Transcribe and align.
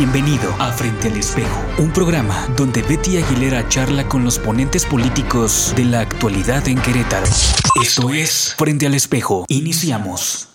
Bienvenido 0.00 0.50
a 0.58 0.72
Frente 0.72 1.08
al 1.08 1.18
Espejo, 1.18 1.60
un 1.76 1.92
programa 1.92 2.48
donde 2.56 2.80
Betty 2.80 3.18
Aguilera 3.18 3.68
charla 3.68 4.08
con 4.08 4.24
los 4.24 4.38
ponentes 4.38 4.86
políticos 4.86 5.74
de 5.76 5.84
la 5.84 6.00
actualidad 6.00 6.66
en 6.68 6.80
Querétaro. 6.80 7.26
Esto 7.82 8.08
es 8.08 8.54
Frente 8.56 8.86
al 8.86 8.94
Espejo. 8.94 9.44
Iniciamos. 9.48 10.49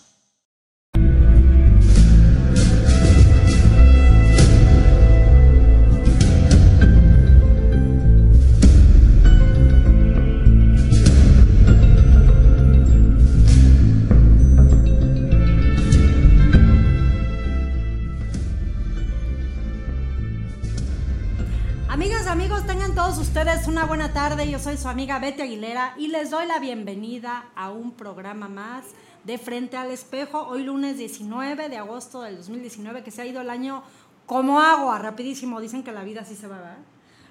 Una 23.68 23.86
buena 23.86 24.12
tarde. 24.12 24.50
Yo 24.50 24.58
soy 24.58 24.76
su 24.76 24.88
amiga 24.88 25.20
Betty 25.20 25.44
Aguilera 25.44 25.94
y 26.00 26.08
les 26.08 26.32
doy 26.32 26.48
la 26.48 26.58
bienvenida 26.58 27.46
a 27.56 27.70
un 27.70 27.92
programa 27.92 28.50
más 28.50 28.86
de 29.24 29.38
Frente 29.38 29.78
al 29.78 29.92
Espejo. 29.92 30.48
Hoy 30.48 30.64
lunes 30.64 30.98
19 30.98 31.70
de 31.70 31.78
agosto 31.78 32.24
del 32.24 32.38
2019, 32.38 33.04
que 33.04 33.12
se 33.12 33.22
ha 33.22 33.26
ido 33.28 33.42
el 33.42 33.52
año 33.52 33.84
como 34.26 34.60
agua, 34.60 34.98
rapidísimo. 34.98 35.62
Dicen 35.62 35.84
que 35.84 35.92
la 35.92 36.04
vida 36.04 36.22
así 36.22 36.36
se 36.36 36.48
va, 36.48 36.58
¿verdad? 36.58 36.80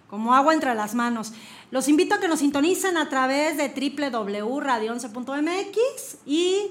Como 0.09 0.35
agua 0.35 0.55
entre 0.55 0.73
las 0.77 0.95
manos. 0.95 1.33
Los 1.73 1.89
invito 1.89 2.15
a 2.15 2.21
que 2.21 2.29
nos 2.29 2.39
sintonicen 2.39 2.97
a 2.97 3.09
través 3.09 3.57
de 3.57 3.69
www.radio11.mx 3.69 6.19
y 6.27 6.71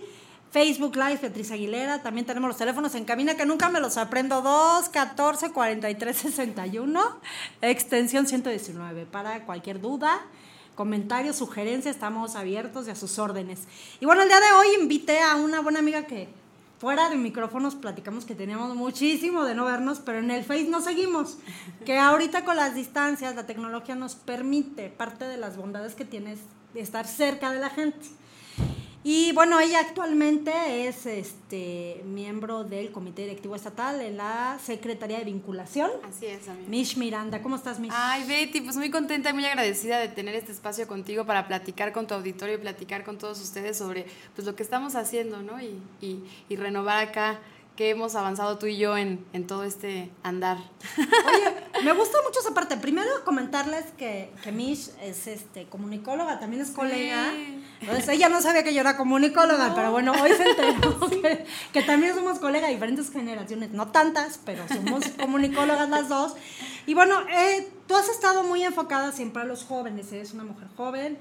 Facebook 0.53 0.95
Live 0.95 1.17
Beatriz 1.19 1.49
Aguilera. 1.49 2.03
También 2.03 2.27
tenemos 2.27 2.47
los 2.47 2.57
teléfonos 2.57 2.93
en 2.93 3.05
cabina 3.05 3.35
que 3.35 3.43
nunca 3.43 3.69
me 3.69 3.79
los 3.79 3.97
aprendo. 3.97 4.43
2 4.43 4.87
14 4.87 5.51
43 5.51 6.15
61, 6.15 7.01
extensión 7.61 8.27
119. 8.27 9.07
Para 9.07 9.45
cualquier 9.45 9.81
duda, 9.81 10.21
comentario, 10.75 11.33
sugerencia, 11.33 11.89
estamos 11.89 12.35
abiertos 12.35 12.87
y 12.87 12.91
a 12.91 12.95
sus 12.95 13.17
órdenes. 13.17 13.61
Y 13.99 14.05
bueno, 14.05 14.21
el 14.21 14.27
día 14.27 14.39
de 14.39 14.51
hoy 14.51 14.67
invité 14.79 15.21
a 15.21 15.37
una 15.37 15.59
buena 15.59 15.79
amiga 15.79 16.03
que 16.03 16.29
fuera 16.77 17.09
de 17.09 17.15
micrófonos 17.15 17.73
platicamos 17.73 18.23
que 18.23 18.35
teníamos 18.35 18.75
muchísimo 18.75 19.45
de 19.45 19.55
no 19.55 19.65
vernos, 19.65 20.01
pero 20.01 20.19
en 20.19 20.29
el 20.29 20.43
Face 20.43 20.65
no 20.65 20.81
seguimos. 20.81 21.39
Que 21.83 21.97
ahorita 21.97 22.45
con 22.45 22.57
las 22.57 22.75
distancias, 22.75 23.35
la 23.35 23.47
tecnología 23.47 23.95
nos 23.95 24.13
permite, 24.13 24.89
parte 24.89 25.25
de 25.25 25.37
las 25.37 25.57
bondades 25.57 25.95
que 25.95 26.05
tienes 26.05 26.37
de 26.75 26.81
estar 26.81 27.07
cerca 27.07 27.51
de 27.51 27.59
la 27.59 27.71
gente. 27.71 28.05
Y 29.05 29.33
bueno, 29.33 29.59
ella 29.59 29.81
actualmente 29.81 30.87
es 30.87 31.05
este 31.05 32.01
miembro 32.05 32.63
del 32.63 32.93
Comité 32.93 33.23
Directivo 33.23 33.53
Estatal 33.53 33.99
en 33.99 34.15
la 34.15 34.57
Secretaría 34.63 35.17
de 35.19 35.25
Vinculación. 35.25 35.91
Así 36.07 36.25
es, 36.25 36.47
amiga. 36.47 36.69
Mish 36.69 36.95
Miranda, 36.95 37.41
¿cómo 37.41 37.57
estás, 37.57 37.79
Mish? 37.79 37.91
Ay, 37.93 38.23
Betty, 38.25 38.61
pues 38.61 38.77
muy 38.77 38.89
contenta 38.89 39.31
y 39.31 39.33
muy 39.33 39.43
agradecida 39.45 39.99
de 39.99 40.07
tener 40.07 40.35
este 40.35 40.53
espacio 40.53 40.87
contigo 40.87 41.25
para 41.25 41.49
platicar 41.49 41.91
con 41.91 42.07
tu 42.07 42.13
auditorio 42.13 42.55
y 42.55 42.59
platicar 42.59 43.03
con 43.03 43.17
todos 43.17 43.41
ustedes 43.41 43.77
sobre 43.77 44.05
pues, 44.35 44.47
lo 44.47 44.55
que 44.55 44.63
estamos 44.63 44.95
haciendo, 44.95 45.41
¿no? 45.41 45.61
Y, 45.61 45.81
y, 45.99 46.23
y 46.47 46.55
renovar 46.55 47.05
acá 47.05 47.39
que 47.75 47.89
hemos 47.89 48.15
avanzado 48.15 48.57
tú 48.57 48.67
y 48.67 48.77
yo 48.77 48.95
en, 48.95 49.25
en 49.33 49.47
todo 49.47 49.63
este 49.63 50.11
andar. 50.21 50.59
Oye, 50.97 51.55
me 51.83 51.93
gusta 51.93 52.17
mucho 52.25 52.39
esa 52.39 52.53
parte. 52.53 52.77
Primero 52.77 53.09
comentarles 53.25 53.85
que, 53.97 54.31
que 54.43 54.51
Mish 54.51 54.89
es 55.01 55.27
este 55.27 55.65
comunicóloga, 55.67 56.39
también 56.39 56.61
es 56.61 56.71
colega. 56.71 57.33
Entonces 57.81 58.09
ella 58.09 58.29
no 58.29 58.41
sabía 58.41 58.63
que 58.63 58.73
yo 58.73 58.81
era 58.81 58.95
comunicóloga, 58.95 59.73
pero 59.75 59.91
bueno, 59.91 60.13
hoy 60.13 60.31
se 60.31 60.49
enteró 60.49 60.99
que, 61.21 61.45
que 61.73 61.81
también 61.83 62.15
somos 62.15 62.39
colegas 62.39 62.69
de 62.69 62.75
diferentes 62.75 63.11
generaciones, 63.11 63.71
no 63.71 63.89
tantas, 63.91 64.39
pero 64.45 64.65
somos 64.67 65.05
comunicólogas 65.19 65.89
las 65.89 66.07
dos. 66.09 66.33
Y 66.85 66.93
bueno, 66.93 67.15
eh, 67.29 67.69
tú 67.87 67.95
has 67.95 68.09
estado 68.09 68.43
muy 68.43 68.63
enfocada 68.63 69.11
siempre 69.11 69.41
a 69.41 69.45
los 69.45 69.63
jóvenes, 69.63 70.11
eres 70.11 70.33
una 70.33 70.43
mujer 70.43 70.67
joven, 70.75 71.17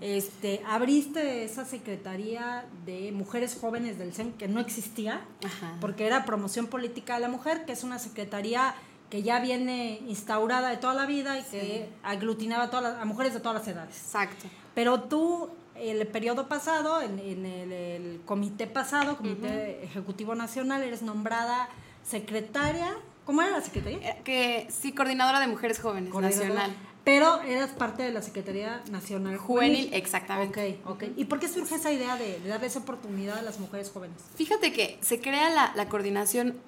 este, 0.00 0.62
abriste 0.66 1.44
esa 1.44 1.64
secretaría 1.64 2.66
de 2.84 3.12
mujeres 3.12 3.56
jóvenes 3.58 3.98
del 3.98 4.12
CEN 4.12 4.32
que 4.32 4.48
no 4.48 4.60
existía, 4.60 5.22
Ajá. 5.44 5.76
porque 5.80 6.06
era 6.06 6.24
promoción 6.24 6.66
política 6.66 7.14
de 7.14 7.20
la 7.20 7.28
mujer, 7.28 7.64
que 7.64 7.72
es 7.72 7.84
una 7.84 7.98
secretaría 7.98 8.74
que 9.10 9.22
ya 9.22 9.40
viene 9.40 10.00
instaurada 10.06 10.68
de 10.70 10.76
toda 10.76 10.94
la 10.94 11.06
vida 11.06 11.38
y 11.38 11.42
que 11.44 11.88
aglutinaba 12.02 12.64
a, 12.64 12.70
todas 12.70 12.92
las, 12.92 13.02
a 13.02 13.04
mujeres 13.04 13.34
de 13.34 13.40
todas 13.40 13.58
las 13.58 13.68
edades. 13.68 13.96
Exacto. 13.96 14.46
Pero 14.74 15.02
tú, 15.04 15.48
el 15.74 16.06
periodo 16.08 16.46
pasado, 16.48 17.00
en, 17.00 17.18
en 17.18 17.46
el, 17.46 17.72
el 17.72 18.20
comité 18.26 18.66
pasado, 18.66 19.16
Comité 19.16 19.82
Ejecutivo 19.84 20.34
Nacional, 20.34 20.82
eres 20.82 21.02
nombrada 21.02 21.68
secretaria. 22.04 22.94
¿Cómo 23.24 23.42
era 23.42 23.50
la 23.50 23.60
secretaría? 23.60 23.98
Eh, 24.10 24.20
Que 24.24 24.66
sí, 24.70 24.92
coordinadora 24.92 25.40
de 25.40 25.46
mujeres 25.46 25.80
jóvenes, 25.80 26.12
nacional. 26.14 26.74
Pero 27.04 27.40
eras 27.42 27.70
parte 27.70 28.02
de 28.02 28.10
la 28.12 28.20
Secretaría 28.20 28.82
Nacional 28.90 29.38
Juvenil, 29.38 29.88
exactamente. 29.94 30.78
Ok, 30.84 30.90
ok. 31.02 31.04
¿Y 31.16 31.24
por 31.24 31.38
qué 31.40 31.48
surge 31.48 31.76
esa 31.76 31.90
idea 31.90 32.16
de, 32.16 32.38
de 32.40 32.48
darle 32.50 32.66
esa 32.66 32.80
oportunidad 32.80 33.38
a 33.38 33.42
las 33.42 33.58
mujeres 33.60 33.90
jóvenes? 33.90 34.18
Fíjate 34.34 34.72
que 34.74 34.98
se 35.00 35.18
crea 35.18 35.48
la, 35.48 35.72
la 35.74 35.88
coordinación 35.88 36.58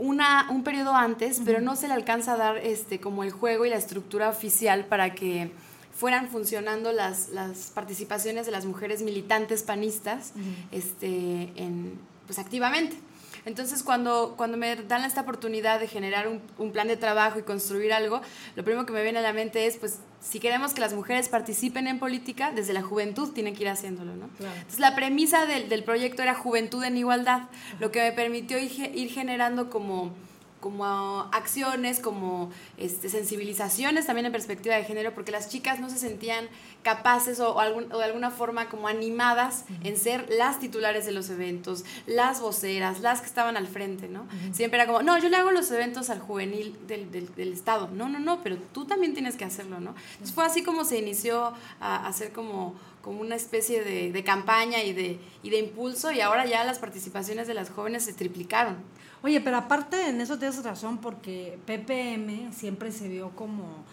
una, 0.00 0.48
un 0.50 0.64
periodo 0.64 0.94
antes, 0.94 1.42
pero 1.44 1.60
no 1.60 1.76
se 1.76 1.86
le 1.86 1.94
alcanza 1.94 2.32
a 2.32 2.36
dar 2.36 2.56
este, 2.56 2.98
como 2.98 3.22
el 3.22 3.30
juego 3.30 3.66
y 3.66 3.70
la 3.70 3.76
estructura 3.76 4.30
oficial 4.30 4.86
para 4.86 5.14
que 5.14 5.52
fueran 5.94 6.28
funcionando 6.28 6.92
las, 6.92 7.28
las 7.28 7.70
participaciones 7.74 8.46
de 8.46 8.52
las 8.52 8.64
mujeres 8.64 9.02
militantes 9.02 9.62
panistas 9.62 10.32
este, 10.72 11.52
en, 11.56 11.98
pues, 12.26 12.38
activamente. 12.38 12.96
Entonces, 13.44 13.82
cuando, 13.82 14.34
cuando 14.36 14.56
me 14.56 14.76
dan 14.76 15.04
esta 15.04 15.22
oportunidad 15.22 15.80
de 15.80 15.88
generar 15.88 16.28
un, 16.28 16.40
un 16.58 16.72
plan 16.72 16.88
de 16.88 16.96
trabajo 16.96 17.38
y 17.38 17.42
construir 17.42 17.92
algo, 17.92 18.20
lo 18.56 18.64
primero 18.64 18.86
que 18.86 18.92
me 18.92 19.02
viene 19.02 19.18
a 19.18 19.22
la 19.22 19.32
mente 19.32 19.66
es, 19.66 19.76
pues, 19.76 19.98
si 20.20 20.40
queremos 20.40 20.74
que 20.74 20.80
las 20.80 20.92
mujeres 20.92 21.28
participen 21.28 21.86
en 21.86 21.98
política, 21.98 22.52
desde 22.52 22.72
la 22.72 22.82
juventud 22.82 23.32
tienen 23.32 23.54
que 23.54 23.62
ir 23.62 23.68
haciéndolo, 23.68 24.14
¿no? 24.14 24.28
Claro. 24.38 24.54
Entonces, 24.54 24.80
la 24.80 24.94
premisa 24.94 25.46
del, 25.46 25.68
del 25.68 25.84
proyecto 25.84 26.22
era 26.22 26.34
juventud 26.34 26.84
en 26.84 26.96
igualdad, 26.96 27.44
lo 27.78 27.90
que 27.90 28.00
me 28.00 28.12
permitió 28.12 28.58
ir, 28.58 28.72
ir 28.94 29.10
generando 29.10 29.70
como, 29.70 30.12
como 30.60 31.28
acciones, 31.32 32.00
como 32.00 32.50
este, 32.76 33.08
sensibilizaciones 33.08 34.06
también 34.06 34.26
en 34.26 34.32
perspectiva 34.32 34.74
de 34.76 34.84
género, 34.84 35.14
porque 35.14 35.32
las 35.32 35.48
chicas 35.48 35.80
no 35.80 35.88
se 35.88 35.98
sentían 35.98 36.48
capaces 36.82 37.40
o, 37.40 37.54
o 37.54 37.60
algún- 37.60 37.90
o 37.92 37.98
de 37.98 38.04
alguna 38.04 38.30
forma 38.30 38.68
como 38.68 38.86
animadas 38.88 39.64
en 39.84 39.96
ser 39.96 40.26
las 40.30 40.60
titulares 40.60 41.06
de 41.06 41.12
los 41.12 41.30
eventos, 41.30 41.84
las 42.06 42.40
voceras, 42.40 43.00
las 43.00 43.20
que 43.20 43.26
estaban 43.26 43.56
al 43.56 43.66
frente, 43.66 44.08
¿no? 44.08 44.26
Siempre 44.52 44.78
era 44.80 44.86
como, 44.86 45.02
no, 45.02 45.18
yo 45.18 45.28
le 45.28 45.36
hago 45.36 45.50
los 45.50 45.70
eventos 45.70 46.10
al 46.10 46.20
juvenil 46.20 46.76
del, 46.86 47.10
del- 47.10 47.34
del 47.34 47.52
Estado. 47.52 47.88
No, 47.92 48.08
no, 48.08 48.18
no, 48.18 48.42
pero 48.42 48.56
tú 48.72 48.84
también 48.84 49.14
tienes 49.14 49.36
que 49.36 49.44
hacerlo, 49.44 49.80
¿no? 49.80 49.94
Entonces 50.12 50.34
fue 50.34 50.44
así 50.44 50.62
como 50.62 50.84
se 50.84 50.98
inició 50.98 51.52
a 51.80 52.06
hacer 52.06 52.32
como 52.32 52.74
como 53.00 53.22
una 53.22 53.34
especie 53.34 53.82
de, 53.82 54.12
de 54.12 54.24
campaña 54.24 54.82
y 54.82 54.92
de, 54.92 55.18
y 55.42 55.48
de 55.48 55.58
impulso 55.58 56.12
y 56.12 56.20
ahora 56.20 56.44
ya 56.44 56.64
las 56.64 56.78
participaciones 56.78 57.46
de 57.46 57.54
las 57.54 57.70
jóvenes 57.70 58.04
se 58.04 58.12
triplicaron. 58.12 58.76
Oye, 59.22 59.40
pero 59.40 59.58
aparte 59.58 60.08
en 60.08 60.20
eso 60.20 60.38
tienes 60.38 60.62
razón 60.64 60.98
porque 60.98 61.58
PPM 61.66 62.52
siempre 62.52 62.90
se 62.90 63.08
vio 63.08 63.30
como 63.30 63.84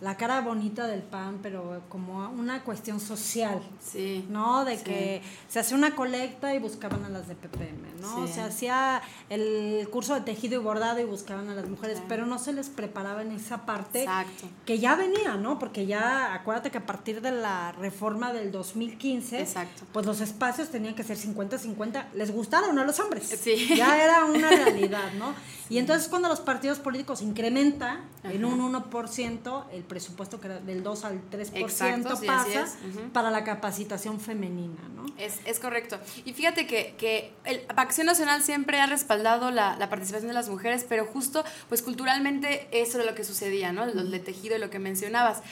la 0.00 0.16
cara 0.16 0.42
bonita 0.42 0.86
del 0.86 1.00
PAN, 1.02 1.38
pero 1.42 1.80
como 1.88 2.28
una 2.30 2.62
cuestión 2.64 3.00
social. 3.00 3.60
Sí. 3.80 4.26
¿no? 4.28 4.64
De 4.64 4.76
Sí. 4.76 4.84
que 4.84 5.22
se 5.48 5.58
hacía 5.60 5.76
una 5.76 5.94
colecta 5.96 6.54
y 6.54 6.58
buscaban 6.58 7.04
a 7.04 7.08
las 7.08 7.28
de 7.28 7.34
PPM, 7.34 8.00
¿no? 8.02 8.26
Sí. 8.26 8.32
Se 8.34 8.40
hacía 8.42 9.00
el 9.30 9.88
curso 9.90 10.14
de 10.14 10.20
tejido 10.20 10.60
y 10.60 10.62
bordado 10.62 11.00
y 11.00 11.04
buscaban 11.04 11.48
a 11.48 11.54
las 11.54 11.68
mujeres, 11.68 12.02
pero 12.08 12.26
no 12.26 12.38
se 12.38 12.52
les 12.52 12.68
preparaba 12.68 13.22
en 13.22 13.32
esa 13.32 13.64
parte 13.64 14.00
Exacto. 14.02 14.48
que 14.66 14.78
ya 14.78 14.96
venía, 14.96 15.36
¿no? 15.36 15.58
Porque 15.58 15.86
ya, 15.86 16.34
acuérdate 16.34 16.70
que 16.70 16.78
a 16.78 16.84
partir 16.86 17.22
de 17.22 17.32
la 17.32 17.72
reforma 17.72 18.32
del 18.34 18.52
2015, 18.52 19.40
Exacto. 19.40 19.84
pues 19.92 20.04
los 20.04 20.20
espacios 20.20 20.68
tenían 20.68 20.94
que 20.94 21.04
ser 21.04 21.16
50-50, 21.16 22.06
les 22.14 22.30
gustaron 22.32 22.78
a 22.78 22.84
los 22.84 23.00
hombres. 23.00 23.26
Sí. 23.42 23.74
Ya 23.76 24.02
era 24.02 24.24
una 24.26 24.50
realidad, 24.50 25.12
¿no? 25.18 25.34
Y 25.68 25.78
entonces 25.78 26.08
cuando 26.08 26.28
los 26.28 26.40
partidos 26.40 26.78
políticos 26.78 27.22
incrementa 27.22 28.00
en 28.22 28.44
un 28.44 28.60
1% 28.72 29.64
el 29.72 29.82
presupuesto 29.86 30.40
que 30.40 30.48
era 30.48 30.60
del 30.60 30.82
2 30.82 31.04
al 31.04 31.30
3% 31.30 31.50
Exacto, 31.54 32.16
sí, 32.16 32.26
pasa 32.26 32.66
para 33.12 33.30
la 33.30 33.44
capacitación 33.44 34.20
femenina, 34.20 34.80
¿no? 34.94 35.06
Es, 35.18 35.40
es 35.44 35.58
correcto. 35.58 35.98
Y 36.24 36.32
fíjate 36.32 36.66
que, 36.66 36.94
que 36.98 37.32
el, 37.44 37.62
Acción 37.76 38.06
Nacional 38.06 38.42
siempre 38.42 38.80
ha 38.80 38.86
respaldado 38.86 39.50
la, 39.50 39.76
la 39.76 39.88
participación 39.88 40.28
de 40.28 40.34
las 40.34 40.48
mujeres, 40.48 40.84
pero 40.88 41.06
justo, 41.06 41.44
pues 41.68 41.82
culturalmente 41.82 42.68
eso 42.72 42.98
era 42.98 43.10
lo 43.10 43.14
que 43.14 43.24
sucedía, 43.24 43.72
¿no? 43.72 43.86
Lo 43.86 44.04
de 44.04 44.18
tejido 44.18 44.56
y 44.56 44.58
lo 44.58 44.70
que 44.70 44.78
mencionabas. 44.78 45.42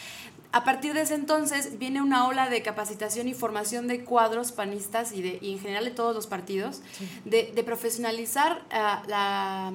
A 0.54 0.62
partir 0.62 0.94
de 0.94 1.00
ese 1.00 1.14
entonces 1.14 1.80
viene 1.80 2.00
una 2.00 2.28
ola 2.28 2.48
de 2.48 2.62
capacitación 2.62 3.26
y 3.26 3.34
formación 3.34 3.88
de 3.88 4.04
cuadros 4.04 4.52
panistas 4.52 5.10
y, 5.10 5.20
de, 5.20 5.38
y 5.40 5.54
en 5.54 5.58
general 5.58 5.84
de 5.84 5.90
todos 5.90 6.14
los 6.14 6.28
partidos, 6.28 6.80
de, 7.24 7.50
de 7.52 7.64
profesionalizar 7.64 8.62
ah, 8.70 9.02
la, 9.08 9.72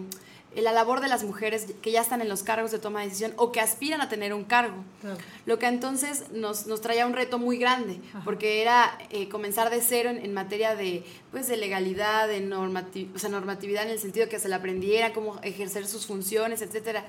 la 0.56 0.72
labor 0.72 1.02
de 1.02 1.08
las 1.08 1.24
mujeres 1.24 1.68
que 1.82 1.92
ya 1.92 2.02
están 2.02 2.22
en 2.22 2.30
los 2.30 2.44
cargos 2.44 2.72
de 2.72 2.80
toma 2.80 3.02
de 3.02 3.06
decisión 3.06 3.34
o 3.38 3.52
que 3.52 3.62
aspiran 3.62 4.02
a 4.02 4.10
tener 4.10 4.34
un 4.34 4.44
cargo. 4.44 4.84
Claro. 5.02 5.18
Lo 5.46 5.60
que 5.60 5.68
entonces 5.68 6.32
nos, 6.32 6.68
nos 6.68 6.82
traía 6.82 7.06
un 7.06 7.14
reto 7.14 7.38
muy 7.38 7.58
grande, 7.58 8.00
porque 8.26 8.62
era 8.62 8.98
eh, 9.12 9.30
comenzar 9.30 9.70
de 9.70 9.82
cero 9.82 10.10
en, 10.10 10.18
en 10.18 10.34
materia 10.34 10.76
de, 10.76 11.04
pues, 11.32 11.48
de 11.48 11.58
legalidad, 11.58 12.28
de 12.28 12.42
normati 12.42 13.10
o 13.16 13.20
sea, 13.20 13.30
normatividad 13.30 13.84
en 13.84 13.92
el 13.92 14.00
sentido 14.00 14.28
que 14.30 14.40
se 14.40 14.50
le 14.50 14.56
aprendiera, 14.56 15.14
cómo 15.14 15.40
ejercer 15.44 15.88
sus 15.88 16.06
funciones, 16.06 16.62
etc. 16.62 17.00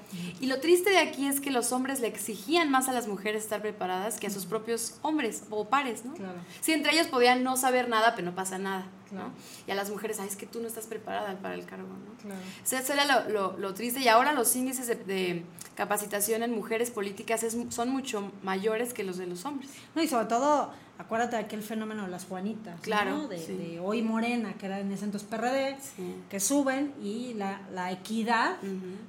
Y 0.41 0.47
lo 0.47 0.61
triste 0.61 0.91
de 0.91 0.99
aquí 0.99 1.27
es 1.27 1.41
que 1.41 1.51
los 1.51 1.73
hombres 1.73 2.01
le 2.01 2.09
exigían 2.09 2.71
más 2.71 2.89
a 2.89 2.93
las 2.93 3.09
mujeres 3.09 3.43
estar 3.43 3.63
preparadas 3.63 4.19
que 4.19 4.27
a 4.27 4.31
sus 4.31 4.45
propios 4.45 4.95
hombres 5.03 5.45
o 5.51 5.69
pares, 5.69 6.05
¿no? 6.05 6.15
Claro. 6.15 6.39
Sí, 6.61 6.73
entre 6.73 6.93
ellos 6.93 7.07
podían 7.07 7.43
no 7.43 7.57
saber 7.57 7.89
nada, 7.89 8.15
pero 8.15 8.31
no 8.31 8.35
pasa 8.35 8.59
nada. 8.59 8.87
¿No? 9.13 9.31
Y 9.67 9.71
a 9.71 9.75
las 9.75 9.91
mujeres, 9.91 10.19
ay, 10.21 10.29
es 10.29 10.37
que 10.37 10.47
tú 10.47 10.61
no 10.61 10.69
estás 10.69 10.87
preparada 10.87 11.37
para 11.41 11.55
el 11.55 11.65
cargo, 11.67 11.89
¿no? 11.89 12.21
Claro. 12.23 12.41
O 12.63 12.67
sea, 12.67 12.81
eso 12.81 12.93
era 12.93 13.05
lo, 13.05 13.29
lo- 13.31 13.57
lo 13.59 13.75
triste. 13.75 14.01
Y 14.01 14.09
ahora 14.09 14.33
los 14.33 14.55
índices 14.57 14.87
de, 14.87 14.95
de 14.97 15.45
capacitación 15.75 16.43
en 16.43 16.53
mujeres 16.53 16.91
políticas 16.91 17.43
es- 17.43 17.57
son 17.71 17.91
mucho 17.91 18.31
mayores 18.43 18.93
que 18.95 19.03
los 19.05 19.17
de 19.19 19.27
los 19.27 19.45
hombres. 19.45 19.71
No, 19.95 20.03
y 20.03 20.09
sobre 20.09 20.27
todo, 20.27 20.73
acuérdate 21.01 21.37
de 21.37 21.43
aquel 21.43 21.63
fenómeno 21.63 22.05
de 22.05 22.11
las 22.11 22.25
Juanitas, 22.27 22.77
¿no? 22.77 22.83
Claro, 22.83 23.29
De, 23.29 23.39
sí. 23.39 23.53
de 23.55 23.81
Hoy 23.81 24.03
Morena, 24.03 24.55
que 24.55 24.67
era 24.67 24.79
en 24.81 24.93
ese 24.93 25.05
entonces 25.07 25.29
PRD, 25.29 25.77
Sí. 25.97 26.15
que 26.29 26.41
suben 26.41 26.93
y 27.03 27.35
la, 27.35 27.61
la 27.73 27.91
equidad 27.91 28.57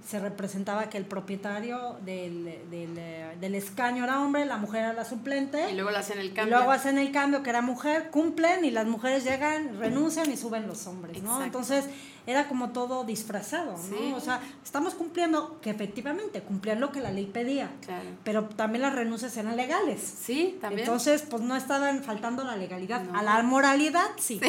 se 0.06 0.20
representaba 0.20 0.90
que 0.90 0.98
el 0.98 1.06
propietario 1.06 1.98
del, 2.06 2.60
del, 2.70 3.00
del 3.40 3.56
escaño 3.56 4.04
era 4.04 4.20
hombre, 4.22 4.46
la 4.46 4.58
mujer 4.58 4.82
era 4.86 4.94
la 4.94 5.06
suplente. 5.06 5.70
Y 5.72 5.76
luego 5.76 5.92
le 5.92 5.98
hacen 5.98 6.20
el 6.20 6.28
Y 6.28 6.32
cambio. 6.32 6.56
luego 6.58 6.72
hacen 6.72 6.98
el 6.98 7.12
cambio 7.12 7.44
que 7.44 7.50
era 7.50 7.62
mujer, 7.62 8.10
cumplen 8.12 8.66
y 8.66 8.72
las 8.72 8.88
mujeres 8.88 9.24
llegan, 9.24 9.78
renuncian 9.80 10.32
y 10.32 10.38
suben 10.38 10.68
los 10.68 10.88
hombres, 10.88 11.22
¿no? 11.22 11.30
Exacto. 11.42 11.46
Entonces 11.46 11.86
era 12.28 12.48
como 12.48 12.70
todo 12.70 13.04
disfrazado, 13.04 13.72
¿no? 13.72 13.78
Sí. 13.98 14.14
O 14.16 14.20
sea, 14.20 14.40
estamos 14.64 14.94
cumpliendo, 14.94 15.60
que 15.62 15.70
efectivamente 15.72 16.42
cumplían 16.42 16.80
lo 16.80 16.92
que 16.92 17.02
la 17.02 17.12
ley 17.12 17.26
pedía, 17.26 17.72
Claro. 17.86 18.10
pero 18.24 18.44
también 18.46 18.84
las 18.84 18.94
renuncias 18.94 19.36
eran 19.38 19.56
legales. 19.58 20.02
Sí, 20.22 20.58
también. 20.62 20.82
Entonces, 20.82 21.24
pues 21.30 21.42
no 21.42 21.56
estaban 21.56 22.04
faltando 22.04 22.44
la 22.44 22.56
legalidad. 22.56 23.02
No. 23.04 23.18
A 23.18 23.24
la 23.24 23.42
moralidad, 23.44 24.08
sí, 24.20 24.40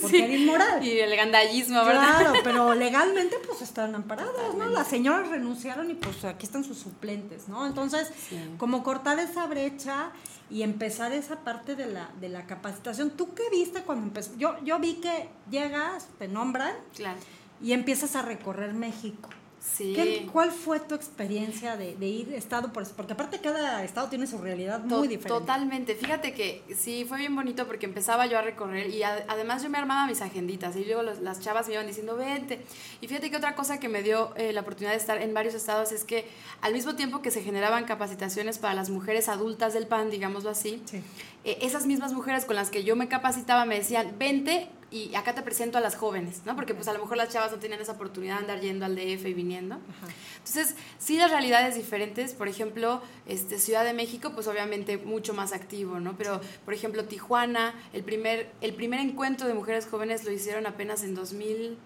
porque 0.00 0.16
Sí. 0.18 0.22
era 0.22 0.34
inmoral. 0.34 0.86
Y 0.86 0.98
el 0.98 1.16
gandallismo, 1.16 1.84
¿verdad? 1.84 2.20
Claro, 2.20 2.32
pero 2.44 2.74
legalmente 2.74 3.36
pues 3.46 3.62
están 3.62 3.94
amparadas, 3.94 4.32
¿no? 4.34 4.42
Totalmente. 4.42 4.74
Las 4.74 4.88
señoras 4.88 5.28
renunciaron 5.28 5.90
y 5.90 5.94
pues 5.94 6.24
aquí 6.24 6.46
están 6.46 6.64
sus 6.64 6.78
suplentes, 6.78 7.48
¿no? 7.48 7.66
Entonces, 7.66 8.10
como 8.58 8.82
cortar 8.82 9.18
esa 9.18 9.46
brecha 9.46 10.10
y 10.50 10.62
empezar 10.62 11.12
esa 11.12 11.36
parte 11.40 11.76
de 11.76 11.86
la, 11.86 12.10
de 12.20 12.28
la 12.28 12.46
capacitación. 12.46 13.10
¿Tú 13.10 13.32
qué 13.34 13.44
viste 13.50 13.80
cuando 13.82 14.04
empezó? 14.06 14.32
Yo, 14.36 14.62
yo 14.64 14.78
vi 14.78 14.94
que 14.96 15.30
llegas, 15.50 16.08
te 16.18 16.28
nombran 16.28 16.74
Claro. 16.94 17.18
Y 17.62 17.72
empiezas 17.72 18.16
a 18.16 18.22
recorrer 18.22 18.74
México. 18.74 19.28
Sí. 19.64 19.92
¿Qué- 19.94 20.28
¿Cuál 20.32 20.50
fue 20.50 20.80
tu 20.80 20.96
experiencia 20.96 21.76
de, 21.76 21.94
de 21.94 22.06
ir 22.08 22.34
estado 22.34 22.72
por 22.72 22.84
Porque 22.94 23.12
aparte 23.12 23.38
cada 23.38 23.84
estado 23.84 24.08
tiene 24.08 24.26
su 24.26 24.38
realidad 24.38 24.80
muy 24.80 24.88
To- 24.90 25.02
diferente. 25.02 25.28
Totalmente. 25.28 25.94
Fíjate 25.94 26.34
que 26.34 26.64
sí, 26.76 27.04
fue 27.08 27.18
bien 27.18 27.36
bonito 27.36 27.64
porque 27.68 27.86
empezaba 27.86 28.26
yo 28.26 28.36
a 28.36 28.42
recorrer 28.42 28.90
y 28.90 29.04
además 29.04 29.62
yo 29.62 29.70
me 29.70 29.78
armaba 29.78 30.08
mis 30.08 30.20
agenditas 30.20 30.74
y 30.74 30.84
luego 30.84 31.02
los- 31.04 31.20
las 31.20 31.38
chavas 31.38 31.68
me 31.68 31.74
iban 31.74 31.86
diciendo, 31.86 32.16
vente. 32.16 32.60
Y 33.00 33.06
fíjate 33.06 33.30
que 33.30 33.36
otra 33.36 33.54
cosa 33.54 33.78
que 33.78 33.88
me 33.88 34.02
dio 34.02 34.32
eh, 34.34 34.52
la 34.52 34.62
oportunidad 34.62 34.90
de 34.94 34.98
estar 34.98 35.22
en 35.22 35.32
varios 35.32 35.54
estados 35.54 35.92
es 35.92 36.02
que 36.02 36.26
al 36.60 36.72
mismo 36.72 36.96
tiempo 36.96 37.22
que 37.22 37.30
se 37.30 37.40
generaban 37.40 37.84
capacitaciones 37.84 38.58
para 38.58 38.74
las 38.74 38.90
mujeres 38.90 39.28
adultas 39.28 39.74
del 39.74 39.86
PAN, 39.86 40.10
digámoslo 40.10 40.50
así, 40.50 40.82
Sí. 40.86 41.00
eh, 41.44 41.58
esas 41.62 41.86
mismas 41.86 42.12
mujeres 42.14 42.46
con 42.46 42.56
las 42.56 42.68
que 42.70 42.82
yo 42.82 42.96
me 42.96 43.06
capacitaba 43.06 43.64
me 43.64 43.76
decían, 43.78 44.16
vente 44.18 44.68
y 44.92 45.14
acá 45.14 45.34
te 45.34 45.42
presento 45.42 45.78
a 45.78 45.80
las 45.80 45.96
jóvenes, 45.96 46.42
¿no? 46.44 46.54
Porque 46.54 46.74
pues 46.74 46.86
a 46.86 46.92
lo 46.92 46.98
mejor 46.98 47.16
las 47.16 47.30
chavas 47.30 47.50
no 47.50 47.58
tenían 47.58 47.80
esa 47.80 47.92
oportunidad 47.92 48.34
de 48.34 48.40
andar 48.40 48.60
yendo 48.60 48.84
al 48.84 48.94
DF 48.94 49.24
y 49.26 49.34
viniendo. 49.34 49.76
Ajá. 49.76 50.12
Entonces, 50.36 50.76
sí 50.98 51.16
las 51.16 51.30
realidades 51.30 51.74
diferentes, 51.76 52.34
por 52.34 52.46
ejemplo, 52.48 53.00
este, 53.26 53.58
Ciudad 53.58 53.84
de 53.84 53.94
México, 53.94 54.32
pues 54.34 54.46
obviamente 54.48 54.98
mucho 54.98 55.32
más 55.32 55.52
activo, 55.52 55.98
¿no? 55.98 56.16
Pero, 56.18 56.40
por 56.64 56.74
ejemplo, 56.74 57.04
Tijuana, 57.04 57.74
el 57.92 58.04
primer, 58.04 58.52
el 58.60 58.74
primer 58.74 59.00
encuentro 59.00 59.48
de 59.48 59.54
mujeres 59.54 59.86
jóvenes 59.86 60.24
lo 60.24 60.30
hicieron 60.30 60.66
apenas 60.66 61.02
en 61.04 61.14
2000, 61.14 61.78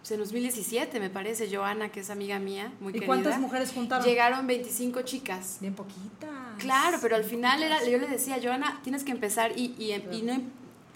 pues, 0.00 0.10
en 0.10 0.18
2017, 0.18 1.00
me 1.00 1.08
parece, 1.10 1.48
Joana, 1.54 1.90
que 1.90 2.00
es 2.00 2.10
amiga 2.10 2.38
mía, 2.38 2.72
muy 2.80 2.90
¿Y 2.90 2.94
querida. 2.94 3.06
cuántas 3.06 3.38
mujeres 3.40 3.72
juntaron? 3.72 4.04
Llegaron 4.04 4.46
25 4.46 5.02
chicas. 5.02 5.58
Bien 5.60 5.74
poquitas. 5.74 6.28
Claro, 6.58 6.98
pero 7.00 7.16
al 7.16 7.24
final 7.24 7.62
era, 7.62 7.82
yo 7.84 7.98
le 7.98 8.08
decía, 8.08 8.38
Joana, 8.42 8.80
tienes 8.82 9.04
que 9.04 9.12
empezar 9.12 9.52
y, 9.56 9.74
y, 9.78 9.92
y 10.14 10.22
no 10.22 10.40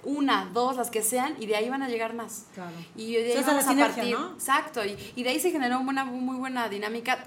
una, 0.06 0.49
dos, 0.55 0.76
las 0.76 0.91
que 0.91 1.03
sean, 1.03 1.35
y 1.38 1.44
de 1.47 1.56
ahí 1.56 1.69
van 1.69 1.82
a 1.82 1.88
llegar 1.88 2.14
más. 2.14 2.47
Claro. 2.55 2.70
Y 2.97 3.12
de 3.12 3.19
ahí 3.25 3.32
Sí, 3.32 3.38
esa 3.38 3.41
es 3.41 3.47
la 3.47 3.53
vamos 3.53 3.64
a 3.67 3.69
sinergia, 3.69 3.94
partir. 3.97 4.19
¿no? 4.19 4.32
Exacto, 4.32 4.85
y, 4.85 4.97
y 5.17 5.23
de 5.23 5.29
ahí 5.31 5.41
se 5.41 5.50
generó 5.50 5.81
una 5.81 6.05
muy 6.05 6.37
buena 6.38 6.69
dinámica 6.70 7.26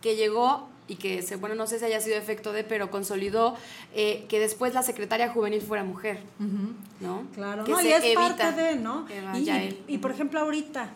que 0.00 0.14
llegó 0.14 0.68
y 0.86 0.96
que, 0.96 1.20
se, 1.22 1.36
bueno, 1.36 1.54
no 1.54 1.66
sé 1.66 1.78
si 1.78 1.84
haya 1.84 2.00
sido 2.00 2.16
efecto 2.16 2.52
de, 2.52 2.64
pero 2.64 2.90
consolidó 2.90 3.56
eh, 3.94 4.24
que 4.28 4.38
después 4.40 4.72
la 4.72 4.82
secretaria 4.82 5.28
juvenil 5.30 5.60
fuera 5.60 5.84
mujer. 5.84 6.20
¿no? 7.00 7.24
Claro, 7.34 7.64
Que 7.64 7.72
no, 7.72 7.78
se 7.80 7.88
y 7.88 7.92
es 7.92 8.04
evita. 8.04 8.18
parte 8.36 8.52
de, 8.52 8.76
¿no? 8.76 9.06
Y, 9.34 9.76
y, 9.86 9.98
por 9.98 10.10
ejemplo, 10.12 10.40
ahorita, 10.40 10.88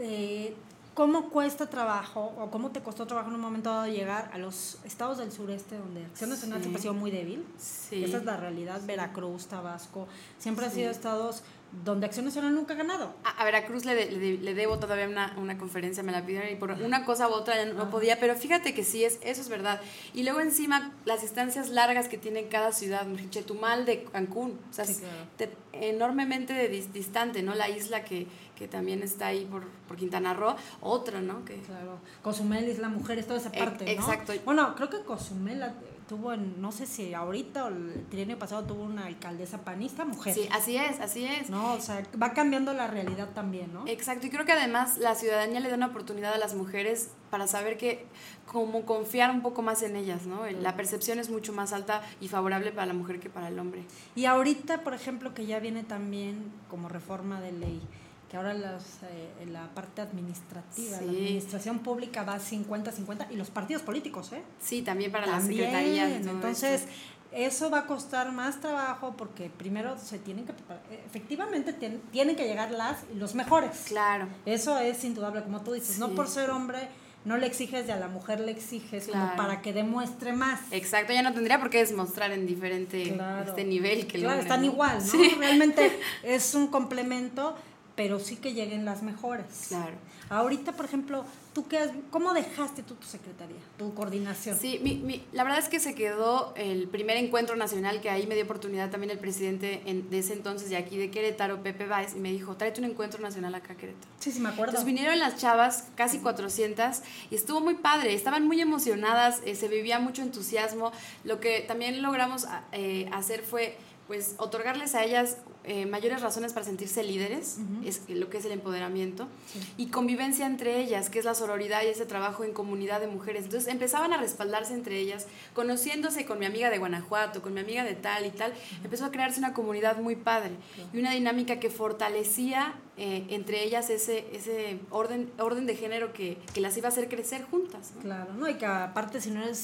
eh, 0.00 0.54
¿cómo 0.98 1.30
cuesta 1.30 1.70
trabajo 1.70 2.32
o 2.40 2.50
cómo 2.50 2.72
te 2.72 2.80
costó 2.80 3.06
trabajo 3.06 3.28
en 3.28 3.36
un 3.36 3.40
momento 3.40 3.70
dado 3.70 3.86
llegar 3.86 4.30
a 4.32 4.38
los 4.38 4.78
estados 4.84 5.18
del 5.18 5.30
sureste 5.30 5.78
donde 5.78 6.04
Acción 6.06 6.28
Nacional 6.30 6.58
Sí. 6.58 6.62
siempre 6.64 6.80
ha 6.80 6.82
sido 6.82 6.94
muy 6.94 7.12
débil? 7.12 7.46
Sí. 7.56 8.02
Esa 8.02 8.16
es 8.16 8.24
la 8.24 8.36
realidad. 8.36 8.80
Veracruz, 8.84 9.46
Tabasco, 9.46 10.08
siempre 10.40 10.64
han 10.66 10.72
Sí. 10.72 10.78
sido 10.78 10.90
estados 10.90 11.44
donde 11.84 12.06
Acción 12.06 12.24
Nacional 12.24 12.54
nunca 12.54 12.74
ha 12.74 12.76
ganado. 12.76 13.14
A, 13.24 13.30
a 13.42 13.44
Veracruz 13.44 13.84
le, 13.84 13.94
de- 13.94 14.10
le, 14.10 14.18
de- 14.18 14.38
le 14.38 14.54
debo 14.54 14.78
todavía 14.78 15.06
una, 15.06 15.34
una 15.36 15.58
conferencia, 15.58 16.02
me 16.02 16.12
la 16.12 16.24
pidieron 16.24 16.50
y 16.50 16.54
por 16.56 16.70
una 16.72 17.04
cosa 17.04 17.28
u 17.28 17.32
otra 17.32 17.56
ya 17.56 17.66
no, 17.66 17.74
no 17.74 17.90
podía, 17.90 18.18
pero 18.18 18.34
fíjate 18.36 18.72
que 18.74 18.84
sí, 18.84 19.04
es, 19.04 19.18
eso 19.22 19.40
es 19.42 19.48
verdad. 19.48 19.80
Y 20.14 20.22
luego 20.22 20.40
encima 20.40 20.92
las 21.04 21.20
distancias 21.22 21.68
largas 21.68 22.08
que 22.08 22.16
tiene 22.18 22.48
cada 22.48 22.72
ciudad, 22.72 23.06
Chetumal 23.30 23.84
de 23.84 24.04
Cancún, 24.04 24.58
o 24.70 24.72
sea, 24.72 24.84
Sí, 24.86 24.92
es 24.92 24.98
claro. 25.00 25.14
te- 25.36 25.50
enormemente 25.72 26.52
de 26.54 26.70
dis- 26.72 26.90
distante, 26.92 27.42
¿no? 27.42 27.54
La 27.54 27.68
isla 27.68 28.02
que, 28.02 28.26
que 28.56 28.66
también 28.66 29.02
está 29.02 29.26
ahí 29.26 29.44
por, 29.44 29.68
por 29.86 29.96
Quintana 29.96 30.34
Roo, 30.34 30.56
otra, 30.80 31.20
¿no? 31.20 31.44
Que, 31.44 31.56
Claro. 31.60 31.98
Cozumel, 32.22 32.68
Isla 32.68 32.88
Mujeres, 32.88 33.26
toda 33.26 33.38
esa 33.38 33.50
E- 33.50 33.58
parte, 33.58 33.84
¿no? 33.84 33.90
exacto. 33.90 34.32
Bueno, 34.44 34.74
creo 34.74 34.88
que 34.90 35.00
Cozumel 35.04 35.60
la- 35.60 35.74
tuvo, 36.08 36.32
en, 36.32 36.60
no 36.60 36.72
sé 36.72 36.86
si 36.86 37.14
ahorita 37.14 37.66
o 37.66 37.68
el 37.68 38.06
trienio 38.10 38.38
pasado 38.38 38.64
tuvo 38.64 38.82
una 38.82 39.06
alcaldesa 39.06 39.58
panista 39.58 40.04
mujer. 40.04 40.34
sí, 40.34 40.48
así 40.50 40.76
es, 40.76 40.98
así 41.00 41.24
es. 41.24 41.50
¿no? 41.50 41.74
O 41.74 41.80
sea, 41.80 42.02
va 42.20 42.32
cambiando 42.32 42.72
la 42.72 42.88
realidad 42.88 43.28
también, 43.34 43.72
¿no? 43.72 43.86
Exacto, 43.86 44.26
y 44.26 44.30
creo 44.30 44.44
que 44.44 44.52
además 44.52 44.98
la 44.98 45.14
ciudadanía 45.14 45.60
le 45.60 45.68
da 45.68 45.76
una 45.76 45.86
oportunidad 45.86 46.32
a 46.32 46.38
las 46.38 46.54
mujeres 46.54 47.10
para 47.30 47.46
saber 47.46 47.76
que, 47.76 48.06
como 48.46 48.86
confiar 48.86 49.30
un 49.30 49.42
poco 49.42 49.62
más 49.62 49.82
en 49.82 49.94
ellas, 49.94 50.26
¿no? 50.26 50.46
La 50.46 50.74
percepción 50.74 51.18
es 51.18 51.30
mucho 51.30 51.52
más 51.52 51.72
alta 51.72 52.02
y 52.20 52.28
favorable 52.28 52.72
para 52.72 52.86
la 52.86 52.94
mujer 52.94 53.20
que 53.20 53.28
para 53.28 53.48
el 53.48 53.58
hombre. 53.58 53.84
Y 54.16 54.24
ahorita, 54.24 54.82
por 54.82 54.94
ejemplo, 54.94 55.34
que 55.34 55.46
ya 55.46 55.60
viene 55.60 55.84
también 55.84 56.50
como 56.70 56.88
reforma 56.88 57.40
de 57.40 57.52
ley, 57.52 57.82
que 58.30 58.36
ahora 58.36 58.52
las, 58.54 58.84
eh, 59.04 59.46
la 59.50 59.68
parte 59.74 60.02
administrativa, 60.02 60.90
la 61.00 61.10
administración 61.10 61.78
pública 61.78 62.24
va 62.24 62.38
50-50 62.38 63.26
y 63.30 63.36
los 63.36 63.48
partidos 63.50 63.82
políticos, 63.82 64.32
¿eh? 64.32 64.42
Sí, 64.60 64.82
también 64.82 65.10
para 65.10 65.26
las 65.26 65.38
También. 65.40 65.64
secretarías. 65.70 66.10
y 66.20 66.22
todo 66.24 66.32
Entonces, 66.34 66.80
esto. 66.82 66.92
eso 67.32 67.70
va 67.70 67.78
a 67.80 67.86
costar 67.86 68.30
más 68.32 68.60
trabajo 68.60 69.14
porque 69.16 69.48
primero 69.50 69.96
se 69.98 70.18
tienen 70.18 70.44
que 70.44 70.52
preparar. 70.52 70.82
Efectivamente, 71.06 71.72
tien- 71.78 72.00
tienen 72.12 72.36
que 72.36 72.44
llegar 72.44 72.70
las 72.70 72.98
los 73.14 73.34
mejores. 73.34 73.84
Claro. 73.86 74.28
Eso 74.44 74.78
es 74.78 75.02
indudable, 75.04 75.42
como 75.42 75.62
tú 75.62 75.72
dices, 75.72 75.98
no 75.98 76.10
por 76.10 76.28
ser 76.28 76.50
hombre 76.50 76.88
no 77.24 77.36
le 77.36 77.46
exiges 77.46 77.86
y 77.86 77.90
a 77.90 77.96
la 77.96 78.08
mujer 78.08 78.40
le 78.40 78.52
exiges 78.52 79.08
como 79.08 79.22
Claro. 79.24 79.36
para 79.36 79.60
que 79.60 79.72
demuestre 79.72 80.32
más. 80.32 80.60
Exacto, 80.70 81.12
ya 81.12 81.20
no 81.22 81.34
tendría 81.34 81.58
por 81.58 81.68
qué 81.68 81.84
demostrar 81.84 82.30
en 82.30 82.46
diferente 82.46 83.12
Claro. 83.12 83.50
este 83.50 83.64
nivel 83.64 84.06
que 84.06 84.16
el 84.18 84.22
Claro, 84.22 84.38
hombre, 84.38 84.42
están 84.42 84.60
¿no? 84.60 84.66
igual, 84.72 84.98
¿no? 84.98 85.04
Sí. 85.04 85.34
Realmente 85.38 85.90
es 86.22 86.54
un 86.54 86.68
complemento, 86.68 87.56
pero 87.98 88.20
sí 88.20 88.36
que 88.36 88.54
lleguen 88.54 88.84
las 88.84 89.02
mejores. 89.02 89.66
Claro. 89.66 89.96
Ahorita, 90.30 90.70
por 90.72 90.84
ejemplo, 90.84 91.24
¿tú 91.52 91.66
qué 91.66 91.78
has- 91.78 91.90
¿cómo 92.12 92.32
dejaste 92.32 92.84
tú 92.84 92.94
tu 92.94 93.06
secretaría, 93.08 93.56
tu 93.76 93.92
coordinación? 93.92 94.56
Sí, 94.56 94.78
mi, 94.84 94.94
mi- 94.94 95.24
la 95.32 95.42
verdad 95.42 95.58
es 95.58 95.68
que 95.68 95.80
se 95.80 95.96
quedó 95.96 96.52
el 96.54 96.86
primer 96.86 97.16
encuentro 97.16 97.56
nacional 97.56 98.00
que 98.00 98.08
ahí 98.08 98.28
me 98.28 98.36
dio 98.36 98.44
oportunidad 98.44 98.88
también 98.90 99.10
el 99.10 99.18
presidente 99.18 99.82
en- 99.86 100.08
de 100.10 100.20
ese 100.20 100.34
entonces 100.34 100.70
de 100.70 100.76
aquí 100.76 100.96
de 100.96 101.10
Querétaro, 101.10 101.60
Pepe 101.64 101.86
Báez, 101.88 102.14
y 102.14 102.20
me 102.20 102.30
dijo, 102.30 102.54
tráete 102.56 102.80
un 102.80 102.88
encuentro 102.88 103.20
nacional 103.20 103.52
acá 103.56 103.72
a 103.72 103.76
Querétaro. 103.76 104.12
Sí, 104.20 104.30
sí, 104.30 104.38
me 104.38 104.50
acuerdo. 104.50 104.70
Entonces 104.74 104.86
vinieron 104.86 105.18
las 105.18 105.36
chavas, 105.36 105.88
casi 105.96 106.18
400, 106.20 107.00
y 107.32 107.34
estuvo 107.34 107.60
muy 107.60 107.74
padre, 107.74 108.14
estaban 108.14 108.46
muy 108.46 108.60
emocionadas, 108.60 109.40
eh, 109.44 109.56
se 109.56 109.66
vivía 109.66 109.98
mucho 109.98 110.22
entusiasmo. 110.22 110.92
Lo 111.24 111.40
que 111.40 111.62
también 111.62 112.00
logramos 112.00 112.46
eh, 112.70 113.10
hacer 113.12 113.42
fue 113.42 113.76
pues 114.08 114.34
otorgarles 114.38 114.94
a 114.94 115.04
ellas 115.04 115.36
eh, 115.64 115.84
mayores 115.84 116.22
razones 116.22 116.54
para 116.54 116.64
sentirse 116.64 117.04
líderes, 117.04 117.58
es 117.84 118.08
lo 118.08 118.30
que 118.30 118.38
es 118.38 118.44
el 118.46 118.52
empoderamiento, 118.52 119.28
y 119.76 119.88
convivencia 119.88 120.46
entre 120.46 120.80
ellas, 120.80 121.10
que 121.10 121.18
es 121.18 121.26
la 121.26 121.34
sororidad 121.34 121.82
y 121.82 121.88
ese 121.88 122.06
trabajo 122.06 122.42
en 122.42 122.54
comunidad 122.54 123.00
de 123.00 123.06
mujeres. 123.06 123.44
Entonces 123.44 123.70
empezaban 123.70 124.14
a 124.14 124.16
respaldarse 124.16 124.72
entre 124.72 124.98
ellas, 124.98 125.26
conociéndose 125.52 126.24
con 126.24 126.38
mi 126.38 126.46
amiga 126.46 126.70
de 126.70 126.78
Guanajuato, 126.78 127.42
con 127.42 127.52
mi 127.52 127.60
amiga 127.60 127.84
de 127.84 127.94
tal 127.94 128.24
y 128.24 128.30
tal, 128.30 128.54
empezó 128.82 129.04
a 129.04 129.10
crearse 129.10 129.40
una 129.40 129.52
comunidad 129.52 129.98
muy 129.98 130.16
padre 130.16 130.52
y 130.94 130.98
una 130.98 131.12
dinámica 131.12 131.60
que 131.60 131.68
fortalecía 131.68 132.74
eh, 132.96 133.26
entre 133.28 133.62
ellas 133.62 133.90
ese, 133.90 134.26
ese 134.32 134.80
orden, 134.90 135.30
orden 135.38 135.66
de 135.66 135.76
género 135.76 136.14
que, 136.14 136.38
que 136.54 136.62
las 136.62 136.76
iba 136.78 136.88
a 136.88 136.92
hacer 136.92 137.10
crecer 137.10 137.44
juntas. 137.44 137.92
¿no? 137.94 138.00
Claro, 138.00 138.32
¿no? 138.32 138.48
Y 138.48 138.54
que 138.54 138.64
aparte 138.64 139.20
si 139.20 139.30
no 139.30 139.42
eres 139.42 139.58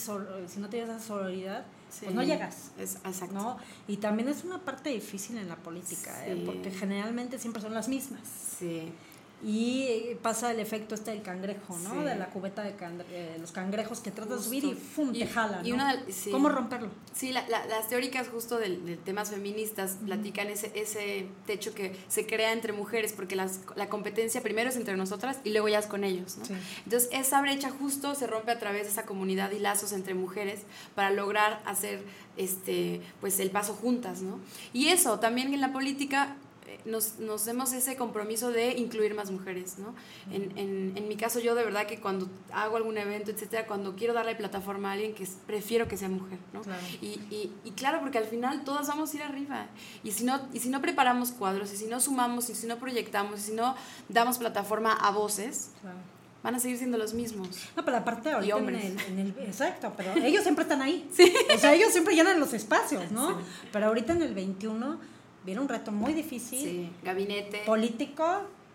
si 0.46 0.60
no 0.60 0.68
tienes 0.68 0.90
esa 0.90 1.00
sororidad, 1.00 1.64
Sí. 1.94 2.06
pues 2.06 2.14
no 2.14 2.22
llegas. 2.22 2.72
Es, 2.78 2.96
exacto. 2.96 3.34
¿no? 3.34 3.56
Y 3.86 3.98
también 3.98 4.28
es 4.28 4.42
una 4.44 4.58
parte 4.58 4.90
difícil 4.90 5.38
en 5.38 5.48
la 5.48 5.56
política, 5.56 6.26
¿eh? 6.26 6.42
Porque 6.44 6.70
generalmente 6.70 7.38
siempre 7.38 7.62
son 7.62 7.72
las 7.72 7.88
mismas. 7.88 8.22
Sí. 8.58 8.92
Y 9.46 10.16
pasa 10.22 10.50
el 10.52 10.58
efecto 10.58 10.94
este 10.94 11.10
del 11.10 11.22
cangrejo, 11.22 11.76
¿no? 11.78 11.90
Sí. 11.90 11.98
De 11.98 12.16
la 12.16 12.30
cubeta 12.30 12.62
de 12.62 12.74
cangre- 12.76 13.04
eh, 13.10 13.36
los 13.38 13.52
cangrejos 13.52 14.00
que 14.00 14.10
tratas 14.10 14.38
de 14.38 14.44
subir 14.44 14.64
y 14.64 14.74
¡fum! 14.74 15.12
Te 15.12 15.26
jalan. 15.26 15.64
y 15.66 15.68
¿no? 15.70 15.74
una 15.76 16.02
sí. 16.10 16.30
¿Cómo 16.30 16.48
romperlo? 16.48 16.88
Sí, 17.12 17.30
la- 17.30 17.46
la- 17.48 17.66
las 17.66 17.88
teóricas 17.88 18.28
justo 18.28 18.58
del, 18.58 18.84
de 18.86 18.96
temas 18.96 19.30
feministas 19.30 19.98
platican 20.04 20.48
ese, 20.48 20.72
ese 20.74 21.26
techo 21.46 21.74
que 21.74 21.94
se 22.08 22.26
crea 22.26 22.52
entre 22.52 22.72
mujeres, 22.72 23.12
porque 23.12 23.36
las, 23.36 23.60
la 23.76 23.88
competencia 23.90 24.40
primero 24.42 24.70
es 24.70 24.76
entre 24.76 24.96
nosotras 24.96 25.38
y 25.44 25.50
luego 25.50 25.68
ya 25.68 25.78
es 25.78 25.86
con 25.86 26.04
ellos. 26.04 26.38
¿no? 26.38 26.46
Sí. 26.46 26.54
Entonces, 26.84 27.10
esa 27.12 27.40
brecha 27.42 27.70
justo 27.70 28.14
se 28.14 28.26
rompe 28.26 28.50
a 28.50 28.58
través 28.58 28.84
de 28.84 28.88
esa 28.92 29.04
comunidad 29.04 29.50
y 29.52 29.58
lazos 29.58 29.92
entre 29.92 30.14
mujeres 30.14 30.60
para 30.94 31.10
lograr 31.10 31.60
hacer 31.66 32.02
este, 32.36 33.00
pues, 33.20 33.38
el 33.40 33.50
paso 33.50 33.74
juntas. 33.74 34.22
¿no? 34.22 34.38
Y 34.72 34.88
eso, 34.88 35.18
también 35.20 35.52
en 35.52 35.60
la 35.60 35.72
política 35.72 36.36
nos, 36.84 37.18
nos 37.18 37.44
demos 37.44 37.72
ese 37.72 37.96
compromiso 37.96 38.50
de 38.50 38.72
incluir 38.72 39.14
más 39.14 39.30
mujeres, 39.30 39.78
¿no? 39.78 39.94
En, 40.30 40.56
en, 40.58 40.92
en 40.96 41.08
mi 41.08 41.16
caso, 41.16 41.40
yo 41.40 41.54
de 41.54 41.64
verdad 41.64 41.86
que 41.86 42.00
cuando 42.00 42.28
hago 42.52 42.76
algún 42.76 42.98
evento, 42.98 43.30
etcétera, 43.30 43.66
cuando 43.66 43.94
quiero 43.96 44.12
darle 44.14 44.34
plataforma 44.34 44.90
a 44.90 44.92
alguien, 44.92 45.14
que 45.14 45.26
prefiero 45.46 45.88
que 45.88 45.96
sea 45.96 46.08
mujer, 46.08 46.38
¿no? 46.52 46.62
Claro. 46.62 46.82
Y, 47.00 47.06
y, 47.30 47.52
y 47.64 47.70
claro, 47.72 48.00
porque 48.00 48.18
al 48.18 48.26
final 48.26 48.64
todas 48.64 48.88
vamos 48.88 49.12
a 49.12 49.16
ir 49.16 49.22
arriba. 49.22 49.66
Y 50.02 50.12
si, 50.12 50.24
no, 50.24 50.40
y 50.52 50.60
si 50.60 50.68
no 50.68 50.80
preparamos 50.82 51.32
cuadros, 51.32 51.72
y 51.72 51.76
si 51.76 51.86
no 51.86 52.00
sumamos, 52.00 52.50
y 52.50 52.54
si 52.54 52.66
no 52.66 52.76
proyectamos, 52.78 53.40
y 53.40 53.42
si 53.42 53.52
no 53.52 53.74
damos 54.08 54.38
plataforma 54.38 54.92
a 54.92 55.10
voces, 55.10 55.70
Claro. 55.80 55.96
van 56.42 56.54
a 56.54 56.58
seguir 56.60 56.76
siendo 56.78 56.98
los 56.98 57.14
mismos. 57.14 57.48
No, 57.76 57.84
pero 57.84 57.96
aparte 57.98 58.30
ahorita 58.32 58.56
en 58.56 58.60
hombres. 58.60 58.84
el, 58.84 59.00
en 59.00 59.18
el- 59.18 59.34
Exacto, 59.46 59.92
pero 59.96 60.12
ellos 60.16 60.42
siempre 60.42 60.62
están 60.62 60.82
ahí. 60.82 61.08
O 61.54 61.58
sea, 61.58 61.74
ellos 61.74 61.92
siempre 61.92 62.14
llenan 62.14 62.38
los 62.40 62.52
espacios, 62.52 63.10
¿no? 63.10 63.38
Sí. 63.40 63.46
Pero 63.72 63.86
ahorita 63.86 64.12
en 64.12 64.22
el 64.22 64.34
21 64.34 65.13
viene 65.44 65.60
un 65.60 65.68
reto 65.68 65.92
muy 65.92 66.12
difícil. 66.12 66.58
Sí, 66.60 66.90
gabinete. 67.02 67.62
político, 67.66 68.24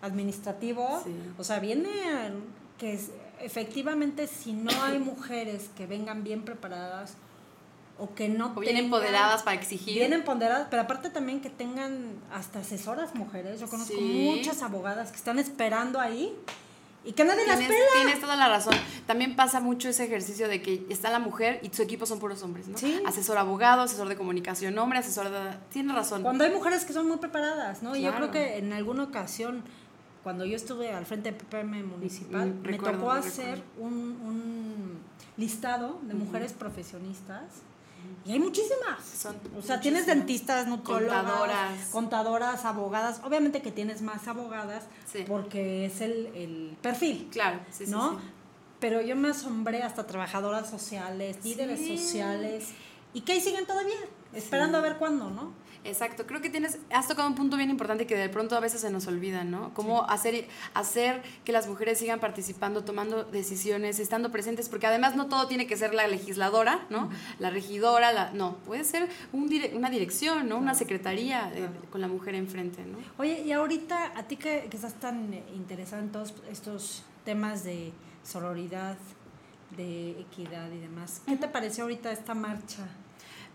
administrativo, 0.01 1.01
Sí. 1.03 1.11
o 1.37 1.43
sea, 1.43 1.59
viene 1.59 1.89
que 2.77 2.93
es- 2.93 3.11
efectivamente 3.41 4.27
si 4.27 4.53
no 4.53 4.71
hay 4.83 4.99
mujeres 4.99 5.69
que 5.75 5.85
vengan 5.85 6.23
bien 6.23 6.43
preparadas 6.43 7.13
o 7.97 8.13
que 8.15 8.29
no 8.29 8.53
o 8.55 8.59
bien 8.61 8.75
tengan- 8.75 8.85
empoderadas 8.85 9.43
para 9.43 9.59
exigir. 9.59 9.95
bien 9.95 10.13
empoderadas, 10.13 10.67
pero 10.69 10.83
aparte 10.83 11.09
también 11.09 11.41
que 11.41 11.49
tengan 11.49 12.13
hasta 12.31 12.59
asesoras 12.59 13.13
mujeres, 13.15 13.59
yo 13.59 13.67
conozco 13.67 13.95
Sí. 13.97 14.01
muchas 14.35 14.61
abogadas 14.61 15.11
que 15.11 15.17
están 15.17 15.37
esperando 15.39 15.99
ahí 15.99 16.33
y 17.09 17.13
que 17.13 17.23
nadie 17.25 17.47
las 17.47 17.57
Tienes, 17.57 17.75
pela. 17.75 17.89
tienes 18.03 18.21
toda 18.21 18.35
la 18.35 18.47
razón. 18.47 18.75
También 19.07 19.35
pasa 19.35 19.59
mucho 19.59 19.89
ese 19.89 20.03
ejercicio 20.03 20.47
de 20.47 20.61
que 20.61 20.85
está 20.89 21.09
la 21.09 21.17
mujer 21.17 21.59
y 21.63 21.69
su 21.75 21.81
equipo 21.81 22.05
son 22.05 22.19
puros 22.19 22.43
hombres, 22.43 22.67
¿no? 22.67 22.77
Sí. 22.77 23.01
Asesor 23.03 23.39
abogado, 23.39 23.81
asesor 23.81 24.07
de 24.09 24.15
comunicación 24.15 24.77
hombre, 24.77 24.99
asesor 24.99 25.31
de... 25.31 25.57
Tienes 25.71 25.95
razón. 25.95 26.21
Cuando 26.21 26.43
hay 26.43 26.51
mujeres 26.53 26.85
que 26.85 26.93
son 26.93 27.07
muy 27.07 27.17
preparadas, 27.17 27.81
¿no? 27.81 27.95
Y 27.95 28.03
yo 28.03 28.13
creo 28.13 28.29
que 28.29 28.59
en 28.59 28.73
alguna 28.73 29.01
ocasión, 29.05 29.63
cuando 30.21 30.45
yo 30.45 30.55
estuve 30.55 30.91
al 30.91 31.07
frente 31.07 31.31
de 31.31 31.37
PPM 31.39 31.83
municipal, 31.83 32.47
Mm, 32.51 32.61
me 32.61 32.67
recuerdo, 32.67 32.99
tocó 32.99 33.11
hacer 33.11 33.63
un, 33.79 33.91
un 33.93 34.99
listado 35.35 35.99
de 36.03 36.13
mujeres 36.13 36.53
profesionistas. 36.53 37.41
Y 38.25 38.33
hay 38.33 38.39
muchísimas. 38.39 39.03
Son 39.03 39.35
o 39.57 39.61
sea, 39.61 39.79
tienes 39.79 40.05
dentistas, 40.05 40.67
nutriólogas, 40.67 41.23
Contadoras. 41.23 41.85
contadoras, 41.91 42.65
abogadas. 42.65 43.21
Obviamente 43.23 43.61
que 43.61 43.71
tienes 43.71 44.01
más 44.01 44.27
abogadas 44.27 44.83
Sí. 45.11 45.23
porque 45.27 45.85
es 45.85 46.01
el, 46.01 46.27
el 46.35 46.77
perfil, 46.81 47.27
Claro, 47.31 47.59
sí, 47.71 47.85
sí, 47.85 47.91
¿no? 47.91 48.19
sí. 48.19 48.25
Pero 48.79 49.01
yo 49.01 49.15
me 49.15 49.29
asombré 49.29 49.81
hasta 49.83 50.05
trabajadoras 50.07 50.69
sociales, 50.69 51.37
líderes 51.43 51.79
Sí. 51.79 51.97
sociales. 51.97 52.69
Y 53.13 53.21
que 53.21 53.33
ahí 53.33 53.41
siguen 53.41 53.65
todavía, 53.65 53.95
esperando 54.33 54.77
a 54.77 54.81
ver 54.81 54.97
cuándo, 54.97 55.29
¿no? 55.29 55.51
Exacto, 55.85 56.27
creo 56.27 56.41
que 56.41 56.49
tienes, 56.49 56.77
has 56.93 57.07
tocado 57.07 57.25
un 57.29 57.35
punto 57.35 57.55
bien 57.55 57.69
importante 57.69 58.05
que 58.05 58.15
de 58.17 58.27
pronto 58.27 58.57
a 58.57 58.59
veces 58.59 58.81
se 58.81 58.91
nos 58.91 59.07
olvida, 59.07 59.45
¿no? 59.45 59.73
Cómo 59.73 60.03
hacer, 60.09 60.45
hacer 60.73 61.23
que 61.45 61.53
las 61.53 61.67
mujeres 61.69 61.97
sigan 61.97 62.19
participando, 62.19 62.83
tomando 62.83 63.23
decisiones, 63.23 63.97
estando 63.99 64.29
presentes, 64.29 64.67
porque 64.67 64.87
además 64.87 65.15
no 65.15 65.27
todo 65.27 65.47
tiene 65.47 65.67
que 65.67 65.77
ser 65.77 65.93
la 65.93 66.05
legisladora, 66.07 66.85
¿no? 66.89 67.09
La 67.39 67.49
regidora, 67.49 68.11
la, 68.11 68.31
no, 68.31 68.57
puede 68.65 68.83
ser 68.83 69.07
un 69.31 69.47
dire- 69.49 69.73
una 69.73 69.89
dirección, 69.89 70.49
¿no? 70.49 70.57
Una 70.57 70.75
secretaría 70.75 71.49
eh, 71.55 71.69
con 71.89 72.01
la 72.01 72.09
mujer 72.09 72.35
enfrente, 72.35 72.83
¿no? 72.85 72.97
Oye, 73.17 73.41
y 73.41 73.53
ahorita 73.53 74.11
a 74.17 74.23
ti 74.27 74.35
que, 74.35 74.67
que 74.69 74.75
estás 74.75 74.95
tan 74.99 75.33
eh, 75.33 75.43
interesada 75.55 76.01
en 76.03 76.11
todos 76.11 76.33
estos 76.51 77.03
temas 77.23 77.63
de 77.63 77.93
sororidad, 78.23 78.97
de 79.77 80.11
equidad 80.11 80.71
y 80.71 80.79
demás, 80.79 81.21
¿qué 81.25 81.35
te 81.37 81.47
pareció 81.47 81.83
ahorita 81.83 82.11
esta 82.11 82.33
marcha? 82.33 82.87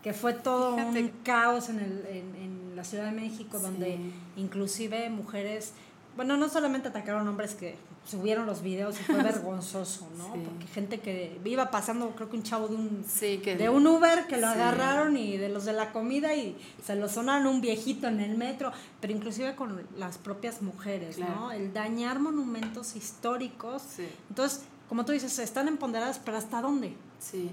Que 0.02 0.12
fue 0.12 0.34
todo 0.34 0.76
Fíjate. 0.76 1.00
un 1.02 1.08
caos 1.24 1.68
en, 1.70 1.78
el, 1.80 2.06
en, 2.06 2.34
en 2.36 2.76
la 2.76 2.84
Ciudad 2.84 3.06
de 3.06 3.12
México, 3.12 3.58
donde 3.58 3.96
Sí. 3.96 4.12
inclusive 4.36 5.08
mujeres, 5.10 5.72
bueno, 6.16 6.36
no 6.36 6.48
solamente 6.48 6.88
atacaron 6.88 7.26
hombres 7.26 7.54
que 7.54 7.76
subieron 8.06 8.44
los 8.44 8.60
videos 8.60 9.00
y 9.00 9.02
fue 9.02 9.14
vergonzoso, 9.22 10.06
¿no? 10.18 10.34
Sí. 10.34 10.40
Porque 10.44 10.66
gente 10.66 11.00
que 11.00 11.40
iba 11.46 11.70
pasando, 11.70 12.10
creo 12.10 12.28
que 12.28 12.36
un 12.36 12.42
chavo 12.42 12.68
de 12.68 12.74
un 12.76 13.02
Sí, 13.08 13.38
que... 13.38 13.56
de 13.56 13.70
un 13.70 13.86
Uber 13.86 14.26
que 14.26 14.36
lo 14.36 14.46
agarraron 14.46 15.16
y 15.16 15.38
de 15.38 15.48
los 15.48 15.64
de 15.64 15.72
la 15.72 15.90
comida 15.90 16.34
y 16.34 16.54
se 16.84 16.96
lo 16.96 17.08
sonaron 17.08 17.46
un 17.46 17.62
viejito 17.62 18.06
en 18.06 18.20
el 18.20 18.36
metro, 18.36 18.72
pero 19.00 19.10
inclusive 19.14 19.54
con 19.56 19.80
las 19.96 20.18
propias 20.18 20.60
mujeres, 20.60 21.16
¿no? 21.18 21.50
El 21.50 21.72
dañar 21.72 22.20
monumentos 22.20 22.94
históricos. 22.94 23.80
Sí. 23.96 24.06
Entonces, 24.28 24.64
como 24.88 25.04
tú 25.04 25.12
dices, 25.12 25.38
están 25.38 25.68
empoderadas, 25.68 26.18
pero 26.18 26.36
¿hasta 26.36 26.60
dónde? 26.60 26.94
Sí. 27.18 27.50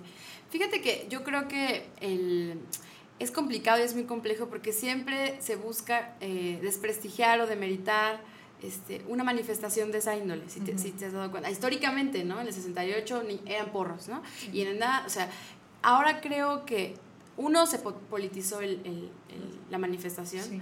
Fíjate 0.50 0.82
que 0.82 1.08
yo 1.10 1.24
creo 1.24 1.48
que 1.48 1.88
el, 2.02 2.60
es 3.20 3.32
complicado 3.32 3.80
y 3.80 3.84
es 3.84 3.94
muy 3.96 4.04
complejo 4.04 4.48
porque 4.48 4.74
siempre 4.74 5.40
se 5.42 5.56
busca 5.56 6.16
eh, 6.20 6.60
desprestigiar 6.62 7.40
o 7.40 7.48
demeritar 7.48 8.20
este, 8.62 9.02
una 9.08 9.24
manifestación 9.24 9.92
de 9.92 10.00
esa 10.00 10.16
índole, 10.16 10.44
si 10.50 10.60
te, 10.60 10.78
si 10.78 10.92
te 10.92 11.06
has 11.06 11.14
dado 11.14 11.32
cuenta. 11.32 11.50
Históricamente, 11.50 12.24
¿no? 12.24 12.40
En 12.42 12.48
el 12.48 12.54
68 12.54 13.24
ni- 13.28 13.42
eran 13.46 13.72
porros, 13.72 14.08
¿no? 14.08 14.22
Y 14.52 14.62
en 14.62 14.78
nada, 14.78 15.04
o 15.06 15.10
sea, 15.10 15.30
ahora 15.82 16.22
creo 16.22 16.66
que 16.66 16.96
uno 17.38 17.66
se 17.66 17.80
po- 17.80 17.94
politizó 17.96 18.60
el- 18.62 18.82
el- 18.84 19.10
el- 19.30 19.60
la 19.72 19.78
manifestación. 19.78 20.58
Mm, 20.58 20.62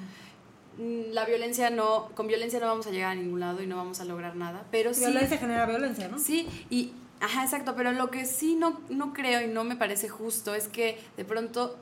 La 0.77 1.25
violencia 1.25 1.69
no, 1.69 2.09
con 2.15 2.27
violencia 2.27 2.59
no 2.59 2.67
vamos 2.67 2.87
a 2.87 2.91
llegar 2.91 3.11
a 3.11 3.15
ningún 3.15 3.39
lado 3.39 3.61
y 3.61 3.67
no 3.67 3.75
vamos 3.75 3.99
a 3.99 4.05
lograr 4.05 4.35
nada, 4.35 4.65
pero 4.71 4.93
sí... 4.93 5.01
Violencia 5.01 5.37
genera 5.37 5.65
violencia, 5.65 6.07
¿no? 6.07 6.19
Sí, 6.19 6.47
y, 6.69 6.93
ajá, 7.19 7.43
exacto, 7.43 7.73
pero 7.75 7.91
lo 7.91 8.09
que 8.09 8.25
sí 8.25 8.55
no, 8.55 8.79
no 8.89 9.13
creo 9.13 9.41
y 9.41 9.47
no 9.47 9.63
me 9.63 9.75
parece 9.75 10.07
justo 10.07 10.55
es 10.55 10.67
que 10.67 10.97
de 11.17 11.25
pronto 11.25 11.77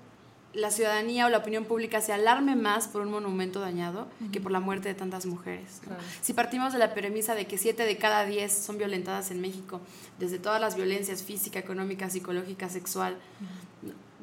la 0.54 0.72
ciudadanía 0.72 1.28
o 1.28 1.30
la 1.30 1.38
opinión 1.38 1.66
pública 1.66 2.02
se 2.02 2.14
alarme 2.14 2.56
más 2.56 2.88
por 2.88 3.02
un 3.02 3.12
monumento 3.12 3.60
dañado 3.60 4.08
que 4.32 4.42
por 4.42 4.52
la 4.52 4.60
muerte 4.60 4.90
de 4.90 4.96
tantas 4.96 5.26
mujeres. 5.26 5.82
¿no? 5.82 5.90
Claro. 5.90 6.04
Si 6.22 6.34
partimos 6.34 6.74
de 6.74 6.80
la 6.80 6.94
premisa 6.94 7.36
de 7.36 7.46
que 7.46 7.58
7 7.58 7.84
de 7.84 7.98
cada 7.98 8.26
10 8.26 8.52
son 8.52 8.78
violentadas 8.78 9.30
en 9.30 9.42
México, 9.42 9.82
desde 10.20 10.40
todas 10.40 10.60
las 10.60 10.76
violencias 10.76 11.22
física, 11.22 11.60
económica, 11.60 12.10
psicológica, 12.10 12.70
sexual, 12.70 13.18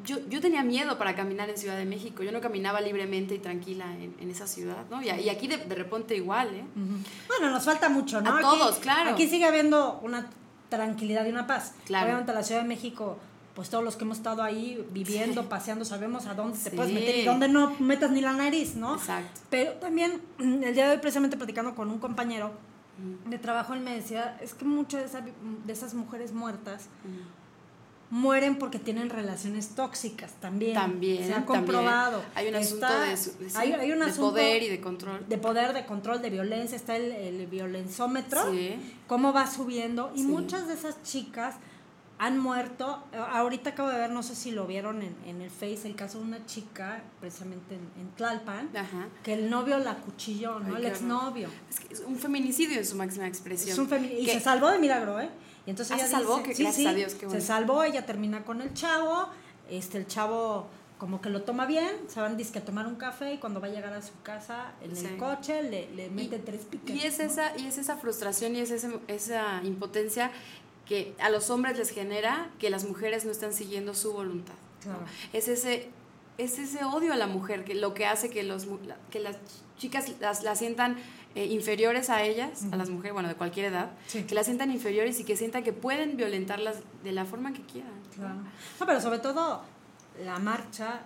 yo, 0.04 0.18
yo 0.28 0.40
tenía 0.40 0.62
miedo 0.64 0.98
para 0.98 1.14
caminar 1.14 1.48
en 1.50 1.56
Ciudad 1.56 1.76
de 1.76 1.84
México, 1.84 2.22
yo 2.22 2.32
no 2.32 2.40
caminaba 2.40 2.80
libremente 2.80 3.34
y 3.34 3.38
tranquila 3.38 3.84
en, 3.96 4.14
en 4.18 4.30
esa 4.30 4.46
ciudad, 4.46 4.84
¿no? 4.90 5.00
Y, 5.02 5.08
y 5.10 5.28
aquí 5.28 5.46
de, 5.46 5.58
de 5.58 5.74
repente 5.74 6.16
igual, 6.16 6.48
¿eh? 6.54 6.64
Bueno, 7.28 7.50
nos 7.50 7.64
falta 7.64 7.88
mucho, 7.88 8.20
¿no? 8.20 8.30
A 8.30 8.34
Aquí- 8.38 8.42
todos, 8.42 8.76
claro. 8.78 9.10
Aquí 9.10 9.28
sigue 9.28 9.44
habiendo 9.44 10.00
una 10.02 10.26
tranquilidad 10.68 11.24
y 11.26 11.30
una 11.30 11.46
paz. 11.46 11.74
Claro. 11.84 12.06
Obviamente 12.06 12.32
la 12.32 12.42
Ciudad 12.42 12.62
de 12.62 12.68
México 12.68 13.18
pues 13.54 13.70
todos 13.70 13.84
los 13.84 13.94
que 13.94 14.02
hemos 14.02 14.16
estado 14.16 14.42
ahí 14.42 14.84
viviendo, 14.90 15.48
paseando, 15.48 15.84
sabemos 15.84 16.26
a 16.26 16.34
dónde 16.34 16.58
te 16.58 16.72
puedes 16.72 16.92
meter 16.92 17.18
y 17.18 17.24
dónde 17.24 17.46
no 17.46 17.70
metas 17.78 18.10
ni 18.10 18.20
la 18.20 18.32
nariz, 18.32 18.74
¿no? 18.74 18.96
Exacto. 18.96 19.42
Pero 19.48 19.74
también 19.74 20.20
el 20.40 20.74
día 20.74 20.86
de 20.88 20.94
hoy 20.94 20.98
precisamente 20.98 21.36
platicando 21.36 21.72
con 21.76 21.88
un 21.88 22.00
compañero 22.00 22.50
de 23.28 23.38
trabajo, 23.38 23.74
él 23.74 23.80
me 23.80 23.94
decía, 23.94 24.36
es 24.42 24.54
que 24.54 24.64
muchas 24.64 25.02
de, 25.02 25.06
esa- 25.06 25.24
de 25.66 25.72
esas 25.72 25.94
mujeres 25.94 26.32
muertas 26.32 26.88
mueren 28.14 28.56
porque 28.60 28.78
tienen 28.78 29.10
relaciones 29.10 29.70
tóxicas 29.70 30.32
también. 30.40 30.74
También. 30.74 31.18
Se 31.26 31.32
ha 31.32 31.44
también. 31.44 31.62
comprobado. 31.64 32.22
Hay 32.36 32.46
un 32.48 32.54
asunto 32.54 32.86
Está- 32.86 33.00
de, 33.02 33.16
su- 33.16 33.36
de- 33.38 33.50
sí, 33.50 33.56
hay- 33.58 33.72
hay 33.72 33.90
un 33.90 33.98
de 33.98 34.04
asunto 34.04 34.30
poder 34.30 34.62
y 34.62 34.68
de 34.68 34.80
control. 34.80 35.24
de 35.28 35.36
poder, 35.38 35.72
de 35.72 35.84
control, 35.84 36.22
de 36.22 36.30
violencia, 36.30 36.76
está 36.76 36.94
el, 36.96 37.10
el 37.10 37.46
violenzómetro, 37.48 38.52
Sí. 38.52 38.76
cómo 39.08 39.32
va 39.32 39.50
subiendo. 39.50 40.12
Y 40.14 40.18
Sí. 40.20 40.26
muchas 40.26 40.68
de 40.68 40.74
esas 40.74 41.02
chicas 41.02 41.56
han 42.16 42.38
muerto. 42.38 43.02
Ahorita 43.32 43.70
acabo 43.70 43.88
de 43.88 43.98
ver, 43.98 44.10
no 44.10 44.22
sé 44.22 44.36
si 44.36 44.52
lo 44.52 44.68
vieron 44.68 45.02
en, 45.02 45.16
en 45.26 45.40
el 45.42 45.50
Face, 45.50 45.80
el 45.88 45.96
caso 45.96 46.18
de 46.20 46.24
una 46.24 46.46
chica, 46.46 47.02
precisamente 47.20 47.74
en, 47.74 47.80
en 48.00 48.08
Tlalpan, 48.14 48.70
Ajá. 48.76 49.08
que 49.24 49.34
el 49.34 49.50
novio 49.50 49.76
la 49.78 49.96
cuchilló, 49.96 50.60
¿no? 50.60 50.76
Ay, 50.76 50.82
el 50.82 50.86
exnovio. 50.92 51.48
Es, 51.68 51.80
que 51.80 51.94
es 51.94 52.00
un 52.06 52.16
feminicidio 52.16 52.78
en 52.78 52.86
su 52.86 52.94
máxima 52.94 53.26
expresión. 53.26 53.72
Es 53.72 53.78
un 53.92 54.04
y 54.04 54.26
se 54.26 54.38
salvó 54.38 54.68
de 54.70 54.78
milagro, 54.78 55.20
¿eh? 55.20 55.28
Y 55.66 55.70
entonces 55.70 55.92
Ah, 55.92 55.96
ella 55.96 56.04
se 56.06 56.10
salvó, 56.12 56.38
dice- 56.38 56.54
que 56.54 56.62
gracias 56.62 56.86
a 56.86 56.94
Dios, 56.94 57.14
qué 57.14 57.26
bueno. 57.26 57.40
Se 57.40 57.46
salvó, 57.46 57.82
ella 57.84 58.04
termina 58.06 58.44
con 58.44 58.60
el 58.60 58.72
chavo, 58.74 59.28
este 59.70 59.98
el 59.98 60.06
chavo 60.06 60.66
como 60.98 61.20
que 61.20 61.28
lo 61.28 61.42
toma 61.42 61.66
bien, 61.66 61.90
se 62.08 62.20
van 62.20 62.36
disque 62.36 62.60
a 62.60 62.64
tomar 62.64 62.86
un 62.86 62.94
café 62.96 63.34
y 63.34 63.38
cuando 63.38 63.60
va 63.60 63.66
a 63.66 63.70
llegar 63.70 63.92
a 63.92 64.00
su 64.00 64.12
casa 64.22 64.72
en 64.82 64.94
Sí. 64.96 65.06
el 65.06 65.16
coche 65.18 65.62
le, 65.62 65.90
le 65.94 66.08
mete 66.08 66.36
Y- 66.36 66.38
tres 66.40 66.62
piques. 66.70 66.94
Y 66.96 67.00
es, 67.06 67.18
¿no? 67.18 67.24
esa, 67.24 67.56
y 67.58 67.66
es 67.66 67.78
esa 67.78 67.96
frustración 67.96 68.54
y 68.56 68.60
es 68.60 68.70
ese- 68.70 68.98
esa 69.08 69.60
impotencia 69.64 70.30
que 70.86 71.14
a 71.18 71.30
los 71.30 71.50
hombres 71.50 71.76
les 71.78 71.90
genera 71.90 72.50
que 72.58 72.70
las 72.70 72.84
mujeres 72.84 73.24
no 73.24 73.32
están 73.32 73.52
siguiendo 73.52 73.92
su 73.94 74.12
voluntad. 74.12 74.54
Es, 75.32 75.48
ese, 75.48 75.88
es 76.38 76.58
ese 76.58 76.84
odio 76.84 77.12
a 77.12 77.16
la 77.16 77.26
mujer 77.26 77.64
que 77.64 77.74
lo 77.74 77.92
que 77.94 78.04
hace 78.06 78.28
que, 78.30 78.42
los, 78.42 78.66
que 79.10 79.18
las 79.18 79.36
chicas 79.78 80.06
las, 80.20 80.42
las 80.42 80.58
sientan 80.58 80.96
eh, 81.34 81.46
inferiores 81.46 82.10
a 82.10 82.22
ellas, 82.22 82.64
a 82.70 82.76
las 82.76 82.90
mujeres, 82.90 83.12
bueno, 83.12 83.28
de 83.28 83.34
cualquier 83.34 83.66
edad, 83.66 83.90
Sí. 84.06 84.22
que 84.24 84.34
las 84.34 84.46
sientan 84.46 84.70
inferiores 84.70 85.18
y 85.20 85.24
que 85.24 85.36
sientan 85.36 85.64
que 85.64 85.72
pueden 85.72 86.16
violentarlas 86.16 86.76
de 87.02 87.12
la 87.12 87.24
forma 87.24 87.52
que 87.52 87.62
quieran. 87.62 87.92
¿no? 87.92 88.14
Claro. 88.22 88.34
No, 88.80 88.86
pero 88.86 89.00
sobre 89.00 89.18
todo 89.18 89.62
la 90.24 90.38
marcha, 90.38 91.00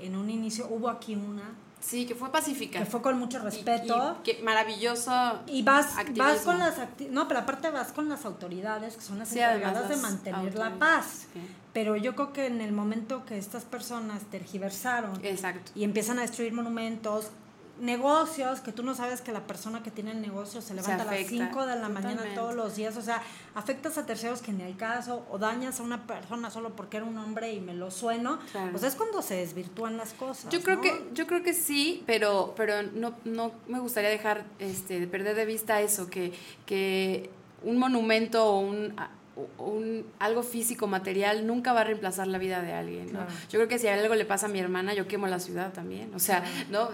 en 0.00 0.16
un 0.16 0.28
inicio 0.30 0.66
hubo 0.70 0.88
aquí 0.88 1.14
una 1.14 1.54
Sí, 1.80 2.04
que 2.04 2.14
fue 2.14 2.30
pacífica. 2.30 2.78
que 2.78 2.84
fue 2.84 3.00
con 3.00 3.18
mucho 3.18 3.38
Y- 3.38 3.40
respeto. 3.40 4.18
y 4.20 4.22
que 4.22 4.42
maravilloso. 4.42 5.40
Y 5.46 5.62
vas, 5.62 5.96
activismo. 5.96 6.24
vas 6.24 6.40
con 6.42 6.58
las 6.58 6.74
no, 7.10 7.26
pero 7.26 7.40
aparte 7.40 7.70
vas 7.70 7.92
con 7.92 8.06
las 8.10 8.26
autoridades 8.26 8.96
que 8.96 9.00
son 9.02 9.18
las 9.18 9.28
Sí, 9.30 9.38
encargadas 9.38 9.88
de 9.88 9.96
mantener 9.96 10.54
la 10.56 10.78
paz. 10.78 11.26
sí. 11.32 11.40
Pero 11.72 11.96
yo 11.96 12.16
creo 12.16 12.32
que 12.32 12.46
en 12.46 12.60
el 12.60 12.72
momento 12.72 13.24
que 13.24 13.38
estas 13.38 13.64
personas 13.64 14.22
tergiversaron 14.24 15.24
Exacto. 15.24 15.70
y 15.74 15.84
empiezan 15.84 16.18
a 16.18 16.22
destruir 16.22 16.52
monumentos, 16.52 17.30
negocios, 17.80 18.60
que 18.60 18.72
tú 18.72 18.82
no 18.82 18.94
sabes 18.94 19.20
que 19.20 19.32
la 19.32 19.40
persona 19.40 19.82
que 19.82 19.90
tiene 19.90 20.12
el 20.12 20.20
negocio 20.20 20.60
se 20.60 20.74
levanta 20.74 21.02
a 21.02 21.06
las 21.06 21.14
afecta, 21.14 21.30
5 21.48 21.66
de 21.66 21.76
la 21.76 21.88
mañana 21.88 22.10
totalmente. 22.12 22.40
todos 22.40 22.54
los 22.54 22.76
días, 22.76 22.96
o 22.96 23.02
sea, 23.02 23.22
afectas 23.54 23.98
a 23.98 24.06
terceros 24.06 24.42
que 24.42 24.52
ni 24.52 24.62
al 24.62 24.76
caso, 24.76 25.26
o 25.30 25.38
dañas 25.38 25.80
a 25.80 25.82
una 25.82 26.06
persona 26.06 26.50
solo 26.50 26.70
porque 26.76 26.98
era 26.98 27.06
un 27.06 27.16
hombre 27.18 27.52
y 27.52 27.60
me 27.60 27.74
lo 27.74 27.90
sueno, 27.90 28.38
Claro. 28.52 28.70
pues 28.72 28.82
es 28.84 28.94
cuando 28.94 29.22
se 29.22 29.36
desvirtúan 29.36 29.96
las 29.96 30.12
cosas. 30.12 30.52
Yo 30.52 30.62
creo 30.62 30.76
¿no? 30.76 30.82
que 30.82 31.08
yo 31.14 31.26
creo 31.26 31.42
que 31.42 31.54
sí, 31.54 32.02
pero 32.06 32.52
pero 32.56 32.82
no 32.82 33.14
no 33.24 33.52
me 33.66 33.80
gustaría 33.80 34.10
dejar 34.10 34.44
este 34.58 35.00
de 35.00 35.06
perder 35.06 35.34
de 35.34 35.46
vista 35.46 35.80
eso 35.80 36.08
que 36.08 36.32
que 36.66 37.30
un 37.62 37.78
monumento 37.78 38.44
o 38.44 38.60
un 38.60 38.94
o 39.56 39.64
un 39.70 40.04
algo 40.18 40.42
físico 40.42 40.86
material 40.86 41.46
nunca 41.46 41.72
va 41.72 41.80
a 41.80 41.84
reemplazar 41.84 42.26
la 42.26 42.36
vida 42.36 42.60
de 42.60 42.74
alguien, 42.74 43.06
¿no? 43.06 43.20
Claro. 43.20 43.30
Yo 43.48 43.58
creo 43.58 43.68
que 43.68 43.78
si 43.78 43.86
algo 43.88 44.14
le 44.14 44.26
pasa 44.26 44.46
a 44.46 44.48
mi 44.50 44.58
hermana, 44.58 44.92
yo 44.92 45.08
quemo 45.08 45.26
la 45.28 45.38
ciudad 45.38 45.72
también, 45.72 46.12
o 46.14 46.18
sea, 46.18 46.44
¿no? 46.70 46.90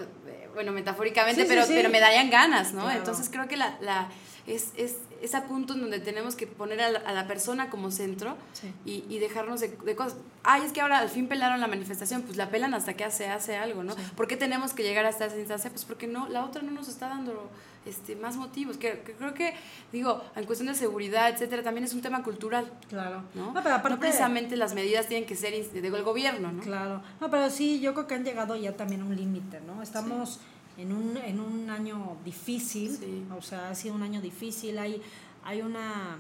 Bueno, 0.57 0.73
metafóricamente, 0.73 1.43
Sí, 1.43 1.47
pero 1.49 1.65
sí. 1.65 1.73
pero 1.77 1.89
me 1.91 2.01
darían 2.01 2.31
ganas, 2.31 2.73
¿no? 2.73 2.83
Claro. 2.83 2.99
Entonces 2.99 3.29
creo 3.31 3.47
que 3.47 3.57
la, 3.57 3.77
la 3.81 4.09
es, 4.49 4.73
es 4.77 4.97
ese 5.23 5.41
punto 5.43 5.75
en 5.75 5.81
donde 5.83 6.01
tenemos 6.01 6.35
que 6.35 6.47
poner 6.47 6.81
a 6.81 6.91
la, 6.91 6.99
a 7.01 7.13
la 7.13 7.27
persona 7.27 7.69
como 7.71 7.91
centro 7.91 8.37
y, 8.85 9.05
y 9.09 9.19
dejarnos 9.19 9.61
de, 9.61 9.69
de 9.69 9.95
cosas. 9.95 10.17
Ay, 10.45 10.63
es 10.65 10.73
que 10.73 10.81
ahora 10.81 10.99
al 10.99 11.09
fin 11.09 11.29
pelaron 11.29 11.61
la 11.61 11.67
manifestación, 11.67 12.23
pues 12.23 12.37
la 12.37 12.49
pelan 12.51 12.73
hasta 12.75 12.95
que 12.95 13.05
hace, 13.05 13.27
hace 13.29 13.57
algo, 13.57 13.83
¿no? 13.85 13.95
¿Por 14.17 14.27
qué 14.29 14.37
tenemos 14.37 14.73
que 14.73 14.83
llegar 14.83 15.05
hasta 15.07 15.27
esa 15.27 15.39
instancia? 15.39 15.71
Pues 15.71 15.85
porque 15.85 16.07
no, 16.07 16.29
la 16.29 16.45
otra 16.45 16.63
no 16.63 16.71
nos 16.71 16.89
está 16.89 17.09
dando 17.09 17.51
este, 17.87 18.17
más 18.17 18.37
motivos. 18.37 18.77
Que, 18.77 19.01
que 19.01 19.13
creo 19.15 19.33
que, 19.35 19.55
digo, 19.93 20.23
en 20.35 20.45
cuestión 20.45 20.69
de 20.69 20.75
seguridad, 20.75 21.31
etcétera, 21.31 21.63
también 21.63 21.85
es 21.85 21.95
un 21.95 22.03
tema 22.03 22.23
cultural. 22.23 22.71
Claro. 22.89 23.23
¿no? 23.35 23.53
No, 23.53 23.63
pero 23.63 23.77
aparte- 23.77 23.91
No 23.95 24.01
precisamente 24.01 24.57
las 24.57 24.75
medidas 24.75 25.07
tienen 25.07 25.27
que 25.27 25.37
ser 25.37 25.53
del 25.71 26.03
gobierno, 26.03 26.53
¿no? 26.53 26.63
Claro. 26.63 27.03
No, 27.21 27.31
pero 27.31 27.49
sí, 27.51 27.81
yo 27.81 27.95
creo 27.95 28.07
que 28.07 28.15
han 28.15 28.25
llegado 28.25 28.57
ya 28.57 28.77
también 28.77 29.03
a 29.03 29.05
un 29.05 29.17
límite, 29.17 29.61
¿no? 29.61 29.83
Estamos 29.83 30.41
en, 30.77 30.93
un, 30.93 31.17
en 31.17 31.41
un 31.41 31.71
año 31.71 32.17
difícil, 32.25 32.91
Sí. 32.97 33.25
o 33.37 33.41
sea, 33.41 33.71
ha 33.71 33.75
sido 33.75 33.95
un 33.95 34.03
año 34.03 34.21
difícil, 34.21 34.79
hay, 34.79 35.01
hay 35.45 35.63
una 35.63 36.19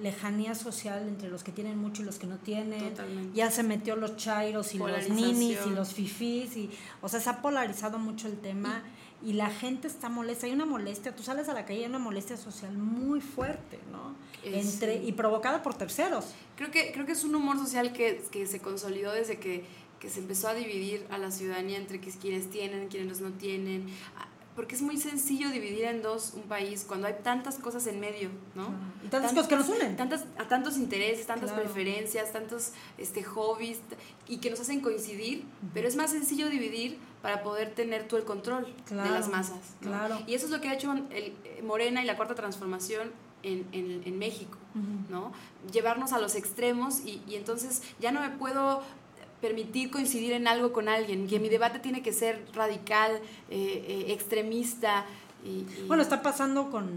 lejanía 0.00 0.56
social 0.56 1.06
entre 1.06 1.28
los 1.28 1.44
que 1.44 1.52
tienen 1.52 1.78
mucho 1.78 2.02
y 2.02 2.04
los 2.04 2.18
que 2.18 2.26
no 2.26 2.36
tienen. 2.38 2.90
Totalmente. 2.90 3.36
Ya 3.36 3.50
se 3.50 3.62
metió 3.62 3.94
los 3.94 4.16
chairos 4.16 4.74
y 4.74 4.78
los 4.78 5.08
ninis 5.08 5.58
y 5.66 5.70
los 5.70 5.92
fifís 5.94 6.56
y 6.56 6.68
o 7.00 7.08
sea, 7.08 7.20
se 7.20 7.30
ha 7.30 7.40
polarizado 7.40 7.98
mucho 8.00 8.26
el 8.26 8.36
tema 8.38 8.82
y 9.24 9.32
la 9.32 9.50
gente 9.50 9.88
está 9.88 10.08
molesta, 10.08 10.46
hay 10.46 10.52
una 10.52 10.66
molestia, 10.66 11.16
tú 11.16 11.22
sales 11.22 11.48
a 11.48 11.54
la 11.54 11.64
calle 11.64 11.80
hay 11.80 11.86
una 11.86 11.98
molestia 11.98 12.36
social 12.36 12.76
muy 12.76 13.20
fuerte, 13.20 13.78
¿no? 13.90 14.14
Entre 14.44 15.02
y 15.02 15.12
provocada 15.12 15.62
por 15.62 15.74
terceros. 15.74 16.26
Creo 16.56 16.70
que, 16.70 16.92
creo 16.92 17.06
que 17.06 17.12
es 17.12 17.24
un 17.24 17.34
humor 17.34 17.56
social 17.58 17.94
que, 17.94 18.22
que 18.30 18.46
se 18.46 18.60
consolidó 18.60 19.12
desde 19.12 19.38
que, 19.38 19.64
que 19.98 20.10
se 20.10 20.20
empezó 20.20 20.48
a 20.48 20.54
dividir 20.54 21.06
a 21.08 21.16
la 21.16 21.30
ciudadanía 21.30 21.78
entre 21.78 21.98
quienes 21.98 22.50
tienen, 22.50 22.88
quienes 22.88 23.22
no 23.22 23.30
tienen. 23.30 23.86
Porque 24.56 24.76
es 24.76 24.82
muy 24.82 24.96
sencillo 24.98 25.50
dividir 25.50 25.84
en 25.84 26.00
dos 26.02 26.32
un 26.34 26.42
país 26.42 26.84
cuando 26.86 27.08
hay 27.08 27.14
tantas 27.24 27.56
cosas 27.58 27.86
en 27.88 27.98
medio, 27.98 28.30
¿no? 28.54 28.68
Y 29.04 29.08
tantas 29.08 29.32
cosas 29.32 29.48
que 29.48 29.56
nos 29.56 29.68
unen. 29.68 29.96
Tantas, 29.96 30.24
a 30.38 30.46
tantos 30.46 30.76
intereses, 30.76 31.26
tantas 31.26 31.50
Claro. 31.50 31.64
preferencias, 31.64 32.32
tantos 32.32 32.70
este, 32.96 33.24
hobbies 33.24 33.80
y 34.28 34.36
que 34.38 34.50
nos 34.50 34.60
hacen 34.60 34.80
coincidir, 34.80 35.44
pero 35.72 35.88
es 35.88 35.96
más 35.96 36.12
sencillo 36.12 36.48
dividir 36.48 36.98
para 37.20 37.42
poder 37.42 37.74
tener 37.74 38.06
tú 38.06 38.16
el 38.16 38.24
control 38.24 38.72
Claro, 38.86 39.08
de 39.10 39.18
las 39.18 39.28
masas. 39.28 39.58
¿no? 39.80 39.88
claro. 39.90 40.18
Y 40.26 40.34
eso 40.34 40.44
es 40.46 40.52
lo 40.52 40.60
que 40.60 40.68
ha 40.68 40.74
hecho 40.74 40.92
el, 40.92 41.32
Morena 41.64 42.02
y 42.02 42.06
la 42.06 42.16
Cuarta 42.16 42.34
Transformación 42.36 43.10
en, 43.42 43.66
en, 43.72 44.02
en 44.04 44.18
México, 44.18 44.56
¿no? 45.10 45.32
Llevarnos 45.72 46.12
a 46.12 46.18
los 46.20 46.34
extremos 46.36 47.00
y, 47.00 47.22
y 47.26 47.34
entonces 47.34 47.82
ya 48.00 48.12
no 48.12 48.20
me 48.20 48.30
puedo 48.30 48.82
permitir 49.48 49.90
coincidir 49.90 50.32
en 50.32 50.48
algo 50.48 50.72
con 50.72 50.88
alguien, 50.88 51.26
que 51.28 51.38
mi 51.38 51.50
debate 51.50 51.78
tiene 51.78 52.00
que 52.02 52.14
ser 52.14 52.42
radical, 52.54 53.12
eh, 53.50 53.84
eh, 54.08 54.12
extremista. 54.12 55.04
Y, 55.44 55.48
y- 55.48 55.84
Bueno, 55.86 56.02
está 56.02 56.22
pasando 56.22 56.70
con, 56.70 56.88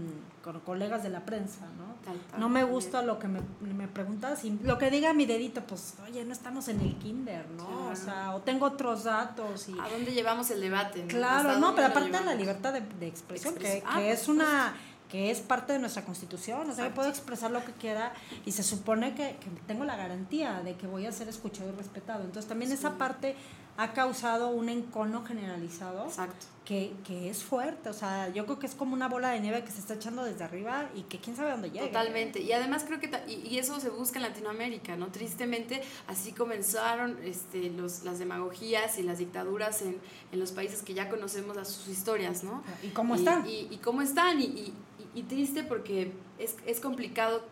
con 0.42 0.60
colegas 0.60 1.02
de 1.02 1.10
la 1.10 1.26
prensa, 1.26 1.66
¿no? 1.76 1.88
Tal, 2.06 2.18
tal, 2.30 2.40
no 2.40 2.48
me 2.48 2.64
gusta 2.64 3.02
lo 3.02 3.18
que 3.18 3.28
me, 3.28 3.40
me 3.60 3.86
preguntas 3.86 4.42
y 4.46 4.58
lo 4.62 4.78
que 4.78 4.90
diga 4.90 5.12
mi 5.12 5.26
dedito, 5.26 5.60
pues, 5.66 5.96
oye, 6.08 6.24
no 6.24 6.32
estamos 6.32 6.68
en 6.68 6.80
el 6.80 6.94
kinder, 6.96 7.44
¿no? 7.50 7.66
Claro. 7.66 7.88
O 7.92 7.96
sea, 7.96 8.34
o 8.34 8.40
tengo 8.40 8.64
otros 8.64 9.04
datos 9.04 9.68
y... 9.68 9.78
¿A 9.78 9.90
dónde 9.90 10.12
llevamos 10.14 10.50
el 10.50 10.62
debate? 10.62 11.04
Claro, 11.06 11.50
¿Hasta 11.50 11.60
no, 11.60 11.74
pero 11.74 11.88
aparte 11.88 12.10
de 12.18 12.24
la 12.24 12.34
libertad 12.34 12.72
de, 12.72 12.80
de 12.80 13.06
expresión, 13.08 13.54
que, 13.56 13.60
Expresión. 13.78 13.90
Ah, 13.92 13.98
que 13.98 14.04
por 14.06 14.12
es 14.14 14.28
una 14.28 14.74
que 15.08 15.30
es 15.30 15.40
parte 15.40 15.72
de 15.72 15.78
nuestra 15.78 16.04
constitución, 16.04 16.68
o 16.68 16.74
sea, 16.74 16.88
yo 16.88 16.94
puedo 16.94 17.08
expresar 17.08 17.50
lo 17.50 17.64
que 17.64 17.72
quiera 17.72 18.12
y 18.44 18.52
se 18.52 18.62
supone 18.62 19.14
que, 19.14 19.36
que 19.36 19.48
tengo 19.66 19.84
la 19.84 19.96
garantía 19.96 20.60
de 20.62 20.76
que 20.76 20.86
voy 20.86 21.06
a 21.06 21.12
ser 21.12 21.28
escuchado 21.28 21.70
y 21.70 21.76
respetado. 21.76 22.24
Entonces 22.24 22.48
también 22.48 22.70
esa 22.72 22.98
parte 22.98 23.34
ha 23.78 23.92
causado 23.92 24.50
un 24.50 24.68
encono 24.68 25.24
generalizado 25.24 26.06
Exacto. 26.06 26.46
que, 26.64 26.92
que 27.06 27.30
es 27.30 27.44
fuerte, 27.44 27.88
o 27.88 27.92
sea, 27.92 28.28
yo 28.30 28.44
creo 28.44 28.58
que 28.58 28.66
es 28.66 28.74
como 28.74 28.92
una 28.92 29.08
bola 29.08 29.30
de 29.30 29.38
nieve 29.38 29.62
que 29.62 29.70
se 29.70 29.78
está 29.78 29.94
echando 29.94 30.24
desde 30.24 30.42
arriba 30.42 30.90
y 30.96 31.02
que 31.02 31.18
quién 31.20 31.36
sabe 31.36 31.52
dónde 31.52 31.70
llega. 31.70 31.86
Totalmente. 31.86 32.40
Y 32.40 32.52
además 32.52 32.82
creo 32.84 32.98
que, 32.98 33.08
y, 33.28 33.34
y 33.46 33.58
eso 33.58 33.78
se 33.78 33.88
busca 33.88 34.18
en 34.18 34.24
Latinoamérica, 34.24 34.96
¿no? 34.96 35.06
Tristemente, 35.12 35.80
así 36.08 36.32
comenzaron 36.32 37.18
este, 37.22 37.70
los, 37.70 38.02
las 38.02 38.18
demagogías 38.18 38.98
y 38.98 39.04
las 39.04 39.18
dictaduras 39.18 39.80
en, 39.82 39.96
en 40.32 40.40
los 40.40 40.50
países 40.50 40.82
que 40.82 40.92
ya 40.92 41.08
conocemos 41.08 41.54
las, 41.54 41.68
sus 41.68 41.86
historias, 41.86 42.42
¿no? 42.42 42.64
¿Y 42.82 42.88
cómo 42.88 43.14
están? 43.14 43.48
Y, 43.48 43.68
y 43.70 43.78
cómo 43.78 44.02
están. 44.02 44.40
Y, 44.40 44.74
y- 45.18 45.22
triste 45.24 45.62
porque 45.64 46.12
es, 46.38 46.56
es 46.66 46.80
complicado 46.80 47.42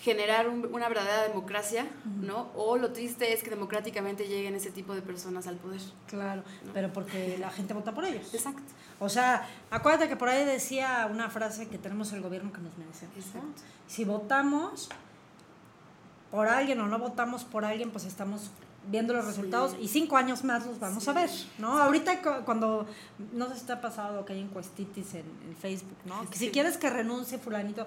generar 0.00 0.48
un- 0.48 0.66
una 0.74 0.88
verdadera 0.88 1.22
democracia, 1.28 1.86
¿no? 2.20 2.50
O 2.56 2.76
lo 2.76 2.92
triste 2.92 3.32
es 3.32 3.42
que 3.42 3.50
democráticamente 3.50 4.26
lleguen 4.28 4.54
ese 4.54 4.70
tipo 4.70 4.94
de 4.94 5.00
personas 5.02 5.46
al 5.46 5.56
poder. 5.56 5.80
Claro, 6.08 6.42
pero 6.74 6.92
porque 6.92 7.38
la 7.38 7.50
gente 7.50 7.72
vota 7.74 7.92
por 7.94 8.04
ellos. 8.04 8.34
Exacto. 8.34 8.62
O 9.00 9.08
sea, 9.08 9.48
acuérdate 9.70 10.08
que 10.08 10.16
por 10.16 10.28
ahí 10.28 10.44
decía 10.44 11.08
una 11.10 11.30
frase 11.30 11.68
que 11.68 11.78
tenemos 11.78 12.12
el 12.12 12.20
gobierno 12.20 12.52
que 12.52 12.60
nos 12.60 12.76
merecemos. 12.76 13.14
¿no? 13.16 13.22
Exacto. 13.22 13.62
Si 13.86 14.04
votamos 14.04 14.88
por 16.30 16.48
alguien 16.48 16.80
o 16.80 16.86
no 16.86 16.98
votamos 16.98 17.44
por 17.44 17.64
alguien, 17.64 17.90
pues 17.90 18.04
estamos 18.04 18.50
viendo 18.90 19.14
los 19.14 19.24
resultados 19.26 19.74
y 19.80 19.88
cinco 19.88 20.16
años 20.16 20.44
más 20.44 20.66
los 20.66 20.78
vamos 20.78 21.06
a 21.08 21.12
ver, 21.12 21.30
¿no? 21.58 21.78
Ahorita 21.78 22.20
cu- 22.22 22.44
cuando, 22.44 22.86
no 23.32 23.48
sé 23.48 23.58
si 23.60 23.66
te 23.66 23.72
ha 23.72 23.80
pasado 23.80 24.24
que 24.24 24.32
hay 24.34 24.40
encuestitis 24.40 25.14
en, 25.14 25.24
en 25.48 25.56
Facebook, 25.56 25.96
¿no? 26.04 26.28
Que 26.30 26.38
si 26.38 26.50
quieres 26.50 26.76
que 26.76 26.90
renuncie 26.90 27.38
fulanito, 27.38 27.86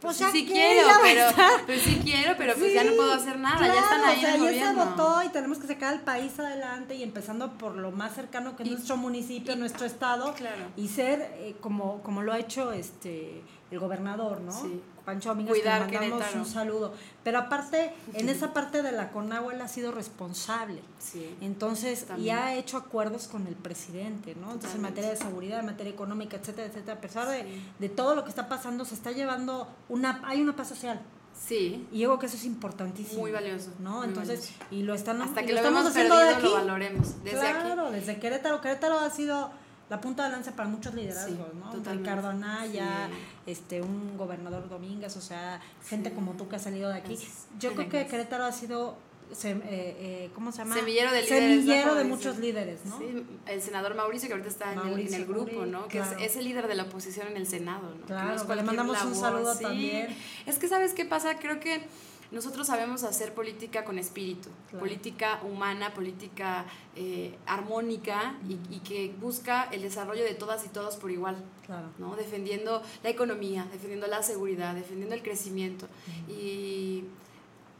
Pues, 0.00 0.18
Pues 0.18 0.30
sí, 0.32 0.44
quiero, 0.46 0.88
pero, 1.02 1.28
estar. 1.30 1.64
pues 1.64 1.80
sí 1.80 2.00
quiero, 2.04 2.34
pero 2.36 2.52
pues 2.54 2.74
ya 2.74 2.84
no 2.84 2.92
puedo 2.96 3.12
hacer 3.14 3.38
nada, 3.38 3.66
ya 3.66 3.80
están 3.80 4.04
ahí 4.04 4.18
o 4.18 4.20
sea, 4.20 4.34
en 4.34 4.44
el 4.44 4.54
ya 4.54 4.68
se 4.70 4.74
votó 4.76 5.22
y 5.22 5.28
tenemos 5.30 5.58
que 5.58 5.66
sacar 5.66 5.94
al 5.94 6.00
país 6.02 6.38
adelante 6.38 6.94
y 6.96 7.02
empezando 7.02 7.56
por 7.56 7.74
lo 7.76 7.92
más 7.92 8.14
cercano 8.14 8.56
que 8.56 8.64
es 8.64 8.70
nuestro 8.70 8.98
municipio, 8.98 9.56
nuestro 9.56 9.86
estado 9.86 10.34
Claro. 10.34 10.66
y 10.76 10.88
ser 10.88 11.20
eh, 11.38 11.56
como 11.62 12.02
como 12.02 12.20
lo 12.22 12.32
ha 12.34 12.38
hecho 12.38 12.72
este 12.72 13.42
el 13.70 13.78
gobernador, 13.78 14.42
¿no? 14.42 14.52
Sí. 14.52 14.82
Pancho 15.06 15.30
Domínguez, 15.30 15.54
Cuidar 15.56 15.86
que 15.86 15.98
le 15.98 16.08
mandamos 16.10 16.34
un 16.34 16.44
saludo. 16.44 16.92
Pero 17.24 17.38
aparte, 17.38 17.94
en 18.12 18.28
esa 18.28 18.52
parte 18.52 18.82
de 18.82 18.92
la 18.92 19.10
Conagua 19.12 19.54
él 19.54 19.60
ha 19.62 19.68
sido 19.68 19.92
responsable. 19.92 20.82
Sí. 20.98 21.34
Entonces, 21.40 22.06
y 22.18 22.28
ha 22.30 22.54
hecho 22.56 22.76
acuerdos 22.76 23.28
con 23.28 23.46
el 23.46 23.54
presidente, 23.54 24.34
¿no? 24.34 24.48
Entonces, 24.52 24.74
en 24.74 24.82
materia 24.82 25.08
de 25.10 25.16
seguridad, 25.16 25.60
en 25.60 25.66
materia 25.66 25.92
económica, 25.92 26.36
etcétera, 26.36 26.66
etcétera, 26.66 26.94
a 26.98 27.00
pesar 27.00 27.28
de, 27.28 27.42
Sí. 27.44 27.64
de 27.78 27.88
todo 27.88 28.14
lo 28.16 28.24
que 28.24 28.30
está 28.30 28.48
pasando, 28.48 28.84
se 28.84 28.94
está 28.94 29.12
llevando 29.12 29.68
una, 29.88 30.20
hay 30.26 30.42
una 30.42 30.54
paz 30.56 30.68
social. 30.68 31.00
Sí, 31.38 31.86
Y 31.92 31.98
creo 31.98 32.18
que 32.18 32.26
eso 32.26 32.36
es 32.36 32.44
importantísimo. 32.46 33.20
Muy 33.20 33.30
valioso, 33.30 33.70
¿no? 33.78 33.98
muy 33.98 34.06
Entonces, 34.08 34.40
valioso. 34.58 34.64
y 34.74 34.82
lo 34.82 34.94
están 34.94 35.20
hasta 35.22 35.42
que 35.44 35.52
lo 35.52 35.58
estamos 35.58 35.80
hemos 35.80 35.90
haciendo 35.92 36.14
perdido 36.16 36.30
de 36.30 36.34
aquí. 36.36 36.46
lo 36.48 36.54
valoremos. 36.54 37.22
Desde 37.22 37.46
aquí. 37.46 37.60
claro, 37.62 37.90
desde 37.90 38.18
Querétaro. 38.18 38.60
Querétaro 38.62 38.98
ha 38.98 39.10
sido 39.10 39.50
la 39.88 40.00
punta 40.00 40.24
de 40.24 40.30
lanza 40.30 40.52
para 40.56 40.68
muchos 40.68 40.94
liderazgos, 40.94 41.48
Sí, 41.52 41.58
¿no? 41.58 41.70
totalmente. 41.70 41.92
Ricardo 42.10 42.28
Anaya, 42.28 43.08
Sí. 43.10 43.50
este, 43.52 43.82
un 43.82 44.16
gobernador 44.16 44.68
Domínguez, 44.68 45.16
o 45.16 45.20
sea, 45.20 45.60
gente 45.88 46.08
Sí. 46.10 46.14
como 46.16 46.32
tú 46.32 46.48
que 46.48 46.56
ha 46.56 46.58
salido 46.58 46.88
de 46.90 46.98
aquí. 46.98 47.18
Yo 47.60 47.74
creo 47.74 47.88
que. 47.88 48.06
Querétaro 48.06 48.44
ha 48.44 48.52
sido, 48.52 48.96
eh, 49.44 49.60
eh, 49.68 50.30
¿cómo 50.34 50.50
se 50.50 50.58
llama? 50.58 50.74
Semillero 50.74 51.12
de 51.12 51.22
líderes. 51.22 51.38
Semillero 51.64 51.86
¿no? 51.88 51.94
de 51.94 52.04
muchos 52.04 52.38
líderes, 52.38 52.84
¿no? 52.84 52.98
Sí, 52.98 53.24
el 53.46 53.62
senador 53.62 53.94
Mauricio, 53.94 54.26
que 54.28 54.32
ahorita 54.34 54.48
está 54.50 54.72
en 54.72 54.78
el, 54.78 54.84
en 54.84 54.90
Mauricio 54.90 55.16
el 55.18 55.26
grupo, 55.26 55.66
¿no? 55.66 55.86
Que 55.88 56.00
es, 56.00 56.08
es 56.20 56.36
el 56.36 56.44
líder 56.44 56.66
de 56.66 56.74
la 56.74 56.84
oposición 56.84 57.28
en 57.28 57.36
el 57.36 57.46
Senado, 57.46 57.94
¿no? 57.94 58.06
Claro, 58.06 58.28
no 58.30 58.32
que 58.34 58.38
le 58.40 58.44
cualquier 58.46 58.66
mandamos 58.66 59.04
un 59.04 59.14
saludo 59.14 59.56
también. 59.56 60.16
Es 60.46 60.58
que, 60.58 60.66
¿sabes 60.68 60.94
qué 60.94 61.04
pasa? 61.04 61.38
Creo 61.38 61.60
que 61.60 61.82
nosotros 62.30 62.66
sabemos 62.66 63.02
hacer 63.04 63.34
política 63.34 63.84
con 63.84 63.98
espíritu, 63.98 64.48
Claro. 64.68 64.80
política 64.84 65.40
humana, 65.44 65.94
política 65.94 66.64
eh, 66.96 67.36
armónica 67.46 68.34
y, 68.48 68.54
y 68.74 68.80
que 68.80 69.14
busca 69.20 69.68
el 69.72 69.82
desarrollo 69.82 70.24
de 70.24 70.34
todas 70.34 70.64
y 70.64 70.68
todos 70.68 70.96
por 70.96 71.10
igual. 71.10 71.36
Claro. 71.66 71.88
¿no? 71.98 72.16
Defendiendo 72.16 72.82
la 73.02 73.10
economía, 73.10 73.66
defendiendo 73.72 74.06
la 74.06 74.22
seguridad, 74.22 74.74
defendiendo 74.74 75.14
el 75.14 75.22
crecimiento. 75.22 75.86
Y 76.28 77.04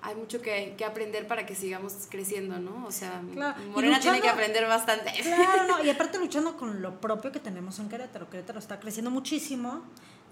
hay 0.02 0.14
mucho 0.14 0.40
que, 0.40 0.74
que 0.78 0.84
aprender 0.84 1.26
para 1.26 1.46
que 1.46 1.54
sigamos 1.54 1.94
creciendo, 2.08 2.58
¿no? 2.60 2.86
O 2.86 2.92
sea, 2.92 3.22
Claro, 3.32 3.60
Morena 3.72 3.98
tiene 4.00 4.20
que 4.20 4.28
aprender 4.28 4.66
bastante. 4.68 5.10
Claro, 5.22 5.66
no, 5.66 5.84
y 5.84 5.90
aparte 5.90 6.18
luchando 6.18 6.56
con 6.56 6.80
lo 6.82 7.00
propio 7.00 7.32
que 7.32 7.40
tenemos 7.40 7.78
en 7.80 7.88
Querétaro. 7.88 8.30
Querétaro 8.30 8.58
está 8.60 8.78
creciendo 8.78 9.10
muchísimo. 9.10 9.82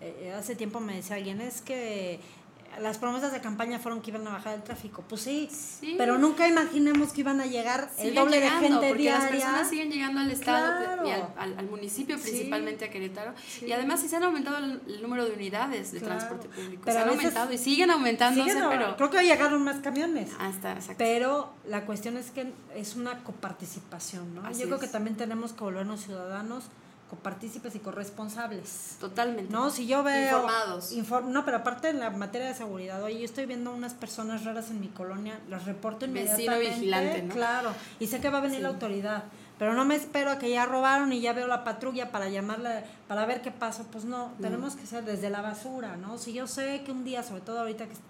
Eh, 0.01 0.17
eh, 0.27 0.33
hace 0.33 0.55
tiempo 0.55 0.79
me 0.81 0.95
decía 0.97 1.17
alguien, 1.17 1.41
es 1.41 1.61
que 1.61 2.21
las 2.81 2.99
promesas 2.99 3.33
de 3.33 3.41
campaña 3.41 3.79
fueron 3.79 4.01
que 4.03 4.11
iban 4.11 4.27
a 4.27 4.31
bajar 4.31 4.55
el 4.55 4.63
tráfico. 4.63 5.05
Pues 5.09 5.23
sí, 5.23 5.49
Sí. 5.51 5.95
pero 5.99 6.19
nunca 6.19 6.49
imaginemos 6.49 7.13
que 7.13 7.21
iban 7.23 7.41
a 7.41 7.47
llegar 7.47 7.91
el 7.99 8.15
doble 8.15 8.37
llegando, 8.39 8.61
de 8.61 8.69
gente 8.69 8.89
porque 8.89 9.05
las 9.05 9.21
diaria. 9.23 9.31
personas 9.31 9.69
siguen 9.69 9.91
llegando 9.91 10.21
al 10.21 10.31
estado 10.31 10.85
Claro. 10.85 11.09
y 11.09 11.11
al, 11.13 11.29
al- 11.37 11.59
al 11.59 11.67
municipio, 11.71 12.17
Sí. 12.19 12.23
principalmente 12.31 12.85
a 12.85 12.91
Querétaro. 12.91 13.33
Sí. 13.49 13.67
Y 13.67 13.73
además 13.73 14.01
sí 14.01 14.09
se 14.09 14.17
han 14.17 14.23
aumentado 14.25 14.59
el, 14.59 14.81
el 14.87 15.03
número 15.03 15.25
de 15.25 15.33
unidades 15.33 15.93
de 15.93 15.99
Claro. 16.01 16.17
transporte 16.17 16.49
público. 16.49 16.83
Pero 16.85 16.97
se 16.97 17.03
han 17.03 17.09
aumentado 17.11 17.53
y 17.53 17.59
siguen 17.59 17.91
aumentándose, 17.91 18.51
Siguen 18.51 18.69
pero... 18.69 18.97
Creo 18.97 19.11
que 19.11 19.23
llegaron 19.23 19.63
más 19.63 19.77
camiones. 19.81 20.31
Hasta, 20.39 20.73
exacto. 20.73 20.95
Pero 20.99 21.53
la 21.67 21.85
cuestión 21.87 22.17
es 22.17 22.31
que 22.31 22.53
es 22.75 22.97
una 22.97 23.23
coparticipación, 23.25 24.35
¿no? 24.35 24.47
Así 24.47 24.61
Yo 24.61 24.67
creo 24.67 24.79
que 24.81 24.89
también 24.89 25.17
tenemos 25.17 25.53
que 25.53 25.61
volvernos 25.65 26.01
ciudadanos 26.05 26.65
copartícipes 27.15 27.75
y 27.75 27.79
corresponsables. 27.79 28.97
Totalmente. 29.01 29.53
No, 29.53 29.71
si 29.71 29.87
yo 29.87 30.03
veo... 30.03 30.37
Informados. 30.39 30.93
Inform- 30.93 31.27
no, 31.27 31.45
pero 31.45 31.59
aparte 31.59 31.89
en 31.91 32.01
la 32.01 32.11
materia 32.11 32.49
de 32.49 32.55
seguridad, 32.55 33.03
oye, 33.03 33.19
yo 33.19 33.25
estoy 33.25 33.47
viendo 33.47 33.73
unas 33.73 33.95
personas 33.95 34.45
raras 34.45 34.71
en 34.71 34.81
mi 34.81 34.89
colonia, 34.89 35.39
las 35.49 35.65
reporto 35.65 36.07
Vecino 36.07 36.21
inmediatamente. 36.21 36.75
vigilante, 36.75 37.23
¿no? 37.23 37.35
Claro, 37.35 37.71
y 38.01 38.07
sé 38.07 38.21
que 38.21 38.31
va 38.31 38.39
a 38.39 38.41
venir 38.41 38.61
la 38.61 38.69
autoridad, 38.69 39.25
pero 39.59 39.75
no 39.75 39.85
me 39.85 39.95
espero 39.95 40.31
a 40.31 40.39
que 40.39 40.51
ya 40.51 40.67
robaron 40.67 41.13
y 41.13 41.21
ya 41.21 41.33
veo 41.33 41.47
la 41.47 41.63
patrulla 41.63 42.11
para 42.11 42.29
llamarla, 42.29 42.85
para 43.07 43.25
ver 43.27 43.41
qué 43.41 43.51
pasó. 43.53 43.85
Pues 43.85 44.05
no, 44.05 44.33
tenemos 44.41 44.75
que 44.75 44.87
ser 44.87 45.05
desde 45.05 45.31
la 45.31 45.43
basura, 45.43 45.97
¿no? 45.97 46.19
Si 46.19 46.33
yo 46.33 46.47
sé 46.47 46.83
que 46.85 46.91
un 46.93 47.05
día, 47.05 47.23
sobre 47.23 47.43
todo 47.43 47.61
ahorita 47.61 47.87
que 47.87 47.93
es 47.93 48.01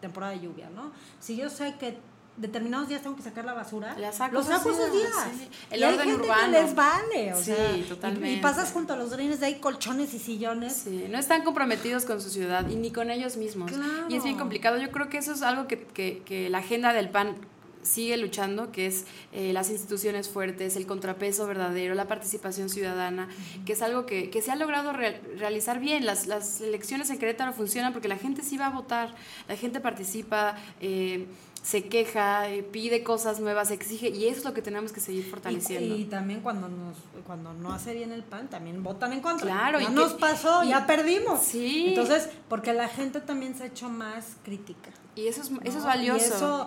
temporada 0.00 0.32
de 0.32 0.40
lluvia, 0.40 0.70
¿no? 0.70 0.92
Si 1.20 1.36
yo 1.36 1.50
sé 1.50 1.74
que 1.78 1.98
determinados 2.36 2.88
días 2.88 3.02
tengo 3.02 3.14
que 3.14 3.22
sacar 3.22 3.44
la 3.44 3.52
basura, 3.52 3.94
La 3.98 4.10
saco 4.12 4.34
los 4.34 4.46
saco 4.46 4.70
esos 4.70 4.92
días, 4.92 5.12
sí. 5.38 5.48
El 5.70 5.80
Y 5.80 5.84
hay 5.84 5.94
orden 5.94 6.06
gente 6.08 6.22
urbano. 6.24 6.44
que 6.44 6.62
les 6.62 6.74
vale, 6.74 7.34
o 7.34 7.38
Sí, 7.38 7.44
sea, 7.44 7.76
y- 7.76 7.82
totalmente. 7.82 8.32
Y, 8.32 8.36
pasas 8.40 8.72
junto 8.72 8.94
a 8.94 8.96
los 8.96 9.10
drenes 9.10 9.40
de 9.40 9.46
ahí 9.46 9.54
colchones 9.60 10.14
y 10.14 10.18
sillones. 10.18 10.72
Sí, 10.84 11.06
no 11.10 11.18
están 11.18 11.44
comprometidos 11.44 12.04
con 12.04 12.20
su 12.20 12.30
ciudad 12.30 12.68
y 12.70 12.76
ni 12.76 12.90
con 12.90 13.10
ellos 13.10 13.36
mismos. 13.36 13.70
Claro. 13.70 14.06
Y 14.08 14.16
es 14.16 14.24
bien 14.24 14.38
complicado. 14.38 14.78
Yo 14.78 14.90
creo 14.90 15.08
que 15.08 15.18
eso 15.18 15.32
es 15.32 15.42
algo 15.42 15.66
que, 15.68 15.78
que, 15.78 16.22
que 16.24 16.48
la 16.48 16.58
agenda 16.58 16.92
del 16.94 17.10
PAN 17.10 17.36
sigue 17.82 18.16
luchando, 18.16 18.70
que 18.70 18.86
es 18.86 19.06
eh, 19.32 19.52
las 19.52 19.68
instituciones 19.68 20.28
fuertes, 20.28 20.76
el 20.76 20.86
contrapeso 20.86 21.48
verdadero, 21.48 21.94
la 21.96 22.06
participación 22.06 22.68
ciudadana, 22.70 23.28
que 23.66 23.72
es 23.72 23.82
algo 23.82 24.06
que, 24.06 24.30
que 24.30 24.40
se 24.40 24.52
ha 24.52 24.56
logrado 24.56 24.92
re- 24.92 25.20
realizar 25.36 25.80
bien. 25.80 26.06
Las, 26.06 26.28
las 26.28 26.60
elecciones 26.60 27.10
en 27.10 27.18
Querétaro 27.18 27.52
funcionan 27.52 27.92
porque 27.92 28.06
la 28.06 28.16
gente 28.18 28.42
sí 28.42 28.56
va 28.56 28.66
a 28.66 28.70
votar, 28.70 29.12
la 29.48 29.56
gente 29.56 29.80
participa, 29.80 30.54
eh, 30.80 31.26
se 31.62 31.84
queja, 31.84 32.48
eh, 32.50 32.62
pide 32.64 33.04
cosas 33.04 33.38
nuevas, 33.38 33.70
exige, 33.70 34.08
y 34.08 34.26
eso 34.26 34.38
es 34.38 34.44
lo 34.44 34.52
que 34.52 34.62
tenemos 34.62 34.90
que 34.92 34.98
seguir 35.00 35.24
fortaleciendo. 35.30 35.94
Y, 35.96 36.02
y 36.02 36.04
también 36.06 36.40
cuando 36.40 36.68
nos 36.68 36.96
cuando 37.24 37.52
no 37.54 37.72
hace 37.72 37.94
bien 37.94 38.10
el 38.10 38.24
PAN, 38.24 38.48
también 38.50 38.82
votan 38.82 39.12
en 39.12 39.20
contra. 39.20 39.46
Claro, 39.46 39.78
ya 39.80 39.88
y 39.88 39.92
nos 39.94 40.14
que- 40.14 40.18
pasó, 40.20 40.64
y- 40.64 40.68
ya 40.70 40.86
perdimos. 40.88 41.40
Sí. 41.40 41.86
Entonces, 41.90 42.28
porque 42.48 42.72
la 42.72 42.88
gente 42.88 43.20
también 43.20 43.54
se 43.54 43.62
ha 43.62 43.66
hecho 43.66 43.88
más 43.88 44.36
crítica. 44.44 44.90
y 45.14 45.28
eso 45.28 45.40
es, 45.42 45.50
eso 45.64 45.78
es 45.78 45.84
valioso. 45.84 46.18
Y 46.18 46.26
eso 46.26 46.66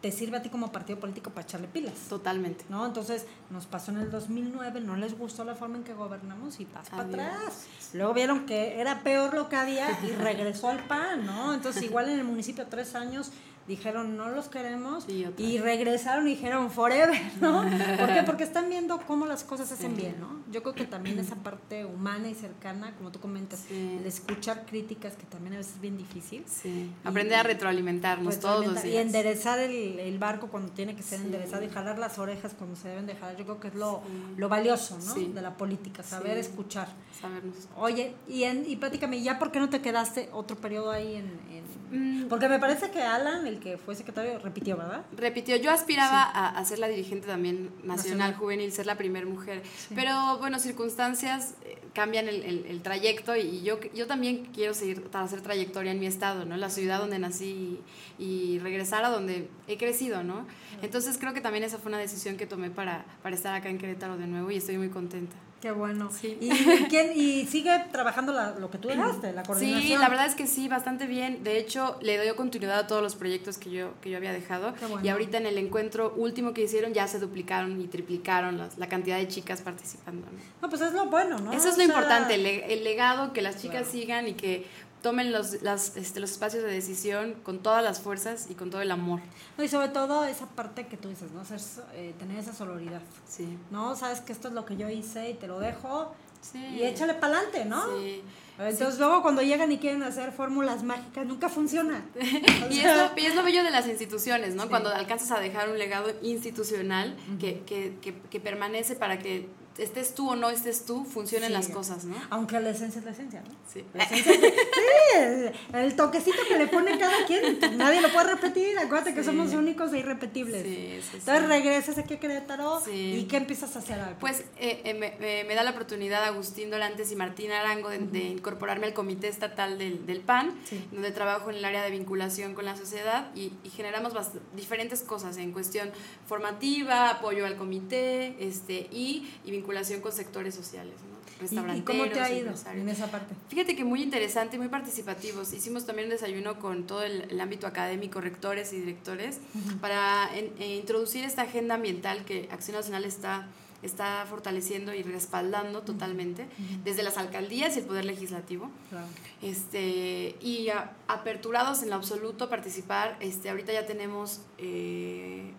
te 0.00 0.12
sirve 0.12 0.36
a 0.36 0.42
ti 0.42 0.48
como 0.50 0.70
partido 0.70 1.00
político 1.00 1.30
para 1.30 1.44
echarle 1.44 1.66
pilas. 1.66 1.94
Totalmente. 2.08 2.64
¿No? 2.68 2.86
Entonces 2.86 3.26
nos 3.50 3.66
pasó 3.66 3.90
en 3.90 3.96
el 3.98 4.10
2009, 4.12 4.80
no 4.80 4.94
les 4.94 5.18
gustó 5.18 5.42
la 5.42 5.56
forma 5.56 5.78
en 5.78 5.82
que 5.82 5.94
gobernamos 5.94 6.60
y 6.60 6.66
vas 6.66 6.88
para 6.88 7.02
atrás. 7.02 7.66
Luego 7.94 8.14
vieron 8.14 8.46
que 8.46 8.78
era 8.80 9.02
peor 9.02 9.34
lo 9.34 9.48
que 9.48 9.56
había 9.56 9.88
y 10.04 10.12
regresó 10.12 10.68
al 10.68 10.84
PAN, 10.86 11.26
¿no? 11.26 11.52
Entonces 11.52 11.82
igual 11.82 12.08
en 12.10 12.18
el 12.20 12.24
municipio 12.24 12.66
tres 12.68 12.94
años 12.94 13.32
dijeron 13.68 14.16
no 14.16 14.30
los 14.30 14.48
queremos 14.48 15.06
Y 15.08 15.58
regresaron 15.58 16.26
y 16.28 16.30
dijeron 16.30 16.70
forever, 16.70 17.20
¿no? 17.40 17.62
¿Por 17.98 18.14
qué? 18.14 18.22
Porque 18.24 18.44
están 18.44 18.68
viendo 18.68 18.98
cómo 19.06 19.26
las 19.26 19.44
cosas 19.44 19.68
se 19.68 19.74
hacen 19.74 19.96
bien, 19.96 20.16
¿no? 20.20 20.40
Yo 20.52 20.62
creo 20.62 20.74
que 20.74 20.84
también 20.84 21.18
esa 21.18 21.34
parte 21.36 21.84
humana 21.84 22.28
y 22.28 22.34
cercana, 22.34 22.94
como 22.96 23.10
tú 23.10 23.18
comentas, 23.20 23.64
Sí. 23.68 23.96
el 24.00 24.06
escuchar 24.06 24.64
críticas 24.66 25.14
que 25.16 25.24
también 25.26 25.54
a 25.54 25.56
veces 25.58 25.74
es 25.74 25.80
bien 25.80 25.96
difícil. 25.96 26.44
Sí, 26.46 26.68
Y- 27.04 27.08
aprender 27.08 27.38
a 27.38 27.42
retroalimentarnos 27.42 28.26
Pues, 28.26 28.40
todos 28.40 28.64
los 28.66 28.82
días. 28.82 28.94
Y 28.94 28.96
enderezar 28.98 29.58
el, 29.58 29.98
el 29.98 30.18
barco 30.18 30.48
cuando 30.48 30.70
tiene 30.72 30.94
que 30.94 31.02
ser 31.02 31.20
enderezado 31.20 31.64
y 31.64 31.68
jalar 31.68 31.98
las 31.98 32.18
orejas 32.18 32.54
cuando 32.56 32.76
se 32.76 32.88
deben 32.88 33.06
de 33.06 33.14
jalar. 33.16 33.36
Yo 33.36 33.44
creo 33.44 33.60
que 33.60 33.68
es 33.68 33.74
lo, 33.74 34.02
lo 34.36 34.48
valioso, 34.48 34.98
¿no? 35.04 35.14
De 35.14 35.42
la 35.42 35.56
política, 35.56 36.02
saber 36.02 36.36
escuchar. 36.38 36.88
Sabernos. 37.20 37.56
Oye, 37.76 38.14
y, 38.28 38.44
en, 38.44 38.64
y 38.68 38.76
platícame, 38.76 39.20
¿ya 39.22 39.38
por 39.38 39.50
qué 39.50 39.58
no 39.58 39.68
te 39.70 39.80
quedaste 39.80 40.28
otro 40.32 40.56
periodo 40.56 40.90
ahí 40.92 41.16
en...? 41.16 41.24
en- 41.50 41.76
Mm. 41.88 42.26
Porque 42.28 42.48
me 42.48 42.58
parece 42.58 42.90
que 42.90 43.00
Alan, 43.00 43.46
el 43.46 43.55
que 43.60 43.78
fue 43.78 43.94
secretario, 43.94 44.38
repitió, 44.38 44.76
¿verdad? 44.76 45.04
Repitió, 45.16 45.56
yo 45.56 45.70
aspiraba 45.70 46.22
a, 46.22 46.48
a 46.58 46.64
ser 46.64 46.78
la 46.78 46.88
dirigente 46.88 47.26
también 47.26 47.66
nacional, 47.84 47.96
Nacional. 47.96 48.34
juvenil, 48.34 48.72
ser 48.72 48.86
la 48.86 48.96
primera 48.96 49.26
mujer, 49.26 49.62
pero 49.94 50.38
bueno, 50.38 50.58
circunstancias 50.58 51.54
eh, 51.64 51.78
cambian 51.94 52.28
el, 52.28 52.42
el- 52.42 52.66
el 52.66 52.82
trayecto 52.82 53.34
y 53.36 53.62
yo, 53.62 53.78
yo 53.94 54.06
también 54.06 54.46
quiero 54.54 54.74
seguir 54.74 55.02
para 55.04 55.24
hacer 55.24 55.40
trayectoria 55.40 55.92
en 55.92 56.00
mi 56.00 56.06
estado, 56.06 56.44
¿no? 56.44 56.56
La 56.56 56.70
ciudad 56.70 56.98
donde 56.98 57.18
nací 57.18 57.80
y, 58.18 58.24
y 58.24 58.58
regresar 58.58 59.04
a 59.04 59.08
donde 59.10 59.48
he 59.66 59.76
crecido, 59.78 60.22
¿no? 60.22 60.46
Entonces 60.82 61.16
creo 61.18 61.32
que 61.32 61.40
también 61.40 61.64
esa 61.64 61.78
fue 61.78 61.88
una 61.90 61.98
decisión 61.98 62.36
que 62.36 62.46
tomé 62.46 62.70
para, 62.70 63.04
para 63.22 63.34
estar 63.34 63.54
acá 63.54 63.68
en 63.70 63.78
Querétaro 63.78 64.16
de 64.16 64.26
nuevo 64.26 64.50
y 64.50 64.56
estoy 64.56 64.76
muy 64.78 64.90
contenta. 64.90 65.34
Qué 65.60 65.72
bueno. 65.72 66.10
Sí. 66.12 66.36
¿Y, 66.40 66.50
quién, 66.90 67.12
y 67.18 67.46
sigue 67.46 67.70
trabajando 67.90 68.32
la- 68.32 68.54
lo 68.58 68.70
que 68.70 68.76
tú 68.78 68.88
dejaste, 68.88 69.32
la 69.32 69.42
coordinación? 69.42 69.82
Sí, 69.82 69.96
la 69.96 70.08
verdad 70.10 70.26
es 70.26 70.34
que 70.34 70.46
sí, 70.46 70.68
bastante 70.68 71.06
bien. 71.06 71.42
De 71.42 71.58
hecho, 71.58 71.96
le 72.02 72.18
doy 72.18 72.28
continuidad 72.36 72.78
a 72.78 72.86
todos 72.86 73.02
los 73.02 73.16
proyectos 73.16 73.56
que 73.56 73.70
yo, 73.70 73.94
que 74.02 74.10
yo 74.10 74.18
había 74.18 74.32
dejado. 74.32 74.74
Qué 74.74 74.84
bueno. 74.86 75.04
Y 75.04 75.08
ahorita 75.08 75.38
en 75.38 75.46
el 75.46 75.56
encuentro 75.58 76.12
último 76.16 76.52
que 76.52 76.62
hicieron 76.62 76.92
ya 76.92 77.08
se 77.08 77.18
duplicaron 77.18 77.80
y 77.80 77.86
triplicaron 77.86 78.58
las- 78.58 78.76
la 78.76 78.88
cantidad 78.88 79.16
de 79.16 79.28
chicas 79.28 79.62
participando. 79.62 80.26
¿no? 80.60 80.68
Pues 80.68 80.82
es 80.82 80.92
lo 80.92 81.06
bueno, 81.06 81.38
¿no? 81.38 81.52
Eso 81.52 81.68
es 81.68 81.74
O 81.74 81.78
lo 81.78 81.84
sea, 81.84 81.84
importante, 81.86 82.34
el, 82.34 82.42
le- 82.42 82.72
el 82.74 82.84
legado, 82.84 83.32
que 83.32 83.40
las 83.42 83.56
chicas 83.56 83.82
Claro. 83.88 83.92
sigan 83.92 84.28
y 84.28 84.34
que 84.34 84.66
tomen 85.06 85.30
los, 85.30 85.62
las, 85.62 85.96
este, 85.96 86.18
los 86.18 86.32
espacios 86.32 86.64
de 86.64 86.68
decisión 86.72 87.34
con 87.44 87.60
todas 87.60 87.80
las 87.84 88.00
fuerzas 88.00 88.48
y 88.50 88.54
con 88.54 88.70
todo 88.70 88.80
el 88.82 88.90
amor. 88.90 89.20
No, 89.56 89.62
y 89.62 89.68
sobre 89.68 89.88
todo 89.90 90.24
esa 90.24 90.46
parte 90.46 90.88
que 90.88 90.96
tú 90.96 91.08
dices, 91.08 91.30
¿no? 91.30 91.44
Ser, 91.44 91.60
eh, 91.94 92.12
tener 92.18 92.40
esa 92.40 92.52
sororidad. 92.52 93.00
Sí. 93.28 93.56
¿no? 93.70 93.94
Sabes 93.94 94.20
que 94.20 94.32
esto 94.32 94.48
es 94.48 94.54
lo 94.54 94.64
que 94.66 94.76
yo 94.76 94.88
hice 94.88 95.30
y 95.30 95.34
te 95.34 95.46
lo 95.46 95.60
dejo 95.60 96.12
Sí. 96.40 96.58
y 96.58 96.82
échale 96.82 97.14
para 97.14 97.38
adelante, 97.38 97.64
¿no? 97.66 97.82
Sí. 98.00 98.20
Entonces 98.58 98.98
luego 98.98 99.22
cuando 99.22 99.42
llegan 99.42 99.70
y 99.70 99.78
quieren 99.78 100.02
hacer 100.02 100.32
fórmulas 100.32 100.82
mágicas, 100.82 101.24
nunca 101.24 101.48
funciona. 101.48 102.04
O 102.68 102.72
Y 102.72 102.80
es, 102.80 102.96
lo, 102.96 103.10
y 103.16 103.26
es 103.26 103.34
lo 103.36 103.44
bello 103.44 103.62
de 103.62 103.70
las 103.70 103.86
instituciones, 103.86 104.56
¿no? 104.56 104.68
Cuando 104.68 104.92
alcanzas 104.92 105.30
a 105.30 105.38
dejar 105.38 105.68
un 105.70 105.78
legado 105.78 106.08
institucional 106.22 107.16
que, 107.38 107.60
que, 107.60 107.96
que, 108.02 108.12
que 108.28 108.40
permanece 108.40 108.96
para 108.96 109.20
que 109.20 109.48
estés 109.78 110.14
tú 110.14 110.30
o 110.30 110.36
no 110.36 110.50
estés 110.50 110.84
tú, 110.84 111.04
funcionen 111.04 111.48
Sí. 111.48 111.52
las 111.52 111.68
cosas, 111.68 112.04
¿no? 112.04 112.16
Aunque 112.30 112.58
la 112.60 112.70
esencia 112.70 112.98
es 113.00 113.04
la 113.04 113.10
esencia, 113.12 113.42
¿no? 113.42 113.54
Sí. 113.72 113.84
La 113.94 114.04
esencia 114.04 114.32
es- 114.32 114.40
sí, 114.40 115.58
el, 115.74 115.96
toquecito 115.96 116.38
que 116.48 116.58
le 116.58 116.66
pone 116.66 116.98
cada 116.98 117.26
quien, 117.26 117.58
nadie 117.76 118.00
lo 118.00 118.10
puede 118.12 118.34
repetir. 118.34 118.78
Acuérdate 118.78 119.14
que 119.14 119.22
somos 119.22 119.52
únicos 119.52 119.92
e 119.92 119.98
irrepetibles. 119.98 120.62
Sí, 120.62 120.74
sí, 121.02 121.02
sí. 121.10 121.16
Entonces 121.18 121.48
regresas 121.48 121.98
aquí 121.98 122.14
a 122.14 122.20
Querétaro 122.20 122.80
y 122.92 123.24
¿qué 123.24 123.36
empiezas 123.36 123.76
a 123.76 123.80
hacer? 123.80 123.98
Pues 124.20 124.40
eh, 124.58 124.80
eh, 124.84 124.94
me, 124.94 125.44
me- 125.44 125.54
da 125.54 125.62
la 125.62 125.70
oportunidad 125.72 126.22
Agustín 126.24 126.70
Dolantes 126.70 127.10
y 127.12 127.16
Martín 127.16 127.50
Arango 127.52 127.88
de, 127.88 127.98
de 127.98 128.20
incorporarme 128.24 128.86
al 128.86 128.94
comité 128.94 129.28
estatal 129.28 129.78
del, 129.78 130.04
del 130.06 130.20
PAN, 130.20 130.54
donde 130.92 131.10
trabajo 131.12 131.50
en 131.50 131.56
el 131.56 131.64
área 131.64 131.82
de 131.82 131.90
vinculación 131.90 132.54
con 132.54 132.64
la 132.64 132.76
sociedad 132.76 133.30
y, 133.34 133.52
y 133.64 133.70
generamos 133.70 134.12
diferentes 134.54 135.02
cosas 135.02 135.36
en 135.38 135.52
cuestión 135.52 135.90
formativa, 136.26 137.10
apoyo 137.10 137.46
al 137.46 137.56
comité 137.56 138.36
este, 138.38 138.88
y, 138.90 139.28
y 139.44 139.50
vinculación 139.50 139.65
con 140.02 140.12
sectores 140.12 140.54
sociales, 140.54 140.94
¿no? 141.10 141.16
¿Y, 141.36 141.40
restauranteros, 141.40 141.80
y 141.80 141.82
cómo 141.84 142.10
te 142.10 142.20
ha 142.20 142.32
ido 142.32 142.54
en 142.74 142.88
esa 142.88 143.10
parte? 143.10 143.34
Fíjate 143.48 143.76
que 143.76 143.84
muy 143.84 144.02
interesante 144.02 144.56
y 144.56 144.58
muy 144.58 144.68
participativos. 144.68 145.52
Hicimos 145.52 145.84
también 145.84 146.06
un 146.08 146.12
desayuno 146.12 146.58
con 146.58 146.86
todo 146.86 147.02
el, 147.02 147.22
el 147.30 147.40
ámbito 147.40 147.66
académico, 147.66 148.20
rectores 148.22 148.72
y 148.72 148.80
directores, 148.80 149.40
para 149.82 150.30
en- 150.34 150.52
eh, 150.58 150.76
introducir 150.76 151.24
esta 151.24 151.42
agenda 151.42 151.74
ambiental 151.74 152.24
que 152.24 152.48
Acción 152.50 152.76
Nacional 152.76 153.04
está, 153.04 153.48
está 153.82 154.24
fortaleciendo 154.30 154.94
y 154.94 155.02
respaldando 155.02 155.82
totalmente, 155.82 156.46
desde 156.84 157.02
las 157.02 157.18
alcaldías 157.18 157.76
y 157.76 157.80
el 157.80 157.84
Poder 157.84 158.06
Legislativo. 158.06 158.70
Claro. 158.88 159.06
Este, 159.42 160.36
y 160.40 160.70
a- 160.70 160.92
aperturados 161.06 161.82
en 161.82 161.90
lo 161.90 161.96
absoluto 161.96 162.44
a 162.44 162.48
participar. 162.48 163.16
Este, 163.20 163.50
ahorita 163.50 163.72
ya 163.74 163.84
tenemos 163.84 164.40
eh, 164.56 165.52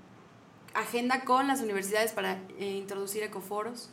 agenda 0.77 1.21
con 1.25 1.47
las 1.47 1.61
universidades 1.61 2.11
para 2.11 2.39
eh, 2.59 2.65
introducir 2.77 3.23
ecoforos. 3.23 3.89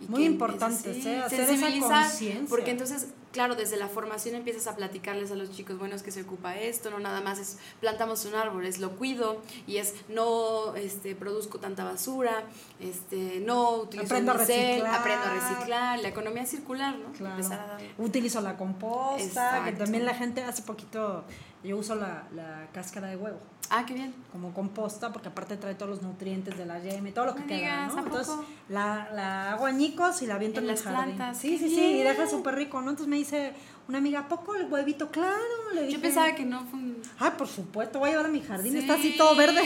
y 0.00 0.06
Muy 0.08 0.20
que- 0.22 0.26
importante, 0.26 0.92
sí, 0.94 1.08
¿eh? 1.08 1.20
hacer 1.22 1.46
sensibilizar. 1.46 2.10
Porque 2.48 2.70
entonces, 2.72 3.08
claro, 3.32 3.54
desde 3.54 3.76
la 3.76 3.88
formación 3.88 4.34
empiezas 4.34 4.66
a 4.66 4.74
platicarles 4.76 5.30
a 5.30 5.34
los 5.34 5.50
chicos, 5.52 5.78
bueno, 5.78 5.94
es 5.94 6.02
que 6.02 6.10
se 6.10 6.22
ocupa 6.22 6.56
esto, 6.56 6.90
no 6.90 6.98
nada 6.98 7.20
más 7.20 7.38
es 7.38 7.58
plantamos 7.80 8.24
un 8.24 8.34
árbol, 8.34 8.66
es 8.66 8.78
lo 8.80 8.96
cuido 8.96 9.40
y 9.66 9.76
es 9.78 9.94
no 10.08 10.74
este, 10.76 11.14
produzco 11.14 11.58
tanta 11.58 11.84
basura, 11.84 12.42
este, 12.80 13.40
no 13.46 13.76
utilizo 13.76 14.06
Aprendo 14.14 14.32
a 14.32 14.34
unicel, 14.36 14.56
reciclar. 14.80 14.94
aprendo 15.00 15.24
a 15.26 15.34
reciclar, 15.34 15.98
la 16.00 16.08
economía 16.08 16.46
circular, 16.46 16.96
¿no? 16.98 17.12
Claro. 17.12 17.36
Empezar 17.36 17.60
a 17.60 17.66
darle. 17.68 17.90
Utilizo 17.98 18.40
la 18.40 18.56
composta, 18.56 19.62
que 19.64 19.72
también 19.72 20.04
la 20.04 20.14
gente 20.14 20.42
hace 20.42 20.62
poquito, 20.62 21.24
yo 21.64 21.76
uso 21.78 21.94
la, 21.94 22.24
la 22.34 22.68
cáscara 22.72 23.08
de 23.08 23.16
huevo 23.16 23.38
Ah, 23.70 23.84
qué 23.86 23.94
bien. 23.94 24.14
como 24.30 24.52
composta, 24.52 25.10
porque 25.10 25.28
aparte 25.28 25.56
trae 25.56 25.74
todos 25.74 25.88
los 25.90 26.02
nutrientes 26.02 26.56
de 26.58 26.66
la 26.66 26.78
yema 26.80 27.08
y 27.08 27.12
todo 27.12 27.24
lo 27.24 27.34
que 27.34 27.44
queda, 27.46 27.56
digas, 27.56 27.94
¿no? 27.94 28.02
Entonces 28.04 28.34
la, 28.68 29.08
la 29.14 29.52
hago 29.52 29.64
añicos 29.64 30.20
y 30.20 30.26
la 30.26 30.34
aviento 30.34 30.60
En 30.60 30.66
en, 30.66 30.70
el 30.72 30.76
jardín. 30.82 31.16
plantas, 31.16 31.38
Sí, 31.38 31.56
sí, 31.58 31.70
sí, 31.70 31.80
y 31.80 32.02
deja 32.02 32.28
súper 32.28 32.56
rico, 32.56 32.80
¿no? 32.82 32.90
Entonces 32.90 33.08
me 33.08 33.16
dice 33.16 33.54
una 33.88 33.98
amiga, 33.98 34.20
¿a 34.20 34.28
poco 34.28 34.54
el 34.54 34.70
huevito? 34.70 35.10
Claro, 35.10 35.38
le 35.74 35.80
dije. 35.86 35.94
Yo 35.94 36.00
pensaba 36.02 36.34
que 36.34 36.44
no 36.44 36.64
fue 36.66 36.78
un... 36.78 37.02
Ah, 37.18 37.32
por 37.38 37.48
supuesto, 37.48 37.98
voy 37.98 38.08
a 38.08 38.12
llevar 38.12 38.26
a 38.26 38.28
mi 38.28 38.42
jardín, 38.42 38.72
Sí, 38.72 38.78
está 38.80 38.94
así 38.94 39.14
todo 39.16 39.34
verde. 39.34 39.62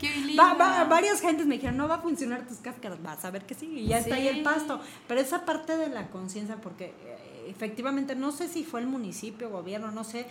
qué 0.00 0.08
Va- 0.38 0.54
lindo. 0.54 0.58
va- 0.58 0.84
varias 0.84 1.20
gentes 1.20 1.46
me 1.46 1.56
dijeron, 1.56 1.76
no 1.76 1.88
va 1.88 1.96
a 1.96 2.00
funcionar 2.00 2.46
tus 2.48 2.56
cáscaras, 2.58 3.02
vas 3.02 3.22
a 3.26 3.30
ver 3.30 3.44
que 3.44 3.54
sí, 3.54 3.66
y 3.66 3.88
ya 3.88 3.98
está 3.98 4.14
ahí 4.14 4.28
el 4.28 4.42
pasto. 4.42 4.80
Pero 5.06 5.20
esa 5.20 5.44
parte 5.44 5.76
de 5.76 5.88
la 5.90 6.08
conciencia, 6.08 6.56
porque 6.56 6.86
eh, 7.04 7.46
efectivamente, 7.50 8.14
no 8.16 8.32
sé 8.32 8.48
si 8.48 8.64
fue 8.64 8.80
el 8.80 8.86
municipio, 8.86 9.50
gobierno, 9.50 9.90
no 9.90 10.04
sé. 10.04 10.26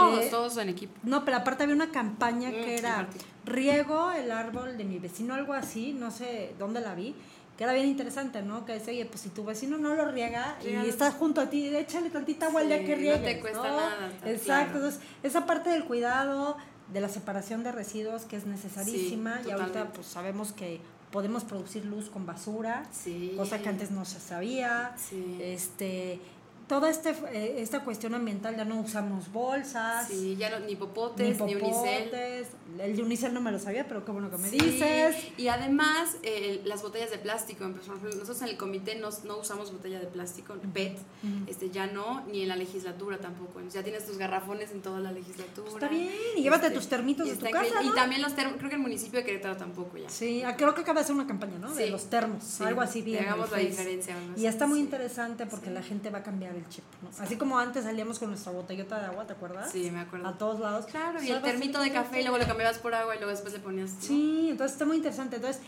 Todos, 0.00 0.30
todos 0.30 0.56
en 0.58 0.68
equipo. 0.68 0.94
No, 1.02 1.24
pero 1.24 1.38
aparte 1.38 1.62
había 1.64 1.74
una 1.74 1.90
campaña 1.90 2.50
Mm, 2.50 2.52
que 2.52 2.76
era 2.78 3.08
riego 3.44 4.12
el 4.12 4.30
árbol 4.30 4.76
de 4.76 4.84
mi 4.84 4.98
vecino, 4.98 5.34
algo 5.34 5.52
así, 5.54 5.92
no 5.92 6.10
sé 6.10 6.54
dónde 6.58 6.80
la 6.80 6.94
vi, 6.94 7.14
que 7.56 7.64
era 7.64 7.72
bien 7.72 7.86
interesante, 7.86 8.42
¿no? 8.42 8.66
Que 8.66 8.74
decía, 8.74 8.92
oye, 8.92 9.06
pues 9.06 9.20
si 9.22 9.30
tu 9.30 9.44
vecino 9.44 9.78
no 9.78 9.94
lo 9.94 10.10
riega 10.10 10.56
y 10.60 10.66
Riégalo. 10.66 10.88
está 10.88 11.10
junto 11.12 11.40
a 11.40 11.48
ti, 11.48 11.74
échale 11.74 12.10
tantita 12.10 12.46
agua 12.46 12.60
al 12.60 12.68
día 12.68 12.78
Sí, 12.78 12.84
que 12.84 12.92
no 12.96 13.00
riegues. 13.00 13.22
te 13.22 13.40
cuesta 13.40 13.62
nada, 13.62 14.12
Exacto, 14.26 14.44
claro. 14.44 14.76
entonces 14.76 15.00
esa 15.22 15.46
parte 15.46 15.70
del 15.70 15.84
cuidado, 15.84 16.56
de 16.92 17.00
la 17.00 17.08
separación 17.08 17.64
de 17.64 17.72
residuos 17.72 18.26
que 18.26 18.36
es 18.36 18.46
necesarísima 18.46 19.40
Sí, 19.42 19.48
y 19.48 19.50
ahorita 19.52 19.92
pues 19.92 20.06
sabemos 20.06 20.52
que 20.52 20.80
podemos 21.10 21.44
producir 21.44 21.84
luz 21.86 22.10
con 22.10 22.26
basura, 22.26 22.84
Sí. 22.92 23.32
cosa 23.36 23.60
que 23.62 23.68
antes 23.70 23.90
no 23.90 24.04
se 24.04 24.20
sabía. 24.20 24.94
Este, 25.40 26.20
toda 26.68 26.90
este, 26.90 27.10
eh, 27.32 27.56
esta 27.58 27.80
cuestión 27.84 28.14
ambiental 28.14 28.56
ya 28.56 28.64
no 28.64 28.80
usamos 28.80 29.30
bolsas. 29.32 30.08
Sí, 30.08 30.36
ya 30.36 30.50
no, 30.50 30.66
ni 30.66 30.74
popotes, 30.76 31.40
ni, 31.40 31.54
unicel. 31.54 32.04
popotes. 32.04 32.48
El 32.80 32.96
de 32.96 33.02
unicel 33.02 33.32
no 33.32 33.40
me 33.40 33.52
lo 33.52 33.58
sabía, 33.58 33.86
pero 33.86 34.04
qué 34.04 34.10
bueno 34.12 34.30
que 34.30 34.36
me 34.38 34.48
Sí, 34.48 34.58
dices. 34.58 35.16
Y 35.36 35.48
además, 35.48 36.16
eh, 36.22 36.60
las 36.64 36.82
botellas 36.82 37.10
de 37.10 37.18
plástico. 37.18 37.66
Nosotros 37.68 38.42
en 38.42 38.48
el 38.48 38.56
comité 38.56 38.96
no, 38.96 39.10
no 39.24 39.38
usamos 39.38 39.72
botella 39.72 40.00
de 40.00 40.06
plástico, 40.06 40.54
PET, 40.74 40.98
este, 41.46 41.70
ya 41.70 41.86
no, 41.86 42.24
ni 42.26 42.42
en 42.42 42.48
la 42.48 42.56
legislatura 42.56 43.18
tampoco. 43.18 43.60
Ya 43.72 43.82
tienes 43.82 44.04
tus 44.04 44.18
garrafones 44.18 44.72
en 44.72 44.82
toda 44.82 45.00
la 45.00 45.12
legislatura. 45.12 45.68
Está 45.70 45.88
bien, 45.88 46.10
y 46.36 46.42
llévate 46.42 46.70
tus 46.70 46.88
termitos 46.88 47.26
de 47.28 47.36
tu 47.36 47.48
casa. 47.50 47.80
¿no? 47.82 47.90
Y 47.90 47.94
también 47.94 48.20
los 48.22 48.34
termos, 48.34 48.56
creo 48.58 48.68
que 48.70 48.76
el 48.76 48.82
municipio 48.82 49.20
de 49.20 49.24
Querétaro 49.24 49.56
tampoco 49.56 49.96
ya. 49.96 50.08
Sí, 50.08 50.42
ah, 50.42 50.56
creo 50.56 50.74
que 50.74 50.80
acaba 50.82 51.00
de 51.00 51.04
hacer 51.04 51.14
una 51.14 51.26
campaña, 51.26 51.58
¿no? 51.58 51.72
De 51.74 51.84
Sí. 51.86 51.90
los 51.90 52.10
termos, 52.10 52.42
Sí, 52.42 52.64
algo 52.64 52.80
así 52.80 53.02
bien. 53.02 53.18
en 53.22 53.28
hagamos 53.28 53.50
la 53.52 53.58
diferencia, 53.58 54.16
Y 54.36 54.46
está 54.46 54.66
muy 54.66 54.80
interesante 54.80 55.46
porque 55.46 55.70
la 55.70 55.82
gente 55.82 56.10
va 56.10 56.18
a 56.18 56.22
cambiar 56.22 56.55
el 56.56 56.68
chip, 56.68 56.84
¿no? 57.02 57.10
Así 57.22 57.36
como 57.36 57.58
antes 57.58 57.84
salíamos 57.84 58.18
con 58.18 58.30
nuestra 58.30 58.52
botellota 58.52 58.98
de 59.00 59.06
agua, 59.06 59.26
¿te 59.26 59.32
acuerdas? 59.34 59.70
Sí, 59.70 59.90
me 59.90 60.00
acuerdo. 60.00 60.28
A 60.28 60.38
todos 60.38 60.60
lados. 60.60 60.86
Claro, 60.86 61.22
y 61.22 61.30
el 61.30 61.42
termito 61.42 61.80
de 61.80 61.92
café 61.92 62.20
y 62.20 62.22
luego 62.22 62.38
lo 62.38 62.46
cambiabas 62.46 62.78
por 62.78 62.94
agua 62.94 63.14
y 63.14 63.18
luego 63.18 63.30
después 63.30 63.52
le 63.52 63.60
ponías. 63.60 63.92
¿no? 63.94 64.00
Sí, 64.02 64.48
entonces 64.50 64.72
está 64.74 64.84
muy 64.84 64.96
interesante. 64.96 65.36
Entonces, 65.36 65.62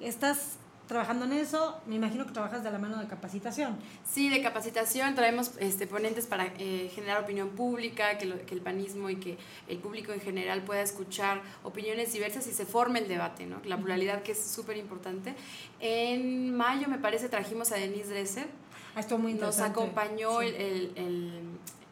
estás 0.00 0.56
trabajando 0.88 1.24
en 1.24 1.32
eso, 1.32 1.80
me 1.86 1.94
imagino 1.94 2.26
que 2.26 2.32
trabajas 2.32 2.62
de 2.64 2.70
la 2.70 2.78
mano 2.78 2.98
de 2.98 3.06
capacitación. 3.06 3.78
Sí, 4.04 4.28
de 4.28 4.42
capacitación 4.42 5.14
traemos 5.14 5.52
este, 5.58 5.86
ponentes 5.86 6.26
para 6.26 6.46
eh, 6.58 6.90
generar 6.94 7.22
opinión 7.22 7.50
pública, 7.50 8.18
que, 8.18 8.26
lo- 8.26 8.44
que 8.44 8.54
el 8.54 8.60
panismo 8.60 9.08
y 9.08 9.16
que 9.16 9.38
el 9.68 9.78
público 9.78 10.12
en 10.12 10.20
general 10.20 10.62
pueda 10.62 10.82
escuchar 10.82 11.40
opiniones 11.62 12.12
diversas 12.12 12.46
y 12.46 12.52
se 12.52 12.66
forme 12.66 12.98
el 12.98 13.08
debate, 13.08 13.46
¿no? 13.46 13.62
La 13.64 13.78
pluralidad 13.78 14.22
que 14.22 14.32
es 14.32 14.44
súper 14.44 14.76
importante. 14.76 15.34
En 15.80 16.54
mayo, 16.54 16.88
me 16.88 16.98
parece, 16.98 17.28
trajimos 17.30 17.72
a 17.72 17.76
Denise 17.76 18.10
Dresser. 18.10 18.48
Ah, 18.94 19.00
estuvo 19.00 19.18
muy 19.18 19.34
Nos 19.34 19.58
acompañó 19.60 20.40
Sí. 20.40 20.46
el, 20.48 20.54
el- 20.54 20.92
el- 20.96 21.40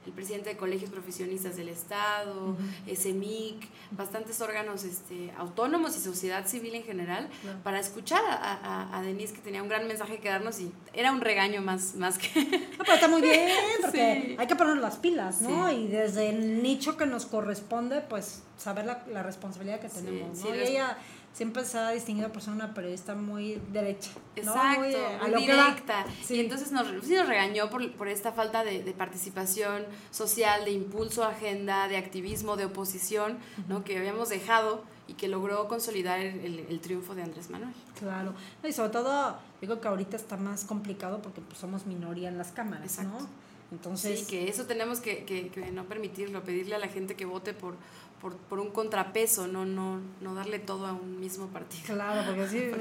el 0.07 0.13
presidente 0.13 0.49
de 0.49 0.57
colegios 0.57 0.91
profesionistas 0.91 1.57
del 1.57 1.69
Estado, 1.69 2.57
SEMIC, 2.95 3.69
bastantes 3.93 4.41
órganos 4.41 4.83
este, 4.85 5.31
autónomos 5.37 5.95
y 5.97 6.01
sociedad 6.01 6.47
civil 6.47 6.75
en 6.75 6.83
general, 6.85 7.29
para 7.63 7.79
escuchar 7.81 8.23
a, 8.29 8.35
a- 8.35 8.99
a 8.99 9.03
Denise 9.03 9.35
que 9.35 9.41
tenía 9.41 9.63
un 9.63 9.69
gran 9.69 9.87
mensaje 9.87 10.19
que 10.19 10.29
darnos 10.31 10.59
y 10.61 10.73
era 10.95 11.13
un 11.13 11.21
regaño 11.21 11.61
más, 11.61 11.95
más 11.97 12.17
que... 12.19 12.29
No, 12.79 12.85
pero 12.85 12.95
está 12.95 13.09
muy 13.09 13.21
bien, 13.21 13.51
porque 13.83 14.23
Sí. 14.31 14.37
hay 14.39 14.47
que 14.47 14.57
poner 14.57 14.79
las 14.79 14.97
pilas, 14.97 15.43
¿no? 15.43 15.69
Sí. 15.69 15.75
Y 15.77 15.87
desde 15.89 16.31
el 16.31 16.63
nicho 16.63 16.97
que 16.97 17.05
nos 17.07 17.27
corresponde, 17.27 18.01
pues 18.01 18.43
saber 18.57 18.87
la, 18.87 19.05
la 19.13 19.23
responsabilidad 19.23 19.81
que 19.81 19.89
tenemos, 19.91 20.39
sí, 20.39 20.49
¿no? 20.49 20.57
y 20.57 20.61
ella 20.61 20.97
siempre 21.33 21.65
se 21.65 21.79
ha 21.79 21.91
distinguido 21.91 22.31
por 22.33 22.43
ser 22.43 22.53
una 22.55 22.75
periodista 22.75 23.15
muy 23.15 23.61
derecha. 23.73 24.11
¿no? 24.37 24.53
Exacto, 24.53 24.81
Muy, 24.81 24.89
muy, 24.91 24.97
a 24.97 25.29
lo 25.29 25.39
que 25.39 25.55
va. 25.57 25.65
directa. 25.67 26.07
Sí. 26.25 26.35
Y 26.37 26.41
entonces 26.41 26.73
nos, 26.73 26.87
sí 27.05 27.15
nos 27.15 27.29
regañó 27.29 27.71
por, 27.71 27.91
por 27.93 28.09
esta 28.09 28.33
falta 28.33 28.65
de, 28.65 28.83
de 28.83 28.93
participación 28.93 29.85
social, 30.11 30.65
de 30.65 30.73
impulso 30.73 31.25
a 31.25 31.29
agenda, 31.31 31.89
de 31.89 31.97
activismo, 31.97 32.57
de 32.57 32.65
oposición, 32.67 33.39
¿no? 33.69 33.85
que 33.85 33.97
habíamos 33.99 34.29
dejado 34.29 34.83
y 35.09 35.15
que 35.15 35.29
logró 35.29 35.67
consolidar 35.67 36.21
el, 36.21 36.39
el- 36.41 36.67
el 36.69 36.81
triunfo 36.81 37.15
de 37.15 37.23
Andrés 37.23 37.51
Manuel. 37.51 37.73
Claro. 37.99 38.33
No, 38.63 38.69
y 38.69 38.73
sobre 38.73 38.91
todo, 38.91 39.37
digo 39.61 39.81
que 39.81 39.89
ahorita 39.89 40.17
está 40.17 40.37
más 40.37 40.65
complicado 40.65 41.21
porque 41.23 41.41
pues, 41.41 41.59
somos 41.59 41.87
minoría 41.87 42.29
en 42.29 42.39
las 42.39 42.53
cámaras, 42.53 42.85
Exacto. 42.99 43.19
¿no? 43.21 43.50
Entonces, 43.73 44.21
Sí, 44.21 44.27
que 44.27 44.49
eso 44.49 44.65
tenemos 44.67 45.01
que, 45.01 45.25
que- 45.25 45.49
que 45.49 45.71
no 45.71 45.85
permitirlo, 45.85 46.43
pedirle 46.43 46.75
a 46.75 46.79
la 46.79 46.89
gente 46.89 47.15
que 47.15 47.25
vote 47.25 47.55
por, 47.55 47.77
por, 48.21 48.37
por 48.37 48.59
un 48.61 48.71
contrapeso, 48.71 49.47
no, 49.47 49.65
no, 49.65 50.01
no 50.21 50.35
darle 50.35 50.59
todo 50.59 50.87
a 50.87 50.93
un 50.93 51.21
mismo 51.21 51.47
partido. 51.47 51.83
claro, 51.87 52.23
porque 52.27 52.49
sí, 52.49 52.59
Por 52.71 52.81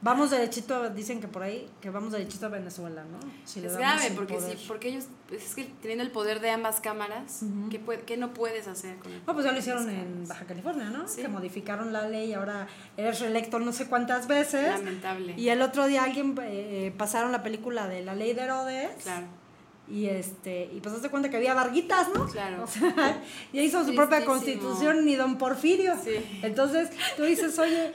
vamos 0.00 0.30
derechito, 0.30 0.90
dicen 0.90 1.20
que 1.20 1.28
por 1.28 1.42
ahí, 1.44 1.68
que 1.80 1.90
vamos 1.90 2.12
derechito 2.12 2.46
a 2.46 2.48
Venezuela, 2.48 3.04
¿no? 3.04 3.18
Si 3.44 3.64
es 3.64 3.76
grave, 3.76 4.10
porque, 4.16 4.40
sí, 4.40 4.64
porque 4.66 4.88
ellos, 4.88 5.04
pues, 5.28 5.44
es 5.46 5.54
que 5.54 5.64
teniendo 5.82 6.02
el 6.02 6.10
poder 6.10 6.40
de 6.40 6.50
ambas 6.50 6.80
cámaras, 6.80 7.42
Ujú. 7.42 7.68
¿qué, 7.68 7.78
puede- 7.78 8.00
qué 8.02 8.16
no 8.16 8.32
puedes 8.34 8.66
hacer 8.66 8.96
con 8.96 9.12
el 9.12 9.22
No, 9.24 9.34
pues 9.34 9.44
ya 9.44 9.52
lo 9.52 9.58
hicieron 9.58 9.88
en? 9.88 10.26
Baja 10.26 10.46
California, 10.46 10.90
¿no? 10.90 11.06
Sí. 11.06 11.20
Que 11.22 11.28
modificaron 11.28 11.92
la 11.92 12.08
ley 12.08 12.32
ahora 12.32 12.66
eres 12.96 13.20
reelecto 13.20 13.60
no 13.60 13.72
sé 13.72 13.86
cuántas 13.86 14.26
veces. 14.26 14.66
Lamentable. 14.70 15.34
Y 15.36 15.50
el 15.50 15.62
otro 15.62 15.86
día 15.86 16.02
alguien 16.02 16.34
eh, 16.42 16.92
pasaron 16.98 17.30
la 17.30 17.42
película 17.44 17.86
de 17.86 18.02
la 18.02 18.14
ley 18.16 18.32
de 18.32 18.42
Herodes. 18.42 19.02
Claro. 19.04 19.26
Y 19.88 20.06
este, 20.06 20.70
y 20.72 20.80
pues 20.80 20.94
hazte 20.94 21.10
cuenta 21.10 21.28
que 21.28 21.36
había 21.36 21.54
varguitas, 21.54 22.08
¿no? 22.14 22.26
Claro. 22.26 22.64
O 22.64 22.66
sea, 22.66 23.20
ya 23.52 23.62
hizo 23.62 23.84
su 23.84 23.94
propia 23.94 24.24
constitución 24.24 25.04
ni 25.04 25.16
don 25.16 25.36
Porfirio. 25.38 25.94
Sí. 26.02 26.40
Entonces, 26.42 26.90
tú 27.16 27.24
dices, 27.24 27.58
oye, 27.58 27.92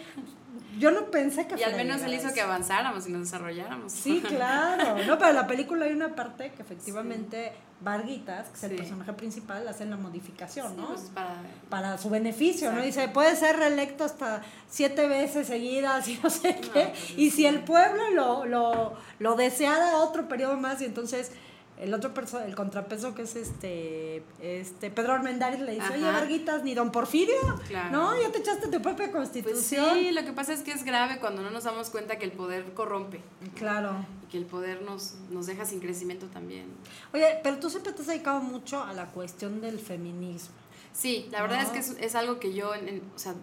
yo 0.77 0.91
no 0.91 1.05
pensé 1.05 1.47
que 1.47 1.55
Y 1.59 1.63
al 1.63 1.75
menos 1.75 2.01
él 2.03 2.13
hizo 2.13 2.31
que 2.33 2.41
avanzáramos 2.41 3.07
y 3.07 3.11
nos 3.11 3.21
desarrolláramos. 3.21 3.91
Sí, 3.91 4.21
claro. 4.25 4.97
No, 5.07 5.17
pero 5.17 5.29
en 5.29 5.35
la 5.37 5.47
película 5.47 5.85
hay 5.85 5.93
una 5.93 6.13
parte 6.13 6.51
que 6.51 6.61
efectivamente 6.61 7.53
Varguitas, 7.79 8.47
que 8.49 8.55
es 8.57 8.63
el 8.63 8.71
Sí. 8.71 8.77
personaje 8.77 9.13
principal, 9.13 9.67
hace 9.67 9.85
la 9.85 9.97
modificación, 9.97 10.71
Sí, 10.71 10.77
¿no? 10.77 10.87
pues 10.87 11.03
es 11.03 11.09
para... 11.11 11.41
para 11.69 11.97
su 11.97 12.09
beneficio, 12.09 12.71
¿no? 12.73 12.81
Dice, 12.81 13.07
puede 13.07 13.35
ser 13.35 13.55
reelecto 13.57 14.03
hasta 14.03 14.41
siete 14.67 15.07
veces 15.07 15.47
seguidas 15.47 16.07
y 16.07 16.19
no 16.21 16.29
sé 16.29 16.59
No, 16.63 16.73
qué. 16.73 16.87
pues 16.89 17.13
y 17.17 17.31
si 17.31 17.45
el 17.45 17.59
pueblo 17.63 18.09
lo, 18.11 18.45
lo, 18.45 18.93
lo 19.19 19.35
deseara 19.35 19.97
otro 19.97 20.27
periodo 20.27 20.57
más, 20.57 20.81
y 20.81 20.85
entonces 20.85 21.31
el 21.79 21.93
otro 21.93 22.13
perso 22.13 22.39
el 22.41 22.55
contrapeso 22.55 23.13
que 23.13 23.21
es 23.23 23.35
este, 23.35 24.23
este 24.41 24.89
Pedro 24.89 25.13
Armendáriz 25.13 25.59
le 25.59 25.73
dice, 25.73 25.93
oye, 25.93 26.03
Ajá. 26.07 26.19
Varguitas, 26.19 26.63
ni 26.63 26.73
don 26.73 26.91
Porfirio, 26.91 27.35
Claro. 27.67 27.91
¿no? 27.91 28.21
Ya 28.21 28.31
te 28.31 28.39
echaste 28.39 28.67
tu 28.67 28.81
propia 28.81 29.11
Pues 29.11 29.29
constitución. 29.29 29.85
sí, 29.93 30.11
lo 30.11 30.23
que 30.25 30.33
pasa 30.33 30.53
es 30.53 30.61
que 30.61 30.71
es 30.71 30.83
grave 30.83 31.19
cuando 31.19 31.41
no 31.43 31.51
nos 31.51 31.65
damos 31.65 31.89
cuenta 31.89 32.17
que 32.17 32.25
el 32.25 32.31
poder 32.31 32.73
corrompe 32.73 33.21
Claro. 33.55 33.93
y 34.23 34.31
que 34.31 34.37
el 34.37 34.45
poder 34.45 34.81
nos, 34.81 35.15
nos 35.29 35.45
deja 35.45 35.65
sin 35.65 35.79
crecimiento 35.79 36.25
también. 36.27 36.65
Oye, 37.13 37.39
pero 37.43 37.57
tú 37.59 37.69
siempre 37.69 37.93
te 37.93 38.01
has 38.01 38.07
dedicado 38.07 38.39
mucho 38.41 38.83
a 38.83 38.93
la 38.93 39.05
cuestión 39.07 39.61
del 39.61 39.79
feminismo. 39.79 40.55
Sí, 40.93 41.27
la 41.31 41.43
verdad 41.43 41.57
No. 41.57 41.63
es 41.63 41.69
que 41.69 41.79
es, 41.79 41.89
es 41.99 42.15
algo 42.15 42.39
que 42.39 42.53
yo, 42.53 42.73
en- 42.73 42.87
en- 42.89 43.03
o 43.15 43.19
sea, 43.19 43.35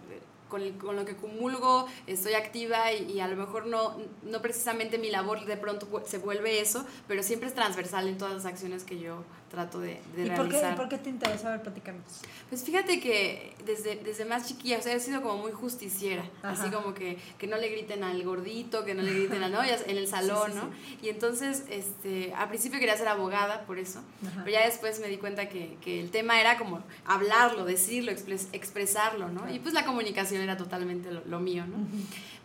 con, 0.49 0.61
el- 0.61 0.77
con 0.77 0.95
lo 0.95 1.05
que 1.05 1.15
comulgo, 1.15 1.87
estoy 2.07 2.33
activa 2.33 2.91
y, 2.93 3.11
y 3.13 3.19
a 3.19 3.27
lo 3.27 3.35
mejor 3.35 3.65
no, 3.67 3.97
no 4.23 4.41
precisamente 4.41 4.97
mi 4.97 5.09
labor 5.09 5.45
de 5.45 5.57
pronto 5.57 5.87
se 6.05 6.17
vuelve 6.17 6.59
eso, 6.61 6.85
pero 7.07 7.23
siempre 7.23 7.47
es 7.49 7.55
transversal 7.55 8.07
en 8.07 8.17
todas 8.17 8.33
las 8.33 8.45
acciones 8.45 8.83
que 8.83 8.99
yo 8.99 9.23
trato 9.55 9.79
de, 9.79 9.99
de 10.15 10.25
¿Y 10.27 10.29
por 10.31 10.45
qué, 10.47 10.51
realizar. 10.59 10.73
y 10.73 10.75
por 10.75 10.89
qué 10.89 10.97
te 10.97 11.09
interesa? 11.09 11.47
A 11.47 11.51
ver, 11.51 11.61
platícanos. 11.63 12.03
Pues 12.49 12.63
fíjate 12.63 12.99
que 12.99 13.53
desde, 13.65 13.95
desde 13.95 14.25
más 14.25 14.47
chiquilla, 14.47 14.77
o 14.77 14.81
sea, 14.81 14.93
he 14.93 14.99
sido 14.99 15.21
como 15.21 15.37
muy 15.41 15.51
justiciera, 15.51 16.23
Ajá. 16.43 16.51
así 16.61 16.69
como 16.71 16.93
que, 16.93 17.17
que 17.37 17.47
no 17.47 17.57
le 17.57 17.69
griten 17.69 18.03
al 18.03 18.21
gordito, 18.23 18.83
que 18.85 18.93
no 18.93 19.01
le 19.01 19.13
griten 19.13 19.41
a 19.43 19.49
novias 19.49 19.83
en 19.87 19.97
el 19.97 20.07
salón, 20.07 20.51
sí, 20.51 20.57
¿no? 20.57 20.69
Y 21.01 21.09
entonces, 21.09 21.63
este, 21.69 22.33
al 22.35 22.49
principio 22.49 22.79
quería 22.79 22.97
ser 22.97 23.07
abogada 23.07 23.61
por 23.65 23.79
eso, 23.79 23.99
Ajá. 24.27 24.41
pero 24.43 24.51
ya 24.51 24.65
después 24.65 24.99
me 24.99 25.07
di 25.07 25.17
cuenta 25.17 25.49
que, 25.49 25.77
que 25.81 25.99
el 26.01 26.11
tema 26.11 26.39
era 26.39 26.57
como 26.57 26.83
hablarlo, 27.05 27.65
decirlo, 27.65 28.11
expres- 28.11 28.47
expresarlo, 28.51 29.29
¿no? 29.29 29.51
Y 29.53 29.59
pues 29.59 29.73
la 29.73 29.85
comunicación 29.85 30.41
era 30.41 30.57
totalmente 30.57 31.11
lo, 31.11 31.21
lo 31.25 31.39
mío, 31.39 31.65
¿no? 31.65 31.77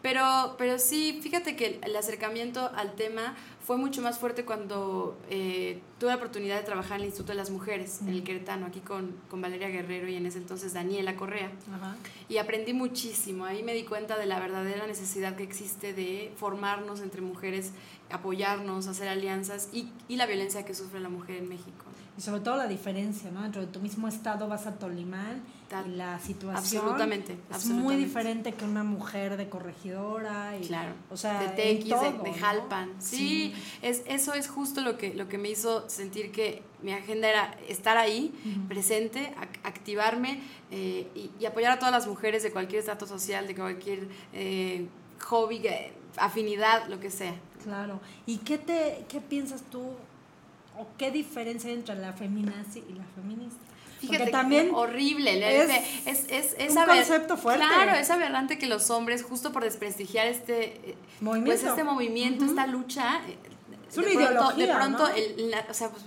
Pero, 0.03 0.55
pero 0.57 0.79
sí, 0.79 1.21
fíjate 1.23 1.57
que 1.57 1.79
el 1.83 1.95
acercamiento 1.95 2.71
al 2.75 2.95
tema 2.95 3.35
fue 3.71 3.77
mucho 3.77 4.03
más 4.03 4.19
fuerte 4.19 4.45
cuando 4.45 5.17
eh, 5.31 5.81
tuve 6.01 6.11
la 6.11 6.17
oportunidad 6.17 6.57
de 6.57 6.65
trabajar 6.65 6.97
en 6.97 7.03
el 7.03 7.07
Instituto 7.07 7.31
de 7.31 7.39
las 7.39 7.51
Mujeres, 7.51 8.01
en 8.01 8.09
el 8.09 8.25
Queretano, 8.25 8.67
aquí 8.67 8.81
con, 8.81 9.15
con 9.31 9.41
Valeria 9.41 9.69
Guerrero 9.69 10.09
y 10.09 10.17
en 10.17 10.27
ese 10.27 10.39
entonces 10.39 10.73
Daniela 10.75 11.15
Correa. 11.15 11.53
Ajá. 11.73 11.95
Y 12.29 12.39
aprendí 12.39 12.73
muchísimo. 12.73 13.45
Ahí 13.45 13.63
me 13.63 13.73
di 13.73 13.85
cuenta 13.85 14.19
de 14.19 14.27
la 14.27 14.41
verdadera 14.41 14.89
necesidad 14.89 15.37
que 15.37 15.45
existe 15.45 15.93
de 15.93 16.33
formarnos 16.37 16.99
entre 16.99 17.21
mujeres, 17.21 17.71
apoyarnos, 18.11 18.89
hacer 18.89 19.07
alianzas 19.07 19.69
y, 19.73 19.89
y 20.09 20.17
la 20.17 20.27
violencia 20.27 20.65
que 20.65 20.75
sufre 20.75 20.99
la 20.99 21.09
mujer 21.09 21.37
en 21.37 21.49
México. 21.49 21.85
Y 22.19 22.23
sobre 22.23 22.41
todo 22.41 22.57
la 22.57 22.67
diferencia, 22.67 23.31
¿no? 23.31 23.43
Dentro 23.43 23.61
de 23.61 23.69
tu 23.69 23.79
mismo 23.79 24.09
estado 24.09 24.49
vas 24.49 24.67
a 24.67 24.81
Tolimán 24.81 25.45
Y 25.87 25.91
la 25.91 26.19
situación 26.19 26.83
absolutamente, 26.83 27.39
es 27.55 27.67
muy 27.67 27.95
diferente 27.95 28.53
que 28.55 28.65
una 28.65 28.83
mujer 28.83 29.37
de 29.37 29.49
corregidora 29.49 30.57
y 30.57 30.67
Claro. 30.67 30.95
o 31.11 31.17
sea, 31.17 31.41
de 31.41 31.49
Tequis, 31.51 31.85
de- 31.85 31.91
todo, 32.11 32.23
de, 32.25 32.31
¿no? 32.33 32.37
Jalpan. 32.39 32.91
Sí, 32.99 33.55
Es, 33.81 34.03
eso 34.07 34.35
es 34.35 34.49
justo 34.49 34.81
lo 34.81 34.99
que, 34.99 35.15
lo 35.15 35.29
que 35.29 35.39
me 35.39 35.49
hizo 35.49 35.89
sentir 35.89 36.33
que 36.33 36.63
mi 36.83 36.93
agenda 36.93 37.29
era 37.29 37.55
estar 37.69 37.97
ahí, 37.97 38.33
presente, 38.69 39.33
ac- 39.39 39.61
activarme 39.63 40.41
eh, 40.73 41.07
y, 41.15 41.31
y 41.39 41.47
apoyar 41.47 41.73
a 41.73 41.79
todas 41.79 41.93
las 41.93 42.07
mujeres 42.09 42.43
de 42.43 42.51
cualquier 42.51 42.81
estrato 42.81 43.07
social, 43.07 43.47
de 43.47 43.55
cualquier 43.55 44.09
eh, 44.33 44.89
hobby, 45.29 45.59
eh, 45.67 45.93
afinidad, 46.17 46.89
lo 46.89 46.99
que 46.99 47.11
sea. 47.11 47.35
Claro. 47.63 48.01
¿Y 48.27 48.39
qué 48.39 48.59
te 48.59 49.05
qué 49.09 49.21
piensas 49.21 49.63
tú 49.71 49.83
o 50.79 50.87
qué 50.99 51.11
diferencia 51.11 51.69
hay 51.71 51.77
entre 51.77 51.95
la 51.95 52.13
feminazi 52.13 52.83
y 52.89 52.95
la 52.95 53.05
feminista? 53.15 53.61
Fíjate 54.01 54.25
que 54.27 54.31
también 54.31 54.71
horrible, 54.75 55.63
es 55.63 55.71
es, 56.07 56.25
es, 56.31 56.55
es, 56.59 56.73
un 56.73 56.79
aber- 56.79 56.97
concepto 56.97 57.37
fuerte. 57.37 57.65
Claro, 57.65 57.93
es 57.99 58.11
aberrante 58.11 58.59
que 58.59 58.67
los 58.67 58.91
hombres, 58.91 59.23
justo 59.23 59.53
por 59.53 59.63
desprestigiar 59.65 60.27
este 60.27 60.91
eh, 60.91 60.95
Movimiento. 61.21 61.61
pues 61.61 61.71
este 61.71 61.85
movimiento, 61.85 62.45
esta 62.47 62.67
lucha, 62.67 63.21
eh, 63.29 63.37
Es 63.91 63.99
una 63.99 64.07
de 64.09 64.15
pronto, 64.15 64.31
ideología, 64.33 64.67
de 64.67 64.75
pronto 64.75 65.09
¿no? 65.09 65.15
el- 65.15 65.51
la- 65.51 65.67
o 65.69 65.75
sea, 65.75 65.91
pues, 65.91 66.03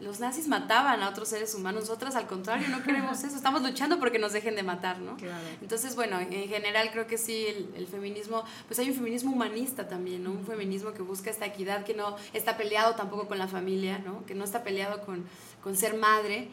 los 0.00 0.20
nazis 0.20 0.46
mataban 0.46 1.02
a 1.02 1.08
otros 1.08 1.26
seres 1.28 1.52
humanos, 1.56 1.82
nosotras 1.82 2.14
al 2.14 2.28
contrario 2.28 2.68
no 2.68 2.82
queremos 2.84 3.22
eso, 3.24 3.34
estamos 3.34 3.62
luchando 3.62 3.98
porque 3.98 4.20
nos 4.20 4.32
dejen 4.32 4.54
de 4.54 4.62
matar, 4.62 5.00
¿no? 5.00 5.16
Claro. 5.16 5.44
Entonces, 5.60 5.96
bueno, 5.96 6.20
en 6.20 6.48
general 6.48 6.90
creo 6.92 7.08
que 7.08 7.18
sí, 7.18 7.46
el, 7.48 7.68
el 7.76 7.88
feminismo, 7.88 8.44
pues 8.68 8.78
hay 8.78 8.90
un 8.90 8.94
feminismo 8.94 9.32
humanista 9.32 9.88
también, 9.88 10.22
¿no? 10.22 10.30
Un 10.30 10.46
feminismo 10.46 10.92
que 10.92 11.02
busca 11.02 11.30
esta 11.30 11.46
equidad, 11.46 11.84
que 11.84 11.94
no 11.94 12.14
está 12.32 12.56
peleado 12.56 12.94
tampoco 12.94 13.26
con 13.26 13.38
la 13.38 13.48
familia, 13.48 13.98
¿no? 13.98 14.24
Que 14.24 14.34
no 14.36 14.44
está 14.44 14.62
peleado 14.62 15.00
con, 15.04 15.24
con 15.64 15.76
ser 15.76 15.94
madre, 15.96 16.48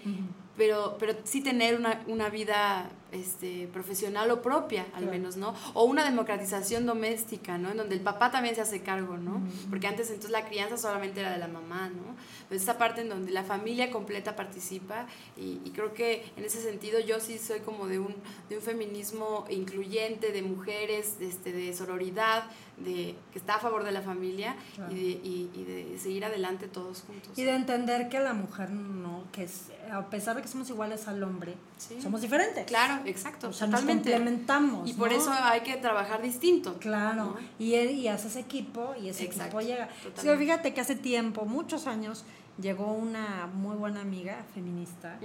pero, 0.57 0.95
pero 0.99 1.13
sí 1.23 1.41
tener 1.41 1.75
una, 1.75 2.01
una 2.07 2.29
vida 2.29 2.89
este, 3.11 3.67
profesional 3.71 4.29
o 4.31 4.41
propia, 4.41 4.83
al 4.93 5.03
Claro. 5.03 5.11
menos, 5.11 5.37
¿no? 5.37 5.53
O 5.73 5.83
una 5.85 6.03
democratización 6.03 6.85
doméstica, 6.85 7.57
¿no? 7.57 7.69
En 7.71 7.77
donde 7.77 7.95
el 7.95 8.01
papá 8.01 8.31
también 8.31 8.55
se 8.55 8.61
hace 8.61 8.81
cargo, 8.81 9.17
¿no? 9.17 9.41
Porque 9.69 9.87
antes 9.87 10.07
entonces 10.09 10.31
la 10.31 10.45
crianza 10.45 10.77
solamente 10.77 11.21
era 11.21 11.31
de 11.31 11.37
la 11.37 11.47
mamá, 11.47 11.89
¿no? 11.89 12.15
Pues 12.49 12.61
esta 12.61 12.77
parte 12.77 13.01
en 13.01 13.09
donde 13.09 13.31
la 13.31 13.43
familia 13.43 13.89
completa 13.91 14.35
participa 14.35 15.07
y, 15.37 15.61
y 15.63 15.71
creo 15.73 15.93
que 15.93 16.25
en 16.35 16.43
ese 16.45 16.61
sentido 16.61 16.99
yo 16.99 17.19
sí 17.19 17.37
soy 17.39 17.59
como 17.61 17.87
de 17.87 17.99
un, 17.99 18.13
de 18.49 18.57
un 18.57 18.61
feminismo 18.61 19.45
incluyente, 19.49 20.31
de 20.31 20.41
mujeres, 20.41 21.17
de, 21.19 21.27
este, 21.27 21.51
de 21.51 21.73
sororidad, 21.73 22.43
de, 22.77 23.15
que 23.31 23.39
está 23.39 23.55
a 23.55 23.59
favor 23.59 23.83
de 23.83 23.91
la 23.91 24.01
familia 24.01 24.55
Claro. 24.75 24.91
y, 24.91 24.95
de, 24.95 25.09
y, 25.27 25.49
y 25.53 25.63
de 25.63 25.99
seguir 25.99 26.25
adelante 26.25 26.67
todos 26.67 27.01
juntos. 27.03 27.31
y 27.37 27.43
de 27.43 27.51
entender 27.51 28.09
que 28.09 28.19
la 28.19 28.33
mujer 28.33 28.69
no, 28.71 29.23
que 29.31 29.43
es, 29.43 29.67
a 29.91 30.09
pesar 30.09 30.35
de 30.35 30.41
que 30.41 30.47
somos 30.47 30.69
iguales 30.69 31.07
al 31.07 31.23
hombre, 31.23 31.55
Sí. 31.77 32.01
somos 32.01 32.21
diferentes. 32.21 32.65
Claro, 32.65 32.94
exacto, 33.05 33.49
O 33.49 33.53
sea, 33.53 33.67
nos 33.67 33.79
totalmente. 33.81 34.12
complementamos. 34.12 34.89
Y 34.89 34.93
por 34.93 35.12
¿no? 35.12 35.17
eso 35.17 35.31
hay 35.31 35.62
que 35.62 35.75
trabajar 35.77 36.21
distinto. 36.21 36.77
Claro, 36.79 37.15
¿no? 37.25 37.36
y, 37.60 37.75
y 37.75 38.08
haces 38.08 38.36
equipo 38.36 38.93
y 39.01 39.10
ese 39.10 39.23
Exacto, 39.25 39.60
equipo 39.60 39.73
llega. 39.73 39.88
Sí, 40.01 40.10
totalmente. 40.10 40.45
fíjate 40.45 40.73
que 40.73 40.81
hace 40.81 40.95
tiempo, 40.95 41.45
muchos 41.45 41.88
años, 41.88 42.23
llegó 42.58 42.93
una 42.93 43.47
muy 43.53 43.75
buena 43.75 43.99
amiga 43.99 44.45
feminista 44.53 45.19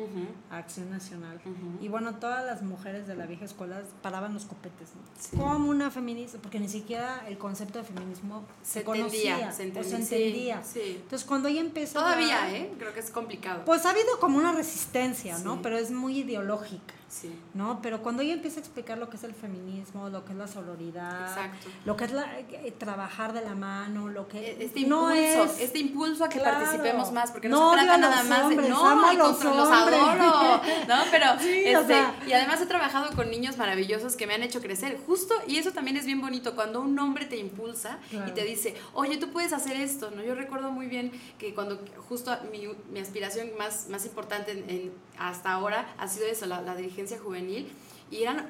a 0.50 0.56
Acción 0.56 0.90
Nacional. 0.90 1.40
Y 1.80 1.86
bueno, 1.86 2.16
todas 2.16 2.44
las 2.44 2.62
mujeres 2.62 3.06
de 3.06 3.14
la 3.14 3.26
vieja 3.26 3.44
escuela 3.44 3.82
paraban 4.02 4.34
los 4.34 4.46
copetes. 4.46 4.88
¿no? 4.96 5.02
Sí. 5.16 5.36
Como 5.36 5.68
una 5.70 5.92
feminista, 5.92 6.38
porque 6.42 6.58
ni 6.58 6.68
siquiera 6.68 7.24
el 7.28 7.38
concepto 7.38 7.78
de 7.78 7.84
feminismo 7.84 8.44
se, 8.62 8.80
Se 8.80 8.84
conocía 8.84 9.34
entendía, 9.34 9.52
se 9.52 9.62
o 9.62 9.66
entendía, 9.66 9.96
se 9.98 10.04
sí, 10.04 10.14
entendía. 10.14 10.62
sí. 10.64 10.80
Entonces, 11.02 11.24
cuando 11.28 11.46
ella 11.48 11.60
empezó. 11.60 12.00
Todavía, 12.00 12.52
¿eh? 12.52 12.72
Creo 12.76 12.92
que 12.92 12.98
es 12.98 13.10
complicado. 13.12 13.64
Pues 13.64 13.86
ha 13.86 13.90
habido 13.90 14.18
como 14.18 14.36
una 14.36 14.50
resistencia, 14.50 15.38
¿no? 15.38 15.62
Pero 15.62 15.78
es 15.78 15.92
muy 15.92 16.18
ideológica. 16.18 16.94
Sí. 17.10 17.30
¿no? 17.54 17.80
Pero 17.82 18.02
cuando 18.02 18.22
ella 18.22 18.32
empieza 18.34 18.58
a 18.58 18.60
explicar 18.60 18.96
lo 18.96 19.10
que 19.10 19.16
es 19.18 19.24
el 19.24 19.34
feminismo, 19.34 20.08
lo 20.08 20.24
que 20.24 20.30
es 20.32 20.38
la 20.38 20.46
sororidad, 20.46 21.28
Exacto. 21.28 21.68
lo 21.84 21.96
que 21.96 22.04
es 22.04 22.12
la, 22.12 22.38
eh, 22.38 22.72
trabajar 22.78 23.32
de 23.32 23.42
la 23.42 23.54
mano, 23.54 24.08
lo 24.08 24.28
que 24.28 24.56
Este 24.62 24.86
no 24.86 25.14
impulso, 25.14 25.44
es 25.56 25.60
este 25.60 25.78
impulso 25.80 26.24
a 26.24 26.28
que 26.28 26.38
Claro. 26.38 26.58
participemos 26.58 27.10
más, 27.12 27.32
porque 27.32 27.48
no, 27.48 27.72
No 27.74 27.78
se 27.78 27.84
trata 27.84 27.98
nada 27.98 28.22
más 28.22 28.42
hombres, 28.44 28.62
de 28.62 28.68
no, 28.70 29.12
los 29.16 29.44
los 29.44 29.68
adoro, 29.68 30.62
¿no? 30.88 30.96
Pero 31.10 31.26
Sí, 31.40 31.74
o 31.74 31.80
este, 31.80 31.86
sea. 31.94 32.14
y 32.26 32.32
además 32.32 32.60
he 32.60 32.66
trabajado 32.66 33.10
con 33.16 33.28
niños 33.30 33.56
maravillosos 33.58 34.14
que 34.16 34.26
me 34.28 34.34
han 34.34 34.42
hecho 34.44 34.60
crecer, 34.60 34.98
justo 35.06 35.34
y 35.48 35.56
eso 35.56 35.72
también 35.72 35.96
es 35.96 36.06
bien 36.06 36.20
bonito 36.20 36.54
cuando 36.54 36.80
un 36.80 36.98
hombre 36.98 37.26
te 37.26 37.36
impulsa 37.36 37.98
Claro. 38.10 38.28
y 38.30 38.34
te 38.34 38.44
dice, 38.44 38.74
"Oye, 38.94 39.16
tú 39.16 39.30
puedes 39.32 39.52
hacer 39.52 39.76
esto", 39.76 40.10
¿no? 40.12 40.22
Yo 40.22 40.34
recuerdo 40.36 40.70
muy 40.70 40.86
bien 40.86 41.10
que 41.38 41.54
cuando 41.54 41.80
justo 42.08 42.36
mi, 42.52 42.68
mi 42.92 43.00
aspiración 43.00 43.48
más 43.58 43.88
más 43.88 44.04
importante 44.06 44.52
en- 44.52 44.70
en- 44.70 44.92
hasta 45.18 45.50
ahora 45.52 45.86
ha 45.98 46.08
sido 46.08 46.26
eso, 46.26 46.46
la, 46.46 46.62
la 46.62 46.74
dirigencia 46.76 46.99
juvenil 47.08 47.70
y 48.10 48.22
eran 48.22 48.46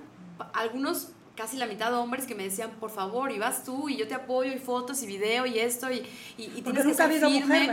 algunos 0.55 1.09
casi 1.37 1.57
la 1.57 1.67
mitad 1.67 1.91
de 1.91 1.97
hombres 1.97 2.27
que 2.27 2.35
me 2.35 2.43
decían, 2.45 2.71
por 2.81 2.91
favor, 2.91 3.31
y 3.33 3.39
vas 3.39 3.65
tú, 3.65 3.89
y 3.89 3.97
yo 3.97 4.07
te 4.07 4.15
apoyo, 4.15 4.53
y 4.53 4.59
fotos, 4.59 5.03
y 5.03 5.07
video, 5.07 5.47
y 5.47 5.59
esto, 5.59 5.91
y, 5.91 5.99
y, 6.37 6.45
y 6.57 6.63
tienes 6.63 6.85
que 6.85 6.95
ser 6.95 7.11
firme. 7.13 7.41
mujer. 7.41 7.71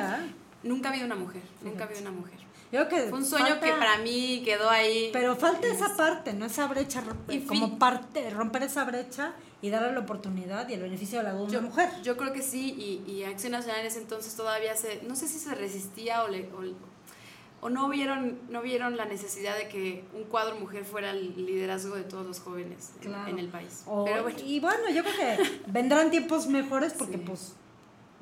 Nunca 0.63 0.89
ha 0.89 0.91
habido 0.91 1.05
una 1.05 1.15
mujer, 1.15 1.41
nunca 1.61 1.83
ha 1.83 1.87
habido 1.87 2.01
una 2.01 2.11
mujer. 2.11 2.39
Yo 2.71 2.87
que 2.89 3.03
Fue 3.03 3.19
un 3.19 3.25
sueño 3.25 3.47
falta- 3.47 3.65
que 3.65 3.71
para 3.73 3.97
mí 3.99 4.41
quedó 4.43 4.69
ahí. 4.69 5.09
Pero 5.13 5.35
falta 5.37 5.67
esa 5.67 5.95
parte, 5.95 6.33
¿no? 6.33 6.45
Esa 6.45 6.67
brecha, 6.67 7.01
romper- 7.01 7.35
Y 7.35 7.45
como 7.45 7.77
parte, 7.79 8.29
romper 8.29 8.63
esa 8.63 8.83
brecha 8.83 9.33
y 9.61 9.69
darle 9.69 9.93
la 9.93 9.99
oportunidad 10.01 10.67
y 10.69 10.73
el 10.73 10.81
beneficio 10.81 11.19
de 11.19 11.23
la 11.25 11.31
yo, 11.47 11.61
mujer. 11.61 11.89
yo 12.03 12.15
creo 12.17 12.33
que 12.33 12.41
sí, 12.41 12.73
y, 13.07 13.09
y 13.11 13.23
Acción 13.23 13.53
Nacional 13.53 13.81
en 13.81 13.87
ese 13.87 13.99
entonces 13.99 14.35
todavía 14.35 14.75
se, 14.75 15.01
no 15.07 15.15
sé 15.15 15.27
si 15.29 15.39
se 15.39 15.55
resistía 15.55 16.23
o, 16.23 16.27
le- 16.27 16.49
o, 16.53 16.61
o 17.61 17.69
no, 17.69 17.89
vieron, 17.89 18.37
no 18.49 18.61
vieron 18.61 18.97
la 18.97 19.05
necesidad 19.05 19.57
de 19.57 19.67
que 19.67 20.03
un 20.13 20.23
cuadro 20.25 20.55
mujer 20.59 20.85
fuera 20.85 21.11
el 21.11 21.33
liderazgo 21.45 21.95
de 21.95 22.03
todos 22.03 22.25
los 22.25 22.39
jóvenes 22.39 22.91
en- 23.01 23.07
Claro. 23.09 23.29
en 23.29 23.39
el 23.39 23.47
país. 23.49 23.83
O- 23.87 24.05
Pero 24.05 24.23
bueno, 24.23 24.39
Y 24.45 24.59
bueno, 24.59 24.89
yo 24.93 25.03
creo 25.03 25.15
que 25.15 25.61
vendrán 25.67 26.11
tiempos 26.11 26.47
mejores 26.47 26.93
porque 26.93 27.17
Sí. 27.17 27.23
pues 27.25 27.53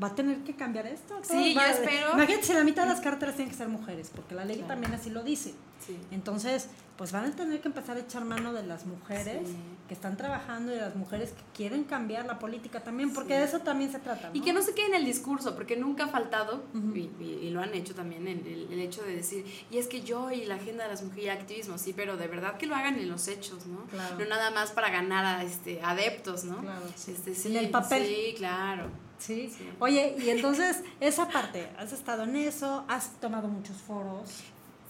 va 0.02 0.08
a 0.08 0.16
tener 0.16 0.40
que 0.44 0.56
cambiar 0.56 0.88
esto. 0.88 1.18
Sí, 1.24 1.54
yo 1.54 1.62
espero. 1.62 2.14
Imagínate 2.14 2.44
si 2.46 2.54
la 2.54 2.64
mitad 2.64 2.84
de 2.84 2.90
las 2.90 3.02
carteras 3.02 3.36
tienen 3.36 3.52
que 3.52 3.58
ser 3.58 3.70
mujeres, 3.70 4.12
porque 4.14 4.36
la 4.36 4.44
ley 4.46 4.58
Claro. 4.58 4.70
también 4.74 4.94
así 4.94 5.10
lo 5.10 5.24
dice. 5.24 5.54
Sí. 5.86 5.98
Entonces, 6.12 6.68
pues 6.98 7.12
van 7.12 7.26
a 7.26 7.32
tener 7.36 7.60
que 7.62 7.68
empezar 7.68 7.98
a 7.98 8.00
echar 8.00 8.24
mano 8.26 8.54
de 8.54 8.64
las 8.64 8.86
mujeres 8.86 9.48
Sí. 9.48 9.56
que 9.88 9.94
están 9.94 10.16
trabajando 10.18 10.72
y 10.72 10.76
de 10.76 10.82
las 10.82 10.96
mujeres 10.96 11.32
que 11.32 11.44
quieren 11.54 11.84
cambiar 11.84 12.26
la 12.26 12.40
política 12.40 12.82
también, 12.82 13.14
porque 13.14 13.34
Sí. 13.34 13.40
de 13.40 13.46
eso 13.46 13.60
también 13.60 13.92
se 13.92 14.00
trata. 14.00 14.32
Y 14.34 14.42
que 14.42 14.52
no 14.54 14.62
se 14.62 14.74
quede 14.74 14.88
en 14.88 14.96
el 14.96 15.06
discurso, 15.06 15.54
porque 15.56 15.76
nunca 15.76 16.06
ha 16.06 16.08
faltado, 16.08 16.64
y, 16.74 17.10
y- 17.20 17.40
y 17.44 17.50
lo 17.52 17.62
han 17.62 17.74
hecho 17.74 17.94
también, 17.94 18.26
el, 18.28 18.68
el 18.72 18.80
hecho 18.80 19.04
de 19.04 19.16
decir, 19.16 19.46
y 19.70 19.78
es 19.78 19.88
que 19.88 20.02
yo 20.02 20.32
y 20.32 20.46
la 20.46 20.56
agenda 20.56 20.86
de 20.86 20.90
las 20.92 21.04
mujeres 21.04 21.26
y 21.26 21.28
el 21.30 21.38
activismo, 21.38 21.78
sí, 21.78 21.94
pero 21.94 22.16
de 22.18 22.28
verdad 22.28 22.58
que 22.58 22.66
lo 22.66 22.76
hagan 22.76 22.98
en 22.98 23.10
los 23.10 23.28
hechos, 23.28 23.66
¿no? 23.68 23.84
Claro. 23.88 24.18
No 24.18 24.26
nada 24.26 24.52
más 24.52 24.72
para 24.72 24.90
ganar 24.90 25.26
a 25.26 25.44
este, 25.44 25.82
adeptos, 25.84 26.46
¿no? 26.46 26.58
Claro. 26.60 26.86
Este, 26.88 27.36
sí, 27.36 27.50
En 27.50 27.58
el 27.58 27.70
papel. 27.70 28.06
Sí, 28.06 28.34
claro. 28.38 28.90
Sí. 29.26 29.52
Sí. 29.58 29.68
Oye, 29.80 30.16
y 30.20 30.30
entonces, 30.30 30.84
esa 31.00 31.28
parte, 31.30 31.68
has 31.78 31.94
estado 31.94 32.24
en 32.24 32.36
eso, 32.36 32.86
has 32.88 33.20
tomado 33.20 33.48
muchos 33.48 33.78
foros. 33.78 34.44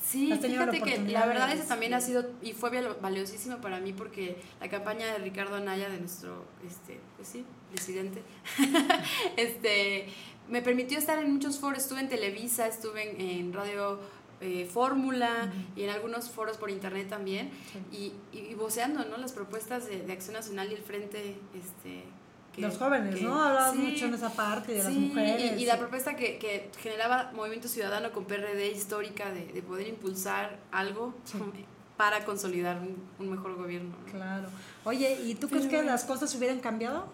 Sí, 0.03 0.29
tenido 0.39 0.65
la 0.65 0.71
fíjate 0.71 0.91
que 1.03 1.11
la 1.11 1.25
verdad 1.25 1.51
eso 1.51 1.63
también 1.67 1.95
ha 1.95 1.99
sido 2.01 2.29
y 2.43 2.53
fue 2.53 2.69
val- 2.69 2.97
valiosísimo 3.01 3.57
para 3.57 3.79
mí 3.79 3.91
porque 3.91 4.38
la 4.61 4.69
campaña 4.69 5.07
de 5.07 5.17
Ricardo 5.17 5.55
Anaya, 5.55 5.89
de 5.89 5.99
nuestro, 5.99 6.45
este, 6.67 6.99
pues 7.15 7.27
sí, 7.27 7.43
presidente, 7.71 8.21
este, 9.38 10.05
me 10.49 10.61
permitió 10.61 10.97
estar 10.99 11.17
en 11.17 11.33
muchos 11.33 11.57
foros, 11.57 11.79
estuve 11.79 12.01
en 12.01 12.09
Televisa, 12.09 12.67
estuve 12.67 13.09
en, 13.11 13.21
en 13.21 13.53
Radio 13.53 13.99
eh, 14.41 14.69
Fórmula 14.71 15.51
y 15.75 15.83
en 15.83 15.89
algunos 15.89 16.29
foros 16.29 16.57
por 16.57 16.69
internet 16.69 17.07
también 17.09 17.49
y, 17.91 18.13
y, 18.31 18.39
y 18.51 18.53
voceando, 18.53 19.05
¿no? 19.05 19.17
Las 19.17 19.31
propuestas 19.31 19.88
de, 19.88 20.01
de 20.03 20.13
Acción 20.13 20.33
Nacional 20.36 20.69
y 20.71 20.75
el 20.75 20.81
Frente, 20.81 21.36
este... 21.55 22.03
que- 22.56 22.62
los 22.62 22.78
jóvenes, 22.78 23.16
que- 23.16 23.22
¿no? 23.22 23.41
Hablabas 23.41 23.74
sí. 23.74 23.78
mucho 23.80 24.06
en 24.06 24.14
esa 24.14 24.30
parte 24.34 24.72
de 24.74 24.84
las 24.84 24.93
mujeres. 24.93 25.51
Y, 25.58 25.64
y 25.64 25.66
la 25.66 25.78
propuesta 25.78 26.16
que, 26.16 26.38
que 26.38 26.70
generaba 26.82 27.32
Movimiento 27.34 27.68
Ciudadano 27.68 28.12
con 28.12 28.26
PRD 28.26 28.72
histórica 28.72 29.32
de, 29.32 29.45
de 29.47 29.62
poder 29.62 29.88
impulsar 29.88 30.58
algo 30.72 31.14
Sí. 31.26 31.38
para 31.97 32.26
consolidar 32.26 32.78
un, 32.80 32.95
un 33.20 33.32
mejor 33.32 33.56
gobierno. 33.56 33.95
¿no? 34.06 34.12
Claro. 34.12 34.47
Oye, 34.84 35.20
¿y 35.26 35.36
tú 35.36 35.47
crees 35.49 35.68
que 35.68 35.82
las 35.84 36.03
cosas 36.06 36.34
hubieran 36.36 36.60
cambiado? 36.60 37.08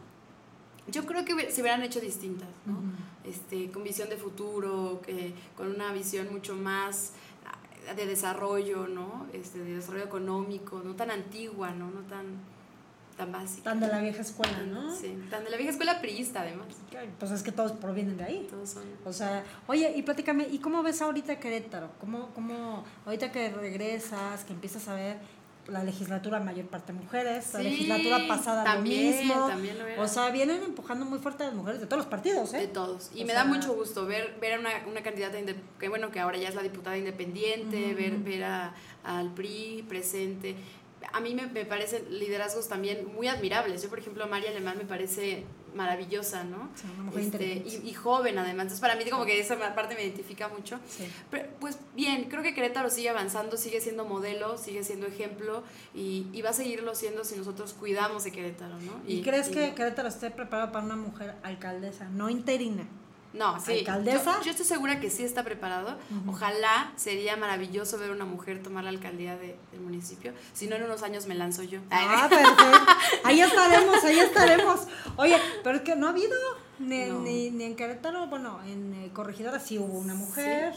Yo 0.87 1.05
creo 1.05 1.23
que 1.23 1.51
se 1.51 1.61
hubieran 1.61 1.83
hecho 1.83 1.99
distintas, 1.99 2.49
¿no? 2.65 2.79
este, 3.23 3.69
con 3.71 3.83
visión 3.83 4.09
de 4.09 4.17
futuro, 4.17 4.99
que, 5.05 5.31
con 5.55 5.67
una 5.67 5.93
visión 5.93 6.31
mucho 6.31 6.55
más 6.55 7.11
ah, 7.45 7.93
de 7.93 8.07
desarrollo, 8.07 8.87
¿no? 8.87 9.27
Este, 9.31 9.59
de 9.59 9.75
desarrollo 9.75 10.05
económico, 10.05 10.81
no 10.83 10.95
tan 10.95 11.11
antigua, 11.11 11.69
¿no? 11.71 11.91
No 11.91 12.01
tan, 12.09 12.25
tan 13.21 13.31
básica. 13.31 13.63
Tan 13.69 13.79
de 13.79 13.87
la 13.87 13.99
vieja 13.99 14.21
escuela, 14.21 14.57
¿no? 14.67 14.95
Sí, 14.95 15.15
tan 15.29 15.43
de 15.43 15.49
la 15.51 15.57
vieja 15.57 15.71
escuela 15.71 16.01
priista, 16.01 16.41
además. 16.41 16.67
Pues 17.19 17.31
es 17.31 17.43
que 17.43 17.51
todos 17.51 17.73
provienen 17.73 18.17
de 18.17 18.23
ahí. 18.23 18.47
Todos 18.49 18.69
son... 18.69 18.83
O 19.05 19.13
sea, 19.13 19.43
oye, 19.67 19.93
y 19.95 20.01
platícame, 20.01 20.47
¿y 20.51 20.57
cómo 20.59 20.81
ves 20.81 21.01
ahorita 21.01 21.39
Querétaro? 21.39 21.91
¿Cómo, 21.99 22.29
cómo 22.33 22.83
ahorita 23.05 23.31
que 23.31 23.49
regresas, 23.49 24.43
que 24.43 24.53
empiezas 24.53 24.87
a 24.87 24.95
ver 24.95 25.17
la 25.67 25.83
legislatura 25.83 26.39
mayor 26.39 26.65
parte 26.65 26.91
mujeres, 26.91 27.53
la 27.53 27.59
Sí, 27.59 27.65
legislatura 27.65 28.27
pasada 28.27 28.63
también, 28.63 29.11
lo 29.11 29.35
mismo? 29.35 29.47
también 29.47 29.77
lo 29.77 29.85
era. 29.85 30.01
o 30.01 30.07
sea, 30.07 30.31
vienen 30.31 30.63
empujando 30.63 31.05
muy 31.05 31.19
fuerte 31.19 31.43
a 31.43 31.47
las 31.47 31.55
mujeres 31.55 31.79
de 31.79 31.85
todos 31.85 31.99
los 31.99 32.07
partidos, 32.07 32.51
De 32.51 32.63
¿eh? 32.63 32.67
todos. 32.67 33.11
Y 33.13 33.21
O 33.23 33.27
me 33.27 33.33
sea- 33.33 33.43
da 33.43 33.45
mucho 33.49 33.73
gusto 33.75 34.07
ver, 34.07 34.35
ver 34.41 34.55
a 34.55 34.59
una, 34.59 34.69
una 34.89 35.03
candidata, 35.03 35.37
que 35.79 35.87
bueno, 35.87 36.09
que 36.09 36.19
ahora 36.19 36.37
ya 36.39 36.49
es 36.49 36.55
la 36.55 36.63
diputada 36.63 36.97
independiente, 36.97 37.93
ver, 37.93 38.17
ver 38.17 38.43
a- 38.45 38.73
al 39.03 39.31
PRI 39.33 39.85
presente. 39.87 40.55
A 41.13 41.19
mí 41.19 41.33
me, 41.33 41.47
me 41.47 41.65
parecen 41.65 42.03
liderazgos 42.09 42.67
también 42.67 43.11
muy 43.13 43.27
admirables. 43.27 43.81
Yo, 43.81 43.89
por 43.89 43.99
ejemplo, 43.99 44.27
María 44.27 44.49
Alemán 44.49 44.77
me 44.77 44.85
parece 44.85 45.43
maravillosa, 45.75 46.43
¿no? 46.43 46.69
Sí, 46.75 46.85
una 46.93 47.03
mujer 47.03 47.21
Este, 47.21 47.45
y, 47.65 47.89
y 47.89 47.93
joven, 47.93 48.37
además. 48.37 48.63
Entonces, 48.63 48.81
para 48.81 48.95
mí, 48.95 49.09
como 49.09 49.25
que 49.25 49.39
esa 49.39 49.57
parte 49.73 49.95
me 49.95 50.03
identifica 50.03 50.47
mucho. 50.49 50.79
Sí. 50.87 51.09
Pero, 51.29 51.49
pues 51.59 51.77
bien, 51.95 52.25
creo 52.29 52.43
que 52.43 52.53
Querétaro 52.53 52.89
sigue 52.89 53.09
avanzando, 53.09 53.57
sigue 53.57 53.81
siendo 53.81 54.05
modelo, 54.05 54.57
sigue 54.57 54.83
siendo 54.83 55.07
ejemplo 55.07 55.63
y, 55.93 56.27
y 56.33 56.41
va 56.41 56.49
a 56.49 56.53
seguirlo 56.53 56.95
siendo 56.95 57.23
si 57.23 57.35
nosotros 57.35 57.73
cuidamos 57.73 58.23
de 58.23 58.31
Querétaro, 58.31 58.79
¿no? 58.79 59.01
¿Y, 59.07 59.21
crees 59.21 59.49
que 59.49 59.73
Querétaro 59.73 60.07
esté 60.07 60.31
preparado 60.31 60.71
para 60.71 60.85
una 60.85 60.95
mujer 60.95 61.35
alcaldesa, 61.43 62.09
no 62.09 62.29
interina? 62.29 62.87
No, 63.33 63.59
sí. 63.61 63.79
¿Alcaldesa? 63.79 64.39
Yo, 64.39 64.45
yo 64.45 64.51
estoy 64.51 64.65
segura 64.65 64.99
que 64.99 65.09
sí 65.09 65.23
está 65.23 65.43
preparado. 65.43 65.97
Ojalá 66.27 66.91
sería 66.97 67.37
maravilloso 67.37 67.97
ver 67.97 68.11
una 68.11 68.25
mujer 68.25 68.61
tomar 68.61 68.83
la 68.83 68.89
alcaldía 68.89 69.37
de- 69.37 69.57
del 69.71 69.79
municipio. 69.81 70.33
Si 70.53 70.67
no, 70.67 70.75
en 70.75 70.83
unos 70.83 71.01
años 71.03 71.27
me 71.27 71.35
lanzo 71.35 71.63
yo. 71.63 71.79
Ah, 71.91 72.27
perfecto. 72.29 72.63
Ahí 73.23 73.39
estaremos, 73.41 74.03
ahí 74.03 74.19
estaremos. 74.19 74.81
Oye, 75.15 75.37
pero 75.63 75.77
es 75.77 75.81
que 75.83 75.95
no 75.95 76.07
ha 76.07 76.09
habido, 76.09 76.35
ni, 76.79 77.05
No. 77.05 77.19
ni, 77.21 77.51
ni 77.51 77.63
en 77.63 77.75
Querétaro, 77.75 78.27
bueno, 78.27 78.59
en 78.65 78.93
eh, 78.95 79.11
Corregidora 79.13 79.59
sí 79.59 79.77
hubo 79.79 79.97
una 79.97 80.13
mujer, 80.13 80.73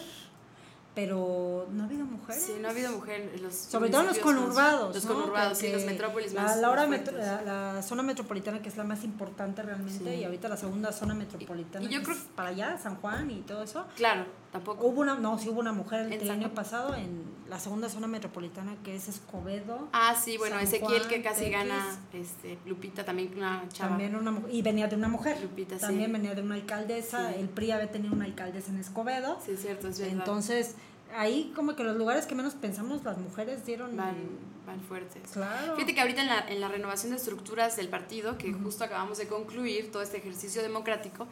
pero 0.95 1.67
no 1.73 1.83
ha 1.83 1.87
habido 1.87 2.05
mujeres. 2.05 2.43
Sí, 2.45 2.55
no 2.61 2.69
ha 2.69 2.71
habido 2.71 2.93
mujer 2.93 3.33
en 3.35 3.43
los 3.43 3.55
Sobre 3.55 3.91
todo 3.91 4.03
en 4.03 4.07
los 4.09 4.19
conurbados. 4.19 4.95
Los 4.95 5.05
¿no? 5.05 5.15
conurbados, 5.15 5.59
sí, 5.59 5.73
los 5.73 5.85
metrópolis 5.85 6.33
la, 6.33 6.43
más 6.43 6.57
la, 6.59 6.71
hora 6.71 6.87
metro- 6.87 7.17
la, 7.17 7.43
la 7.75 7.83
zona 7.83 8.03
metropolitana, 8.03 8.63
que 8.63 8.69
es 8.69 8.77
la 8.77 8.85
más 8.85 9.03
importante 9.05 9.63
realmente, 9.63 10.05
Sí. 10.15 10.21
y 10.21 10.25
ahorita 10.25 10.49
la 10.49 10.57
segunda 10.57 10.93
zona 10.93 11.15
metropolitana. 11.15 11.85
Y- 11.85 11.89
y 11.89 11.95
yo 11.95 12.03
creo- 12.03 12.15
es 12.17 12.23
para 12.37 12.51
allá, 12.51 12.79
San 12.79 12.97
Juan 12.97 13.31
y 13.31 13.41
todo 13.41 13.63
eso. 13.65 13.87
Claro, 13.97 14.25
tampoco. 14.55 14.87
Hubo 14.87 15.01
una, 15.01 15.17
no, 15.17 15.37
sí 15.37 15.49
hubo 15.49 15.59
una 15.59 15.73
mujer 15.73 16.13
el, 16.13 16.31
año 16.31 16.55
pasado 16.55 16.95
en 16.95 17.25
la 17.51 17.59
segunda 17.59 17.89
zona 17.89 18.07
metropolitana, 18.07 18.77
que 18.85 18.95
es 18.95 19.09
Escobedo. 19.09 19.89
Ah, 19.93 20.15
sí, 20.15 20.39
bueno, 20.39 20.55
San 20.55 20.65
Ezequiel 20.65 21.01
Juan, 21.01 21.09
que 21.09 21.23
casi 21.23 21.51
gana, 21.51 21.99
este, 22.13 22.57
Lupita 22.65 23.05
también 23.05 23.33
una 23.37 23.65
chava. 23.73 23.91
También 23.91 24.15
una 24.15 24.41
y 24.49 24.63
venía 24.63 24.87
de 24.87 24.95
una 24.95 25.09
mujer. 25.09 25.41
Lupita, 25.43 25.75
sí. 25.75 25.81
También 25.81 26.13
venía 26.13 26.37
de 26.37 26.43
una 26.43 26.55
alcaldesa. 26.55 27.33
Sí. 27.33 27.41
El 27.41 27.49
PRI 27.49 27.73
había 27.73 27.91
tenido 27.91 28.15
una 28.15 28.27
alcaldesa 28.27 28.71
en 28.71 28.79
Escobedo. 28.79 29.39
Sí, 29.45 29.53
es 29.53 29.63
cierto, 29.63 29.89
es 29.89 29.99
verdad. 29.99 30.15
Entonces, 30.15 30.77
ahí 31.17 31.53
como 31.57 31.75
que 31.75 31.83
los 31.83 31.97
lugares 31.97 32.27
que 32.27 32.37
menos 32.37 32.55
pensamos, 32.55 33.03
las 33.03 33.19
mujeres 33.19 33.67
dieron. 33.67 33.97
van, 33.97 34.15
van 34.67 34.81
fuertes. 34.81 35.23
Claro. 35.33 35.75
Fíjate 35.75 35.95
que 35.95 36.01
ahorita 36.01 36.23
en 36.23 36.29
la, 36.29 36.47
en 36.49 36.61
la 36.61 36.69
renovación 36.69 37.11
de 37.11 37.19
estructuras 37.19 37.77
del 37.77 37.89
partido, 37.89 38.39
que 38.39 38.53
justo 38.53 38.85
acabamos 38.85 39.19
de 39.19 39.27
concluir 39.27 39.91
todo 39.93 40.03
este 40.03 40.19
ejercicio 40.19 40.63
democrático, 40.63 41.27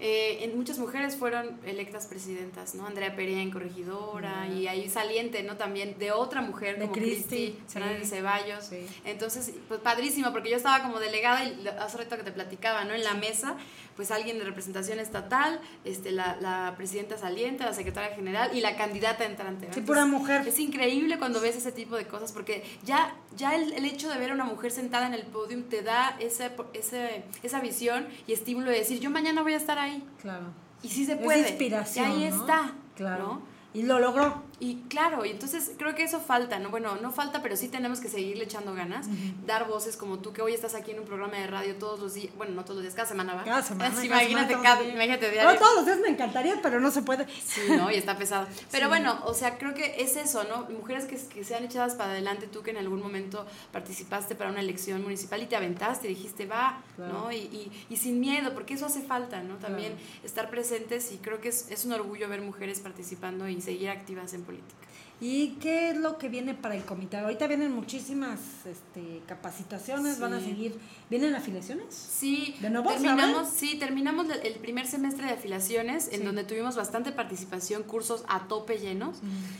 eh, 0.00 0.38
en 0.42 0.56
muchas 0.56 0.78
mujeres 0.78 1.16
fueron 1.16 1.58
electas 1.64 2.06
presidentas, 2.06 2.74
¿no? 2.74 2.86
Andrea 2.86 3.14
Perea 3.14 3.40
en 3.40 3.50
corregidora 3.50 4.48
y 4.48 4.66
ahí 4.68 4.88
saliente, 4.88 5.42
¿no? 5.42 5.56
También 5.56 5.98
de 5.98 6.12
otra 6.12 6.40
mujer 6.42 6.76
De 6.78 6.82
como 6.82 6.92
Cristi, 6.92 7.28
sí. 7.28 7.58
Fernández 7.68 8.00
de 8.00 8.06
Ceballos. 8.06 8.64
Sí. 8.64 8.86
Entonces, 9.04 9.52
pues 9.68 9.80
padrísimo, 9.80 10.32
porque 10.32 10.50
yo 10.50 10.56
estaba 10.56 10.82
como 10.82 10.98
delegada 10.98 11.44
y 11.44 11.66
hace 11.78 11.98
rato 11.98 12.16
que 12.16 12.22
te 12.22 12.32
platicaba, 12.32 12.84
¿no? 12.84 12.94
En 12.94 13.04
la 13.04 13.14
mesa, 13.14 13.56
pues 13.96 14.10
alguien 14.10 14.38
de 14.38 14.44
representación 14.44 15.00
estatal, 15.00 15.60
este, 15.84 16.12
la, 16.12 16.36
la 16.40 16.74
presidenta 16.76 17.18
saliente, 17.18 17.64
la 17.64 17.74
secretaria 17.74 18.14
general 18.14 18.56
y 18.56 18.60
la 18.60 18.76
candidata 18.76 19.24
entrante. 19.24 19.66
¿no? 19.66 19.74
Sí, 19.74 19.80
pura 19.80 20.06
mujer. 20.06 20.46
Es 20.46 20.58
increíble 20.60 21.18
cuando 21.18 21.40
ves 21.40 21.56
ese 21.56 21.72
tipo 21.72 21.96
de 21.96 22.06
cosas, 22.06 22.30
porque 22.30 22.64
ya, 22.84 23.14
ya 23.36 23.54
el, 23.54 23.72
el 23.72 23.84
hecho 23.84 24.08
de 24.08 24.18
ver 24.18 24.30
a 24.30 24.34
una 24.34 24.44
mujer 24.44 24.70
sentada 24.70 25.06
en 25.06 25.14
el 25.14 25.22
podium 25.26 25.64
te 25.64 25.82
da 25.82 26.16
ese, 26.20 26.50
ese, 26.74 27.24
esa 27.42 27.60
visión 27.60 28.06
y 28.26 28.32
estímulo 28.32 28.70
de 28.70 28.78
decir, 28.78 29.00
yo 29.00 29.10
mañana 29.10 29.42
voy 29.42 29.54
a 29.54 29.56
estar 29.56 29.78
ahí. 29.78 30.04
Claro. 30.20 30.46
Y 30.82 30.88
sí 30.88 31.04
se 31.04 31.12
Es 31.14 31.18
puede. 31.18 31.40
inspiración. 31.48 32.10
Y 32.20 32.24
ahí 32.24 32.30
¿no? 32.30 32.40
está. 32.40 32.72
Claro. 32.96 33.24
¿no? 33.24 33.42
Y 33.74 33.82
lo 33.82 33.98
logró. 33.98 34.42
Y 34.60 34.76
claro, 34.88 35.24
y 35.24 35.30
entonces 35.30 35.70
creo 35.78 35.94
que 35.94 36.02
eso 36.02 36.18
falta, 36.20 36.58
¿no? 36.58 36.70
Bueno, 36.70 36.96
no 36.96 37.12
falta, 37.12 37.42
pero 37.42 37.56
sí 37.56 37.68
tenemos 37.68 38.00
que 38.00 38.08
seguirle 38.08 38.42
echando 38.44 38.74
ganas, 38.74 39.06
dar 39.46 39.68
voces 39.68 39.96
como 39.96 40.18
tú, 40.18 40.32
que 40.32 40.42
hoy 40.42 40.52
estás 40.52 40.74
aquí 40.74 40.90
en 40.90 40.98
un 40.98 41.04
programa 41.06 41.36
de 41.36 41.46
radio 41.46 41.76
todos 41.76 42.00
los 42.00 42.14
días, 42.14 42.34
bueno, 42.36 42.54
no 42.54 42.62
todos 42.64 42.76
los 42.76 42.82
días, 42.82 42.94
cada 42.94 43.06
semana, 43.06 43.34
¿va? 43.34 43.44
Cada 43.44 43.62
semana. 43.62 43.94
Sí, 44.00 44.08
cada 44.08 44.22
imagínate, 44.24 44.54
semana 44.54 44.68
cada, 44.76 44.84
imagínate 44.88 45.26
No, 45.26 45.32
diario. 45.32 45.58
todos 45.60 45.76
los 45.76 45.86
días 45.86 45.98
me 46.00 46.08
encantaría, 46.08 46.60
pero 46.60 46.80
no 46.80 46.90
se 46.90 47.02
puede. 47.02 47.26
Sí, 47.40 47.60
¿no? 47.70 47.88
Y 47.90 47.94
está 47.94 48.18
pesado. 48.18 48.48
Pero 48.72 48.88
bueno, 48.88 49.20
o 49.24 49.32
sea, 49.34 49.58
creo 49.58 49.74
que 49.74 49.94
es 50.02 50.16
eso, 50.16 50.42
¿no? 50.44 50.64
Mujeres 50.76 51.04
que, 51.04 51.16
que 51.16 51.44
sean 51.44 51.64
echadas 51.64 51.94
para 51.94 52.10
adelante, 52.10 52.48
tú 52.48 52.62
que 52.62 52.70
en 52.72 52.78
algún 52.78 53.00
momento 53.00 53.46
participaste 53.72 54.34
para 54.34 54.50
una 54.50 54.60
elección 54.60 55.02
municipal 55.02 55.40
y 55.42 55.46
te 55.46 55.56
aventaste 55.56 56.06
y 56.10 56.14
dijiste, 56.14 56.46
va, 56.46 56.82
Claro. 56.96 57.12
¿no? 57.12 57.32
Y, 57.32 57.36
y, 57.36 57.86
y 57.90 57.96
sin 57.96 58.18
miedo, 58.18 58.52
porque 58.54 58.74
eso 58.74 58.86
hace 58.86 59.02
falta, 59.02 59.40
¿no? 59.42 59.54
También 59.56 59.92
Claro. 59.94 60.24
estar 60.24 60.50
presentes 60.50 61.12
y 61.12 61.18
creo 61.18 61.40
que 61.40 61.48
es, 61.50 61.70
es 61.70 61.84
un 61.84 61.92
orgullo 61.92 62.28
ver 62.28 62.40
mujeres 62.42 62.80
participando 62.80 63.48
y 63.48 63.60
seguir 63.60 63.90
activas 63.90 64.34
en 64.34 64.42
política. 64.48 64.74
¿Y 65.20 65.56
qué 65.60 65.90
es 65.90 65.96
lo 65.96 66.16
que 66.16 66.28
viene 66.28 66.54
para 66.54 66.76
el 66.76 66.84
comité? 66.84 67.16
Ahorita 67.16 67.48
vienen 67.48 67.72
muchísimas 67.74 68.38
este, 68.64 69.20
capacitaciones, 69.26 70.20
van 70.20 70.34
a 70.34 70.38
Sí. 70.38 70.46
seguir. 70.46 70.78
¿Vienen 71.10 71.34
afiliaciones? 71.34 71.92
Sí, 71.92 72.54
¿De 72.60 72.70
nuevo, 72.70 72.88
terminamos, 72.88 73.48
sí, 73.48 73.76
terminamos 73.80 74.26
el- 74.44 74.54
primer 74.60 74.86
semestre 74.86 75.26
de 75.26 75.32
afiliaciones 75.32 76.06
en 76.12 76.20
Sí. 76.20 76.24
donde 76.24 76.44
tuvimos 76.44 76.76
bastante 76.76 77.10
participación, 77.10 77.82
cursos 77.82 78.22
a 78.28 78.46
tope 78.46 78.78
llenos. 78.78 79.16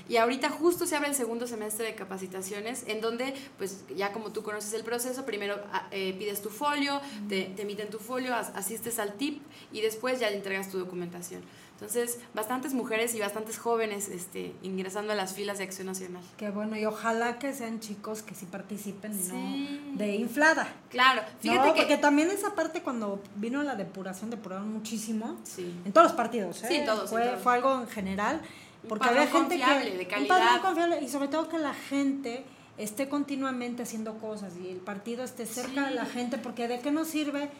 Y 0.08 0.18
ahorita 0.18 0.48
justo 0.50 0.86
se 0.86 0.94
abre 0.94 1.08
el 1.08 1.16
segundo 1.16 1.48
semestre 1.48 1.86
de 1.86 1.94
capacitaciones 1.96 2.84
en 2.86 3.00
donde, 3.00 3.34
pues 3.58 3.82
ya 3.96 4.12
como 4.12 4.30
tú 4.30 4.44
conoces 4.44 4.72
el 4.74 4.84
proceso, 4.84 5.24
primero 5.26 5.56
ah, 5.72 5.88
eh, 5.90 6.14
pides 6.16 6.40
tu 6.40 6.50
folio, 6.50 7.00
te, 7.28 7.46
te 7.56 7.62
emiten 7.62 7.90
tu 7.90 7.98
folio, 7.98 8.32
as- 8.32 8.52
asistes 8.54 9.00
al 9.00 9.14
TIP 9.14 9.42
y 9.72 9.80
después 9.80 10.20
ya 10.20 10.30
le 10.30 10.36
entregas 10.36 10.70
tu 10.70 10.78
documentación. 10.78 11.42
Entonces, 11.80 12.18
bastantes 12.34 12.74
mujeres 12.74 13.14
y 13.14 13.20
bastantes 13.20 13.56
jóvenes 13.56 14.08
este, 14.08 14.52
ingresando 14.64 15.12
a 15.12 15.16
las 15.16 15.32
filas 15.32 15.58
de 15.58 15.64
Acción 15.64 15.86
Nacional. 15.86 16.24
Qué 16.36 16.50
bueno, 16.50 16.76
y 16.76 16.84
ojalá 16.84 17.38
que 17.38 17.54
sean 17.54 17.78
chicos 17.78 18.22
que 18.22 18.34
sí 18.34 18.46
participen 18.46 19.14
Sí. 19.14 19.80
no 19.92 19.96
de 19.96 20.16
inflada. 20.16 20.66
Claro, 20.90 21.22
fíjate 21.40 21.68
No, 21.68 21.74
que... 21.74 21.80
porque 21.82 21.96
también 21.96 22.30
esa 22.32 22.56
parte 22.56 22.82
cuando 22.82 23.22
vino 23.36 23.62
la 23.62 23.76
depuración, 23.76 24.28
depuraron 24.30 24.72
muchísimo. 24.72 25.36
Sí. 25.44 25.72
En 25.84 25.92
todos 25.92 26.08
los 26.08 26.16
partidos, 26.16 26.64
¿eh? 26.64 26.66
Sí, 26.68 26.74
en 26.76 26.86
todos, 26.86 27.10
Fue, 27.10 27.22
en 27.22 27.28
todos. 27.30 27.42
fue 27.44 27.54
algo 27.54 27.80
en 27.80 27.86
general. 27.88 28.42
Un 28.82 28.88
Porque 28.88 29.08
había 29.08 29.28
gente 29.28 29.58
confiable, 29.60 29.90
que. 29.92 29.96
de 29.98 30.04
Un 30.04 30.10
calidad. 30.10 30.28
padrón 30.36 30.60
confiable 30.62 31.00
y 31.02 31.08
sobre 31.08 31.28
todo 31.28 31.48
que 31.48 31.58
la 31.58 31.74
gente 31.74 32.44
esté 32.76 33.08
continuamente 33.08 33.84
haciendo 33.84 34.18
cosas 34.18 34.52
y 34.60 34.68
el 34.68 34.78
partido 34.78 35.22
esté 35.22 35.46
cerca 35.46 35.88
de 35.88 35.94
la 35.94 36.06
Sí. 36.06 36.10
gente, 36.12 36.38
porque 36.38 36.66
de 36.66 36.80
qué 36.80 36.90
nos 36.90 37.06
sirve 37.06 37.50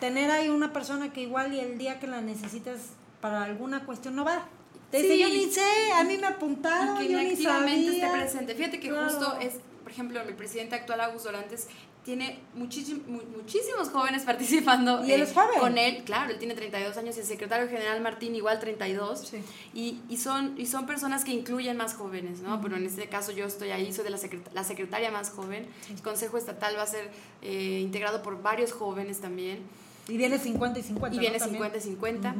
tener 0.00 0.30
ahí 0.30 0.48
una 0.48 0.72
persona 0.72 1.12
que 1.12 1.20
igual 1.20 1.52
y 1.52 1.60
el 1.60 1.76
día 1.78 2.00
que 2.00 2.06
la 2.06 2.22
necesitas 2.22 2.78
para 3.22 3.42
alguna 3.44 3.86
cuestión 3.86 4.14
no 4.14 4.24
va. 4.26 4.46
Te 4.90 4.98
dice, 5.00 5.14
Sí. 5.14 5.20
yo 5.20 5.28
ni 5.30 5.50
sé, 5.50 5.92
a 5.94 6.04
mí 6.04 6.18
me 6.18 6.26
apuntaron, 6.26 6.96
y 7.02 7.06
que 7.06 7.12
yo 7.14 7.18
ni 7.18 7.30
activamente 7.30 7.86
esté 7.88 8.00
sabía. 8.02 8.20
presente. 8.22 8.54
Fíjate 8.54 8.78
que 8.80 8.88
Claro. 8.90 9.08
justo 9.08 9.38
es, 9.40 9.54
por 9.82 9.90
ejemplo, 9.90 10.20
el 10.20 10.34
presidente 10.34 10.74
actual, 10.74 11.00
Augusto 11.00 11.30
Dorantes, 11.32 11.66
tiene 12.04 12.40
muchísim- 12.56 13.00
mu- 13.06 13.22
muchísimos 13.36 13.88
jóvenes 13.90 14.24
participando 14.26 15.04
Y 15.06 15.12
él 15.12 15.20
eh, 15.20 15.24
es 15.24 15.32
joven. 15.32 15.60
con 15.60 15.78
él. 15.78 16.02
Claro, 16.04 16.32
él 16.32 16.38
tiene 16.38 16.54
32 16.54 16.96
años 16.98 17.16
y 17.16 17.20
el 17.20 17.26
secretario 17.26 17.68
general 17.68 18.00
Martín 18.02 18.34
igual 18.34 18.58
32. 18.58 19.20
Sí. 19.28 19.38
Y, 19.72 20.00
y, 20.08 20.16
son, 20.18 20.60
y 20.60 20.66
son 20.66 20.84
personas 20.84 21.24
que 21.24 21.30
incluyen 21.30 21.76
más 21.76 21.94
jóvenes, 21.94 22.40
¿no? 22.40 22.60
Pero 22.60 22.76
en 22.76 22.84
este 22.84 23.08
caso 23.08 23.30
yo 23.30 23.46
estoy 23.46 23.70
ahí, 23.70 23.92
soy 23.94 24.02
de 24.04 24.10
la, 24.10 24.18
secret- 24.18 24.50
la 24.52 24.64
secretaria 24.64 25.10
más 25.12 25.30
joven. 25.30 25.66
El 25.88 26.02
Consejo 26.02 26.36
Estatal 26.36 26.76
va 26.76 26.82
a 26.82 26.86
ser 26.88 27.08
eh, 27.40 27.78
integrado 27.80 28.20
por 28.22 28.42
varios 28.42 28.72
jóvenes 28.72 29.20
también. 29.20 29.60
Y 30.08 30.16
viene 30.16 30.38
50 30.38 30.78
y 30.78 30.82
50. 30.82 31.14
Y 31.14 31.16
¿no? 31.16 31.20
viene 31.20 31.38
También. 31.38 31.62
50 31.62 31.78
y 31.78 31.80
50. 31.80 32.28
Ujú. 32.30 32.38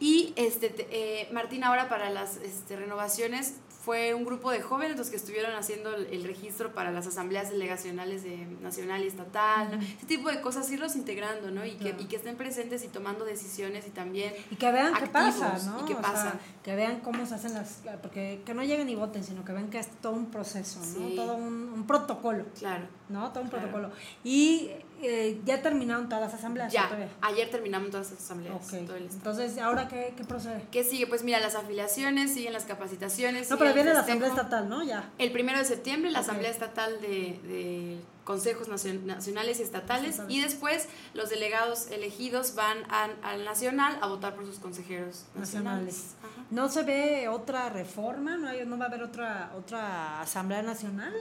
Y 0.00 0.32
este, 0.36 0.68
te- 0.68 0.88
eh, 0.90 1.28
Martín 1.32 1.64
ahora 1.64 1.88
para 1.88 2.10
las 2.10 2.36
este, 2.38 2.76
renovaciones 2.76 3.54
fue 3.84 4.14
un 4.14 4.24
grupo 4.24 4.52
de 4.52 4.62
jóvenes 4.62 4.96
los 4.96 5.10
que 5.10 5.16
estuvieron 5.16 5.56
haciendo 5.56 5.92
el, 5.96 6.06
el 6.06 6.22
registro 6.22 6.72
para 6.72 6.92
las 6.92 7.08
asambleas 7.08 7.50
delegacionales 7.50 8.22
de 8.22 8.46
nacional 8.60 9.02
y 9.02 9.08
estatal, 9.08 9.72
¿no? 9.72 9.82
ese 9.84 10.06
tipo 10.06 10.28
de 10.28 10.40
cosas, 10.40 10.70
irlos 10.70 10.94
integrando, 10.94 11.50
¿no? 11.50 11.66
Y 11.66 11.72
que, 11.72 11.96
y 11.98 12.04
que 12.04 12.14
estén 12.14 12.36
presentes 12.36 12.84
y 12.84 12.88
tomando 12.88 13.24
decisiones 13.24 13.84
y 13.88 13.90
también... 13.90 14.32
Y 14.52 14.54
que 14.54 14.70
vean 14.70 14.94
qué 14.94 15.06
pasa, 15.08 15.58
¿no? 15.66 15.80
y 15.82 15.84
qué 15.86 15.94
O 15.94 16.00
pasa. 16.00 16.22
sea, 16.22 16.40
que 16.62 16.76
vean 16.76 17.00
cómo 17.00 17.26
se 17.26 17.34
hacen 17.34 17.54
las... 17.54 17.80
Porque 18.00 18.42
que 18.46 18.54
no 18.54 18.62
lleguen 18.62 18.88
y 18.88 18.94
voten, 18.94 19.24
sino 19.24 19.44
que 19.44 19.50
vean 19.50 19.68
que 19.68 19.80
es 19.80 19.88
todo 20.00 20.12
un 20.12 20.26
proceso, 20.30 20.78
¿no? 20.78 21.08
Sí. 21.08 21.14
Todo 21.16 21.34
un, 21.34 21.52
un 21.74 21.84
protocolo, 21.84 22.44
Claro. 22.56 22.86
¿no? 23.08 23.32
Todo 23.32 23.42
un 23.42 23.48
Claro. 23.50 23.68
protocolo. 23.68 23.92
Y 24.22 24.70
eh, 25.02 25.40
ya 25.44 25.60
terminaron 25.62 26.08
todas 26.08 26.24
las 26.24 26.34
asambleas. 26.34 26.72
Ya, 26.72 26.86
todavía? 26.86 27.08
ayer 27.20 27.50
terminamos 27.50 27.90
todas 27.90 28.10
las 28.10 28.20
asambleas. 28.20 28.54
Ok. 28.54 28.86
todo 28.86 28.96
el 28.96 29.06
estado. 29.06 29.30
Entonces, 29.32 29.58
¿ahora 29.58 29.88
qué, 29.88 30.14
qué 30.16 30.24
procede? 30.24 30.64
¿Qué 30.70 30.84
sigue? 30.84 31.06
Pues 31.06 31.22
mira, 31.24 31.40
las 31.40 31.54
afiliaciones, 31.54 32.32
siguen 32.34 32.52
las 32.52 32.64
capacitaciones. 32.64 33.50
No, 33.50 33.58
pero 33.58 33.74
viene 33.74 33.92
la 33.92 34.00
asamblea 34.00 34.30
estatal, 34.30 34.68
¿no? 34.68 34.82
Ya. 34.82 35.10
El 35.18 35.30
primero 35.32 35.58
de 35.58 35.64
septiembre, 35.64 36.10
la. 36.10 36.20
Asamblea 36.22 36.50
Estatal 36.52 37.00
de, 37.00 37.40
de 37.42 38.00
Consejos 38.22 38.68
Nacion- 38.68 39.02
Nacionales 39.02 39.58
y 39.58 39.62
Estatales, 39.64 40.20
y 40.28 40.40
después 40.40 40.88
los 41.14 41.30
delegados 41.30 41.88
elegidos 41.90 42.54
van 42.54 42.78
al 42.90 43.44
Nacional 43.44 43.98
a 44.00 44.06
votar 44.06 44.36
por 44.36 44.46
sus 44.46 44.60
consejeros 44.60 45.24
nacionales. 45.34 46.14
Nacionales. 46.22 46.48
¿No 46.52 46.68
se 46.68 46.82
ve 46.84 47.28
otra 47.28 47.70
reforma? 47.70 48.36
¿No, 48.36 48.46
hay, 48.48 48.64
no 48.64 48.78
va 48.78 48.84
a 48.84 48.88
haber 48.88 49.02
otra, 49.02 49.50
otra 49.58 50.20
asamblea 50.20 50.62
nacional? 50.62 51.12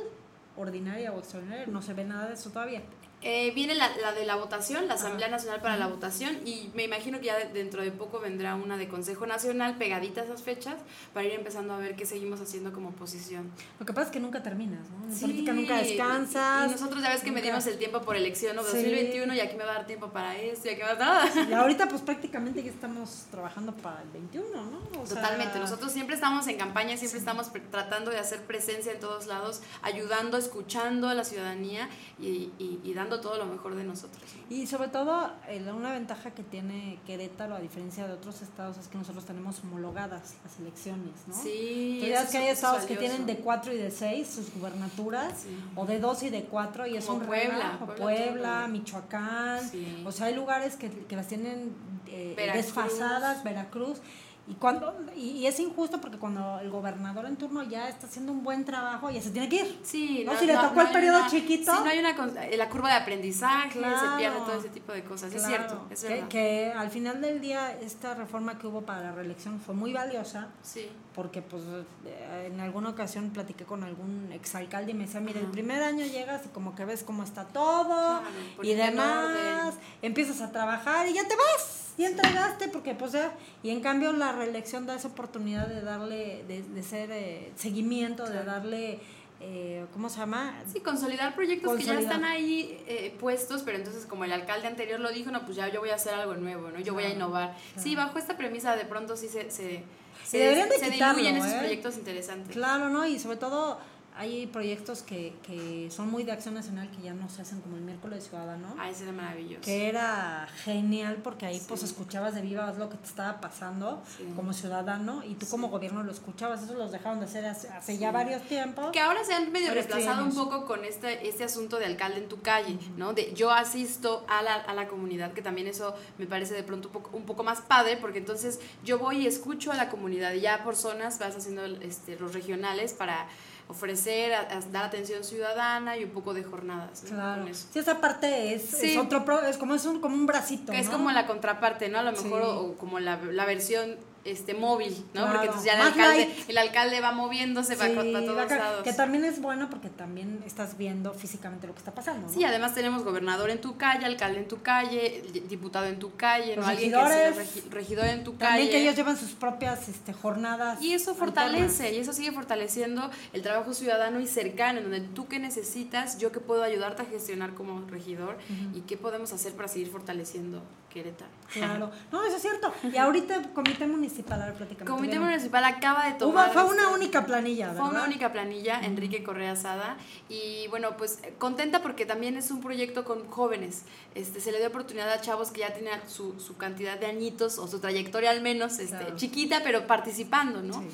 ¿Ordinaria 0.56 1.12
o 1.14 1.18
extraordinaria? 1.20 1.66
No 1.68 1.82
se 1.82 1.94
ve 1.94 2.04
nada 2.04 2.28
de 2.28 2.36
eso 2.36 2.52
todavía. 2.52 2.84
Eh, 3.24 3.52
viene 3.54 3.76
la, 3.76 3.96
la 3.98 4.14
de 4.14 4.26
la 4.26 4.36
votación, 4.36 4.88
la 4.88 4.96
Asamblea 4.96 5.28
Nacional 5.28 5.62
para 5.62 5.78
la 5.78 5.86
votación, 5.88 6.40
y 6.44 6.72
me 6.74 6.84
imagino 6.86 7.20
que 7.20 7.26
ya 7.28 7.38
de- 7.38 7.50
dentro 7.54 7.84
de 7.84 7.92
poco 7.92 8.20
vendrá 8.20 8.56
una 8.56 8.78
de 8.78 8.88
Consejo 8.88 9.28
Nacional 9.28 9.78
pegadita 9.78 10.22
a 10.22 10.24
esas 10.24 10.42
fechas 10.42 10.76
para 11.14 11.28
ir 11.28 11.34
empezando 11.34 11.74
a 11.74 11.78
ver 11.78 11.96
qué 11.96 12.08
seguimos 12.08 12.42
haciendo 12.42 12.74
como 12.74 12.90
oposición. 12.90 13.52
Lo 13.80 13.86
que 13.86 13.94
pasa 13.94 14.08
es 14.08 14.12
que 14.14 14.20
nunca 14.20 14.42
terminas, 14.42 14.90
¿no? 14.90 15.06
En 15.06 15.14
Sí, 15.14 15.22
política 15.22 15.54
nunca 15.54 15.78
descansas. 15.78 16.68
Y 16.70 16.72
nosotros 16.72 17.04
ya 17.04 17.10
ves 17.10 17.22
que 17.22 17.28
nunca- 17.28 17.42
medimos 17.42 17.68
el 17.68 17.78
tiempo 17.78 18.02
por 18.02 18.16
elección, 18.16 18.56
¿no? 18.56 18.64
Sí. 18.64 18.70
2021, 18.78 19.36
y 19.36 19.40
aquí 19.40 19.56
me 19.56 19.66
va 19.66 19.72
a 19.72 19.76
dar 19.76 19.86
tiempo 19.86 20.08
para 20.10 20.36
esto, 20.38 20.68
y 20.70 20.72
aquí 20.72 20.82
me 20.82 20.88
va 20.88 20.94
a 20.94 20.96
dar... 21.30 21.50
Y 21.50 21.54
ahorita 21.54 21.88
pues 21.90 22.02
prácticamente 22.02 22.64
ya 22.64 22.72
estamos 22.72 23.26
trabajando 23.30 23.72
para 23.76 24.02
el 24.02 24.10
21, 24.10 24.48
¿no? 24.66 24.80
O 25.00 25.06
sea, 25.06 25.18
Totalmente, 25.22 25.60
nosotros 25.60 25.92
siempre 25.92 26.16
estamos 26.16 26.48
en 26.48 26.58
campaña, 26.58 26.98
siempre 26.98 27.20
estamos 27.20 27.52
tratando 27.70 28.10
de 28.10 28.18
hacer 28.18 28.42
presencia 28.46 28.92
en 28.92 29.00
todos 29.00 29.28
lados, 29.28 29.62
ayudando, 29.84 30.38
escuchando 30.38 31.08
a 31.08 31.14
la 31.14 31.24
ciudadanía 31.24 31.88
y, 32.20 32.52
y- 32.58 32.80
y 32.84 32.94
dando 32.96 33.11
todo 33.20 33.38
lo 33.38 33.46
mejor 33.46 33.76
de 33.76 33.84
nosotros. 33.84 34.22
Y 34.50 34.68
sobre 34.68 34.88
todo, 34.90 35.32
una 35.76 35.92
ventaja 35.94 36.32
que 36.32 36.44
tiene 36.44 37.00
Querétaro, 37.06 37.56
a 37.56 37.60
diferencia 37.60 38.08
de 38.08 38.14
otros 38.14 38.42
estados, 38.42 38.78
es 38.78 38.88
que 38.88 38.98
nosotros 38.98 39.26
tenemos 39.26 39.60
homologadas 39.64 40.36
las 40.44 40.60
elecciones, 40.60 41.14
¿no? 41.28 41.34
Sí, 41.36 42.00
que 42.02 42.38
hay 42.38 42.48
estados 42.48 42.86
que 42.86 42.96
tienen 42.96 43.26
de 43.26 43.38
4 43.38 43.74
y 43.74 43.78
de 43.78 43.92
6 43.92 44.28
sus 44.28 44.54
gubernaturas, 44.54 45.42
Sí. 45.42 45.58
o 45.76 45.86
de 45.86 46.00
2 46.00 46.24
y 46.24 46.30
de 46.30 46.44
4, 46.44 46.88
y 46.88 46.98
es 46.98 47.08
un 47.10 47.22
Puebla. 47.22 47.78
Puebla 47.80 47.96
Puebla, 47.98 48.68
Michoacán, 48.68 49.68
Sí. 49.70 50.04
o 50.06 50.12
sea, 50.12 50.28
hay 50.28 50.36
lugares 50.36 50.76
que, 50.76 50.90
que 50.90 51.16
las 51.16 51.28
tienen 51.28 51.74
eh, 52.08 52.34
Veracruz. 52.36 52.66
desfasadas, 52.66 53.44
Veracruz. 53.44 54.00
Y, 54.48 54.56
cuando, 54.56 54.94
y, 55.16 55.46
es 55.46 55.60
injusto 55.60 56.02
porque 56.02 56.18
cuando 56.18 56.60
el 56.60 56.70
gobernador 56.72 57.26
en 57.28 57.38
turno 57.38 57.62
ya 57.64 57.88
está 57.88 58.08
haciendo 58.08 58.32
un 58.32 58.44
buen 58.44 58.66
trabajo, 58.66 59.10
ya 59.12 59.22
se 59.22 59.30
tiene 59.30 59.48
que 59.48 59.58
ir. 59.58 59.80
Sí, 59.84 60.24
No, 60.26 60.38
si 60.38 60.46
le 60.48 60.56
tocó 60.56 60.82
el 60.82 60.88
hay 60.88 60.94
periodo 60.94 61.20
una- 61.20 61.30
chiquito. 61.30 61.72
Sí, 61.72 61.80
no 61.84 61.90
hay 61.90 62.00
una. 62.00 62.46
eh, 62.48 62.58
La 62.58 62.68
curva 62.68 62.90
de 62.90 62.96
aprendizaje, 62.96 63.80
Claro. 63.80 64.12
se 64.12 64.18
pierde 64.18 64.38
todo 64.40 64.60
ese 64.60 64.70
tipo 64.70 64.92
de 64.94 65.04
cosas. 65.04 65.32
Es 65.34 65.46
cierto, 65.46 65.86
es 65.92 66.02
que, 66.04 66.10
verdad. 66.10 66.28
que 66.28 66.74
al 66.76 66.90
final 66.90 67.22
del 67.22 67.40
día 67.40 67.72
esta 67.82 68.16
reforma 68.16 68.58
que 68.58 68.68
hubo 68.68 68.82
para 68.82 69.02
la 69.02 69.12
reelección 69.14 69.60
fue 69.60 69.76
muy 69.76 69.94
valiosa 69.94 70.48
Sí. 70.64 70.90
porque 71.16 71.42
pues 71.44 71.62
eh, 72.06 72.50
en 72.52 72.60
alguna 72.60 72.90
ocasión 72.90 73.30
platiqué 73.30 73.64
con 73.64 73.84
algún 73.84 74.32
exalcalde 74.34 74.92
y 74.92 74.96
me 74.96 75.06
decía, 75.06 75.20
mira, 75.22 75.40
el 75.40 75.48
primer 75.48 75.84
año 75.84 76.04
llegas 76.06 76.42
y 76.46 76.50
como 76.50 76.74
que 76.76 76.84
ves 76.84 77.04
cómo 77.04 77.24
está 77.24 77.46
todo 77.46 78.22
Claro, 78.22 78.64
y 78.64 78.74
demás, 78.74 79.76
empiezas 80.02 80.42
a 80.42 80.52
trabajar 80.52 81.08
y 81.08 81.14
ya 81.14 81.28
te 81.28 81.36
vas, 81.36 81.91
ya 81.98 82.08
entregaste 82.08 82.68
porque 82.68 82.96
pues 82.96 83.12
ya, 83.12 83.34
y 83.64 83.70
en 83.70 83.82
cambio 83.82 84.14
la 84.14 84.32
reelección 84.32 84.86
da 84.86 84.96
esa 84.96 85.10
oportunidad 85.10 85.68
de 85.68 85.82
darle, 85.82 86.44
de, 86.48 86.64
de 86.64 86.84
ser 86.84 87.12
eh, 87.12 87.52
seguimiento, 87.56 88.26
de 88.26 88.44
darle, 88.44 89.00
eh, 89.40 89.86
¿cómo 89.94 90.10
se 90.10 90.20
llama? 90.20 90.54
Sí, 90.72 90.80
consolidar 90.80 91.36
proyectos 91.36 91.76
que 91.78 91.84
ya 91.84 92.00
están 92.00 92.24
ahí 92.24 92.82
eh, 92.88 93.16
puestos, 93.20 93.64
pero 93.64 93.78
entonces 93.78 94.06
como 94.06 94.24
el 94.24 94.32
alcalde 94.32 94.68
anterior 94.68 95.00
lo 95.00 95.12
dijo, 95.12 95.32
no, 95.32 95.44
pues 95.46 95.58
ya 95.58 95.68
yo 95.70 95.80
voy 95.80 95.90
a 95.90 95.96
hacer 95.96 96.14
algo 96.14 96.36
nuevo, 96.36 96.70
¿no? 96.70 96.80
Yo 96.80 96.94
voy 96.94 97.04
a 97.04 97.10
innovar. 97.10 97.56
claro. 97.74 97.82
Sí, 97.82 97.96
bajo 97.96 98.20
esta 98.20 98.38
premisa 98.38 98.76
de 98.76 98.86
pronto 98.86 99.18
sí 99.18 99.28
se, 99.28 99.50
se, 99.52 99.84
se, 100.24 100.38
deberían 100.38 100.70
de 100.70 100.78
se 100.78 100.92
quitarlo, 100.92 101.18
diluyen 101.18 101.38
esos 101.42 101.54
¿eh? 101.54 101.60
proyectos 101.60 101.98
interesantes. 101.98 102.54
Claro, 102.54 102.90
¿no? 102.90 103.06
Y 103.06 103.20
sobre 103.20 103.38
todo 103.38 103.80
hay 104.18 104.46
proyectos 104.48 105.04
que, 105.04 105.34
que 105.44 105.90
son 105.90 106.12
muy 106.12 106.24
de 106.24 106.32
acción 106.32 106.54
nacional 106.54 106.90
que 106.92 107.02
ya 107.02 107.14
no 107.14 107.30
se 107.30 107.42
hacen 107.42 107.62
como 107.62 107.78
el 107.78 107.84
miércoles 107.84 108.26
ciudadano. 108.28 108.76
Ah, 108.78 108.90
ese 108.90 109.04
era 109.04 109.12
maravilloso. 109.14 109.62
que 109.62 109.88
era 109.88 110.48
genial 110.64 111.18
porque 111.24 111.46
ahí 111.46 111.62
pues 111.68 111.84
escuchabas 111.84 112.36
de 112.36 112.42
viva 112.42 112.72
lo 112.78 112.90
que 112.90 112.98
te 112.98 113.08
estaba 113.08 113.40
pasando 113.40 114.02
Sí. 114.18 114.26
como 114.36 114.54
ciudadano 114.54 115.24
y 115.24 115.36
tú 115.36 115.48
como 115.48 115.70
gobierno 115.70 116.04
lo 116.04 116.12
escuchabas, 116.12 116.62
eso 116.64 116.74
los 116.74 116.92
dejaron 116.92 117.20
de 117.20 117.26
hacer 117.26 117.46
hace, 117.46 117.70
hace 117.70 117.98
ya 117.98 118.12
varios 118.12 118.42
tiempos. 118.44 118.92
Que 118.92 119.00
ahora 119.00 119.24
se 119.24 119.34
han 119.34 119.52
medio 119.52 119.74
reemplazado 119.74 120.24
un 120.26 120.36
poco 120.36 120.66
con 120.66 120.84
este, 120.86 121.28
este 121.28 121.44
asunto 121.44 121.80
de 121.80 121.86
alcalde 121.86 122.18
en 122.20 122.28
tu 122.28 122.42
calle, 122.42 122.78
¿no? 122.98 123.14
De 123.14 123.34
yo 123.34 123.52
asisto 123.52 124.26
a 124.28 124.42
la, 124.42 124.56
a 124.56 124.74
la 124.74 124.88
comunidad, 124.88 125.34
que 125.34 125.42
también 125.42 125.68
eso 125.68 125.96
me 126.18 126.26
parece 126.28 126.54
de 126.54 126.64
pronto 126.64 126.90
un 126.90 126.94
poco, 126.94 127.18
un 127.18 127.24
poco 127.24 127.44
más 127.44 127.62
padre, 127.62 127.98
porque 127.98 128.18
entonces 128.20 128.60
yo 128.84 129.00
voy 129.00 129.20
y 129.24 129.28
escucho 129.28 129.72
a 129.72 129.76
la 129.76 129.90
comunidad 129.90 130.34
y 130.34 130.42
ya 130.42 130.64
por 130.64 130.76
zonas 130.76 131.18
vas 131.20 131.36
haciendo 131.36 131.66
este, 131.66 132.20
los 132.20 132.34
regionales 132.34 132.94
para 132.94 133.28
ofrecer, 133.68 134.34
a- 134.34 134.42
a 134.42 134.60
dar 134.72 134.86
atención 134.86 135.24
ciudadana 135.24 135.98
y 135.98 136.04
un 136.04 136.12
poco 136.12 136.34
de 136.34 136.44
jornadas. 136.44 137.04
¿no? 137.04 137.10
Claro. 137.10 137.46
Sí, 137.54 137.80
esa 137.80 138.02
parte 138.02 138.54
es, 138.54 138.64
Sí. 138.64 138.92
es 138.92 138.98
otro 138.98 139.24
pro- 139.26 139.44
es 139.44 139.58
como 139.58 139.76
es 139.76 139.86
un 139.86 140.02
como 140.02 140.16
un 140.16 140.26
bracito, 140.26 140.72
Que 140.72 140.80
es 140.80 140.90
como 140.90 141.12
la 141.12 141.26
contraparte, 141.28 141.90
¿no? 141.90 142.00
A 142.00 142.04
lo 142.04 142.12
mejor, 142.12 142.42
Sí. 142.42 142.48
o, 142.48 142.60
o 142.72 142.76
como 142.78 143.00
la, 143.00 143.18
la 143.18 143.46
versión 143.46 143.96
este 144.24 144.54
móvil, 144.54 144.96
¿no? 145.14 145.22
Claro. 145.22 145.30
Porque 145.32 145.46
entonces 145.48 145.66
ya 145.66 145.74
el 145.74 145.82
alcalde, 145.88 146.30
el 146.48 146.58
alcalde 146.58 147.02
va 147.02 147.12
moviéndose 147.12 147.74
Sí, 147.74 147.80
para 147.80 147.94
todos 147.96 148.38
acá, 148.38 148.58
lados. 148.58 148.84
que 148.84 148.94
también 148.94 149.26
es 149.26 149.42
bueno 149.42 149.70
porque 149.70 149.90
también 149.90 150.44
estás 150.46 150.78
viendo 150.78 151.14
físicamente 151.14 151.66
lo 151.68 151.74
que 151.74 151.80
está 151.80 151.94
pasando, 151.94 152.28
¿no? 152.28 152.34
Sí, 152.34 152.44
además 152.44 152.76
tenemos 152.76 153.04
gobernador 153.04 153.50
en 153.50 153.60
tu 153.62 153.78
calle, 153.78 154.06
alcalde 154.06 154.40
en 154.40 154.48
tu 154.48 154.62
calle, 154.62 155.24
diputado 155.50 155.88
en 155.88 155.98
tu 155.98 156.16
calle, 156.16 156.56
Los 156.56 156.66
¿no? 156.66 156.72
alguien 156.72 156.92
que 156.92 156.98
regidores. 156.98 157.36
regi- 157.38 157.70
regidor 157.72 158.06
en 158.06 158.24
tu 158.24 158.32
También 158.34 158.68
calle. 158.68 158.70
que 158.70 158.82
ellos 158.84 158.96
llevan 158.96 159.18
sus 159.18 159.32
propias 159.32 159.90
este, 159.90 160.14
jornadas. 160.14 160.82
Y 160.82 160.94
eso 160.94 161.12
alternas. 161.12 161.18
fortalece, 161.36 161.94
y 161.94 161.98
eso 161.98 162.14
sigue 162.14 162.32
fortaleciendo 162.32 163.10
el 163.34 163.42
trabajo 163.42 163.74
ciudadano 163.74 164.20
y 164.20 164.28
cercano, 164.28 164.80
en 164.80 164.92
donde 164.92 165.02
tú 165.02 165.28
qué 165.28 165.40
necesitas, 165.40 166.20
yo 166.20 166.32
que 166.32 166.40
puedo 166.40 166.64
ayudarte 166.64 167.02
a 167.02 167.06
gestionar 167.06 167.54
como 167.56 167.88
regidor 167.90 168.38
y 168.76 168.82
qué 168.82 168.98
podemos 168.98 169.34
hacer 169.34 169.54
para 169.54 169.68
seguir 169.68 169.90
fortaleciendo 169.90 170.62
Querétaro. 170.92 171.32
Claro, 171.54 171.90
no, 172.12 172.24
eso 172.26 172.36
es 172.36 172.42
cierto. 172.42 172.72
Y 172.92 172.98
ahorita 172.98 173.36
el 173.36 173.50
comité 173.54 173.88
municipal, 173.88 174.42
a 174.42 174.46
ver, 174.48 174.56
platícame. 174.56 174.90
Comité 174.90 175.20
municipal 175.20 175.64
acaba 175.64 176.06
de 176.06 176.12
Hubo- 176.12 176.18
tomar... 176.18 176.52
fue 176.54 176.64
una 176.66 176.84
este, 176.84 176.94
única 176.96 177.26
planilla, 177.26 177.68
¿verdad? 177.68 177.82
Fue 177.82 177.90
una 177.92 178.04
única 178.04 178.32
planilla, 178.34 178.80
Enrique 178.82 179.24
Correa 179.24 179.56
Sada, 179.56 179.98
y 180.30 180.68
bueno, 180.68 180.96
pues 180.98 181.20
contenta 181.40 181.82
porque 181.82 182.06
también 182.06 182.36
es 182.38 182.52
un 182.52 182.62
proyecto 182.62 183.04
con 183.06 183.28
jóvenes. 183.30 183.84
Este, 184.16 184.40
se 184.42 184.52
le 184.52 184.60
dio 184.60 184.68
oportunidad 184.68 185.10
a 185.12 185.22
chavos 185.22 185.52
que 185.52 185.62
ya 185.62 185.74
tenían 185.74 186.02
su, 186.10 186.40
su 186.40 186.58
cantidad 186.58 186.98
de 187.00 187.06
añitos 187.06 187.58
o 187.58 187.68
su 187.68 187.80
trayectoria 187.80 188.30
al 188.32 188.42
menos, 188.42 188.80
este, 188.80 188.98
Claro. 188.98 189.16
chiquita, 189.16 189.62
pero 189.64 189.88
participando, 189.88 190.62
¿no? 190.62 190.74
Sí. 190.74 190.88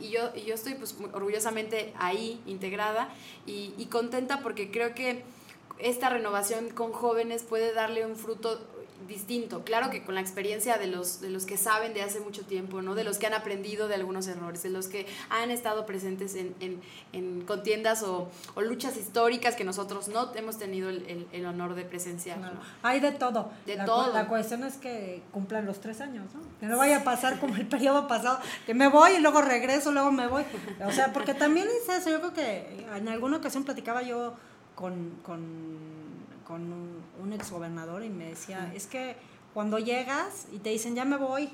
Y, 0.00 0.06
y 0.06 0.10
yo, 0.10 0.30
y 0.34 0.42
yo 0.44 0.54
estoy 0.54 0.74
pues 0.74 0.94
orgullosamente 1.12 1.92
ahí, 1.98 2.40
integrada, 2.46 3.08
y, 3.46 3.74
y 3.76 3.86
contenta 3.86 4.40
porque 4.40 4.70
creo 4.70 4.94
que 4.94 5.22
esta 5.78 6.08
renovación 6.08 6.70
con 6.70 6.92
jóvenes 6.92 7.42
puede 7.42 7.72
darle 7.72 8.06
un 8.06 8.16
fruto 8.16 8.64
distinto. 9.06 9.64
Claro 9.64 9.90
que 9.90 10.04
con 10.04 10.14
la 10.14 10.20
experiencia 10.20 10.78
de 10.78 10.86
los, 10.86 11.20
de 11.20 11.30
los 11.30 11.46
que 11.46 11.56
saben 11.56 11.94
de 11.94 12.02
hace 12.02 12.20
mucho 12.20 12.44
tiempo, 12.44 12.82
¿no? 12.82 12.94
De 12.94 13.04
los 13.04 13.18
que 13.18 13.26
han 13.26 13.34
aprendido 13.34 13.88
de 13.88 13.94
algunos 13.94 14.26
errores, 14.28 14.62
de 14.62 14.70
los 14.70 14.88
que 14.88 15.06
han 15.30 15.50
estado 15.50 15.86
presentes 15.86 16.34
en, 16.34 16.54
en, 16.60 16.80
en 17.12 17.42
contiendas 17.42 18.02
o, 18.02 18.30
o 18.54 18.60
luchas 18.62 18.96
históricas 18.96 19.54
que 19.56 19.64
nosotros 19.64 20.08
no 20.08 20.32
hemos 20.34 20.58
tenido 20.58 20.88
el, 20.88 21.04
el- 21.06 21.26
el 21.32 21.46
honor 21.46 21.74
de 21.74 21.84
presenciar. 21.84 22.38
Hay 22.82 23.00
de 23.00 23.12
todo. 23.12 23.50
De 23.66 23.76
la, 23.76 23.84
todo. 23.84 24.12
La 24.12 24.26
cuestión 24.28 24.64
es 24.64 24.76
que 24.76 25.22
cumplan 25.32 25.66
los 25.66 25.80
tres 25.80 26.00
años, 26.00 26.26
¿no? 26.34 26.40
Que 26.60 26.66
no 26.66 26.76
vaya 26.78 26.98
a 26.98 27.04
pasar 27.04 27.38
como 27.40 27.56
el 27.56 27.66
periodo 27.68 28.08
pasado, 28.08 28.38
que 28.66 28.74
me 28.74 28.88
voy 28.88 29.12
y 29.12 29.20
luego 29.20 29.40
regreso, 29.42 29.92
luego 29.92 30.10
me 30.12 30.26
voy. 30.26 30.44
O 30.86 30.92
sea, 30.92 31.12
porque 31.12 31.34
también 31.34 31.68
es 31.68 31.88
eso. 31.88 32.10
Yo 32.10 32.20
creo 32.20 32.32
que 32.34 32.86
en 32.96 33.08
alguna 33.08 33.36
ocasión 33.36 33.64
platicaba 33.64 34.02
yo 34.02 34.34
con, 34.74 35.10
con, 35.22 35.40
con 36.46 36.60
un, 36.72 37.03
un 37.22 37.32
exgobernador 37.32 38.02
y 38.04 38.10
me 38.10 38.26
decía, 38.30 38.72
es 38.74 38.86
que 38.86 39.16
cuando 39.52 39.78
llegas 39.78 40.46
y 40.52 40.58
te 40.58 40.70
dicen, 40.70 40.94
ya 40.94 41.04
me 41.04 41.16
voy, 41.16 41.50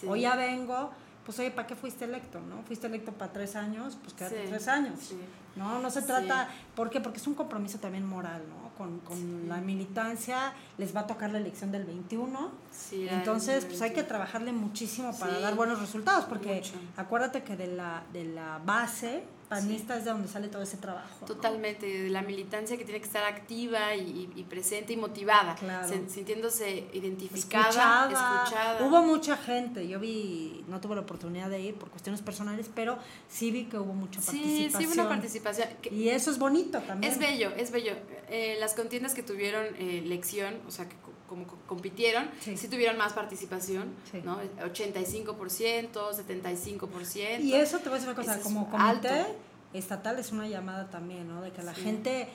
Sí. 0.00 0.06
o 0.08 0.16
ya 0.16 0.36
vengo, 0.36 0.90
pues 1.24 1.38
oye, 1.38 1.50
¿para 1.50 1.66
qué 1.66 1.74
fuiste 1.76 2.04
electo? 2.06 2.40
¿No? 2.40 2.62
Fuiste 2.64 2.86
electo 2.86 3.12
para 3.12 3.32
tres 3.32 3.56
años, 3.56 3.98
pues 4.02 4.14
quédate 4.14 4.42
Sí, 4.42 4.48
tres 4.48 4.68
años. 4.68 4.98
sí. 5.00 5.18
No, 5.56 5.78
no 5.80 5.90
se 5.90 6.00
Sí. 6.02 6.06
trata, 6.06 6.48
¿por 6.76 6.88
qué? 6.88 7.00
Porque 7.00 7.18
es 7.18 7.26
un 7.26 7.34
compromiso 7.34 7.78
también 7.78 8.06
moral, 8.06 8.42
¿no? 8.48 8.68
Con, 8.78 9.00
con 9.00 9.16
Sí. 9.16 9.44
la 9.48 9.56
militancia 9.58 10.52
les 10.78 10.94
va 10.94 11.00
a 11.00 11.06
tocar 11.06 11.30
la 11.30 11.38
elección 11.38 11.72
del 11.72 11.84
21. 11.84 12.50
Sí, 12.70 13.04
era 13.08 13.16
Entonces, 13.18 13.64
pues 13.64 13.82
hay 13.82 13.90
que 13.90 13.96
21. 13.96 14.08
trabajarle 14.08 14.52
muchísimo 14.52 15.12
para 15.18 15.34
Sí, 15.36 15.42
dar 15.42 15.54
buenos 15.56 15.80
resultados, 15.80 16.26
porque 16.26 16.56
mucho. 16.56 16.74
acuérdate 16.96 17.42
que 17.42 17.56
de 17.56 17.66
la, 17.66 18.04
de 18.12 18.24
la 18.26 18.60
base 18.64 19.24
panista 19.48 19.96
es 19.96 20.04
de 20.04 20.10
donde 20.10 20.28
sale 20.28 20.48
todo 20.48 20.62
ese 20.62 20.76
trabajo. 20.76 21.08
¿no? 21.22 21.26
Totalmente, 21.26 21.86
de 21.86 22.10
la 22.10 22.22
militancia 22.22 22.76
que 22.76 22.84
tiene 22.84 23.00
que 23.00 23.06
estar 23.06 23.24
activa 23.24 23.94
y, 23.94 24.30
y 24.36 24.42
presente 24.44 24.92
y 24.92 24.96
motivada, 24.96 25.54
Claro. 25.56 25.88
sintiéndose 26.08 26.86
identificada, 26.92 28.08
escuchada. 28.08 28.86
Hubo 28.86 29.02
mucha 29.02 29.36
gente, 29.36 29.86
yo 29.88 29.98
vi, 30.00 30.64
no 30.68 30.80
tuve 30.80 30.94
la 30.94 31.02
oportunidad 31.02 31.48
de 31.50 31.60
ir 31.60 31.74
por 31.74 31.90
cuestiones 31.90 32.22
personales, 32.22 32.70
pero 32.74 32.98
sí 33.28 33.50
vi 33.50 33.64
que 33.64 33.78
hubo 33.78 33.92
mucha 33.94 34.20
Sí, 34.20 34.26
participación. 34.38 34.80
sí, 34.82 34.86
hubo 34.86 34.92
una 35.00 35.08
participación. 35.08 35.68
que- 35.82 35.94
Y 35.94 36.08
eso 36.10 36.30
es 36.30 36.38
bonito 36.38 36.80
también. 36.80 37.12
Es 37.12 37.18
bello, 37.18 37.50
es 37.56 37.70
bello. 37.70 37.92
Eh, 38.28 38.56
las 38.60 38.74
contiendas 38.74 39.14
que 39.14 39.22
tuvieron 39.22 39.64
eh, 39.78 40.02
elección, 40.04 40.54
o 40.66 40.70
sea, 40.70 40.88
que 40.88 40.96
como 41.28 41.46
co- 41.46 41.58
compitieron, 41.66 42.28
Sí. 42.40 42.56
sí. 42.56 42.68
tuvieron 42.68 42.96
más 42.96 43.12
participación, 43.12 43.92
Sí. 44.10 44.20
¿no? 44.24 44.38
85%, 44.64 46.12
75%. 46.12 47.40
Y 47.44 47.54
eso 47.54 47.78
te 47.78 47.84
voy 47.88 47.98
a 47.98 48.00
decir 48.00 48.08
una 48.08 48.16
cosa, 48.16 48.34
Eso 48.34 48.42
como 48.42 48.70
comité 48.70 49.08
alto. 49.08 49.34
estatal 49.74 50.18
es 50.18 50.32
una 50.32 50.48
llamada 50.48 50.88
también, 50.90 51.28
¿no? 51.28 51.42
De 51.42 51.52
que 51.52 51.62
la 51.62 51.74
Sí. 51.74 51.82
gente 51.82 52.28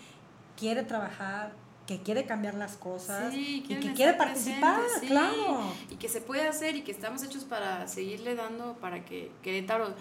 quiere 0.57 0.83
trabajar, 0.83 1.53
que 1.87 2.01
quiere 2.01 2.25
cambiar 2.25 2.53
las 2.53 2.77
cosas 2.77 3.33
Sí, 3.33 3.65
y 3.67 3.75
que 3.79 3.93
quiere 3.93 4.13
participar, 4.13 4.79
sí. 5.01 5.07
claro. 5.07 5.73
Y 5.89 5.95
que 5.97 6.07
se 6.07 6.21
puede 6.21 6.47
hacer 6.47 6.75
y 6.77 6.81
que 6.83 6.91
estamos 6.91 7.23
hechos 7.23 7.43
para 7.43 7.87
seguirle 7.87 8.35
dando, 8.35 8.73
para 8.75 9.03
que 9.03 9.31
Querétaro 9.41 9.93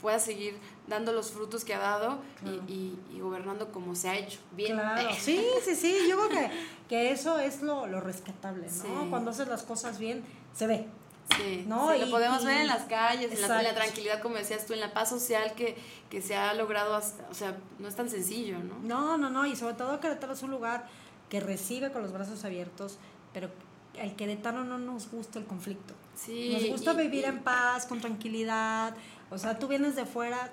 pueda 0.00 0.18
seguir 0.18 0.56
dando 0.86 1.12
los 1.12 1.30
frutos 1.30 1.64
que 1.64 1.74
ha 1.74 1.78
dado 1.78 2.18
y- 2.40 2.42
Claro. 2.44 2.62
y, 2.68 2.98
y 3.14 3.20
gobernando 3.20 3.72
como 3.72 3.94
se 3.94 4.08
ha 4.08 4.16
hecho. 4.16 4.38
Bien. 4.52 4.74
Claro, 4.74 5.10
sí, 5.18 5.44
sí, 5.64 5.74
sí, 5.74 5.96
yo 6.08 6.16
creo 6.16 6.28
que, 6.28 6.50
que 6.88 7.10
eso 7.12 7.38
es 7.38 7.62
lo, 7.62 7.86
lo 7.86 8.00
rescatable, 8.00 8.66
¿no? 8.66 8.82
Sí. 8.82 8.88
Cuando 9.10 9.30
haces 9.30 9.48
las 9.48 9.62
cosas 9.62 9.98
bien, 9.98 10.24
se 10.54 10.66
ve. 10.66 10.86
Sí, 11.36 11.64
¿no? 11.66 11.90
sí, 11.92 11.98
Y- 11.98 12.04
lo 12.06 12.10
podemos 12.10 12.42
ver 12.44 12.62
en 12.62 12.66
las 12.68 12.84
calles, 12.84 13.30
en 13.32 13.40
la, 13.42 13.46
en 13.46 13.52
la 13.52 13.60
Exacto. 13.60 13.80
tranquilidad, 13.82 14.22
como 14.22 14.36
decías 14.36 14.64
tú, 14.64 14.72
en 14.72 14.80
la 14.80 14.94
paz 14.94 15.10
social 15.10 15.52
que, 15.54 15.76
que 16.08 16.22
se 16.22 16.34
ha 16.36 16.54
logrado, 16.54 16.94
hasta- 16.94 17.28
o 17.30 17.34
sea, 17.34 17.54
no 17.78 17.86
es 17.86 17.94
tan 17.96 18.08
sencillo, 18.08 18.58
¿no? 18.60 18.78
No, 18.82 19.18
no, 19.18 19.28
no, 19.28 19.44
y 19.46 19.54
sobre 19.54 19.74
todo 19.74 20.00
Querétaro 20.00 20.32
es 20.32 20.42
un 20.42 20.50
lugar 20.52 20.86
que 21.28 21.40
recibe 21.40 21.92
con 21.92 22.00
los 22.02 22.12
brazos 22.12 22.44
abiertos, 22.46 22.96
pero 23.34 23.50
al 24.00 24.16
queretano 24.16 24.64
no 24.64 24.78
nos 24.78 25.10
gusta 25.10 25.38
el 25.38 25.44
conflicto. 25.44 25.92
Sí, 26.14 26.50
Nos 26.54 26.66
gusta 26.70 26.94
y- 26.94 26.96
vivir 26.96 27.24
y- 27.24 27.28
en 27.28 27.40
paz, 27.42 27.84
con 27.84 28.00
tranquilidad. 28.00 28.94
O 29.30 29.38
sea, 29.38 29.58
tú 29.58 29.68
vienes 29.68 29.94
de 29.94 30.06
fuera, 30.06 30.50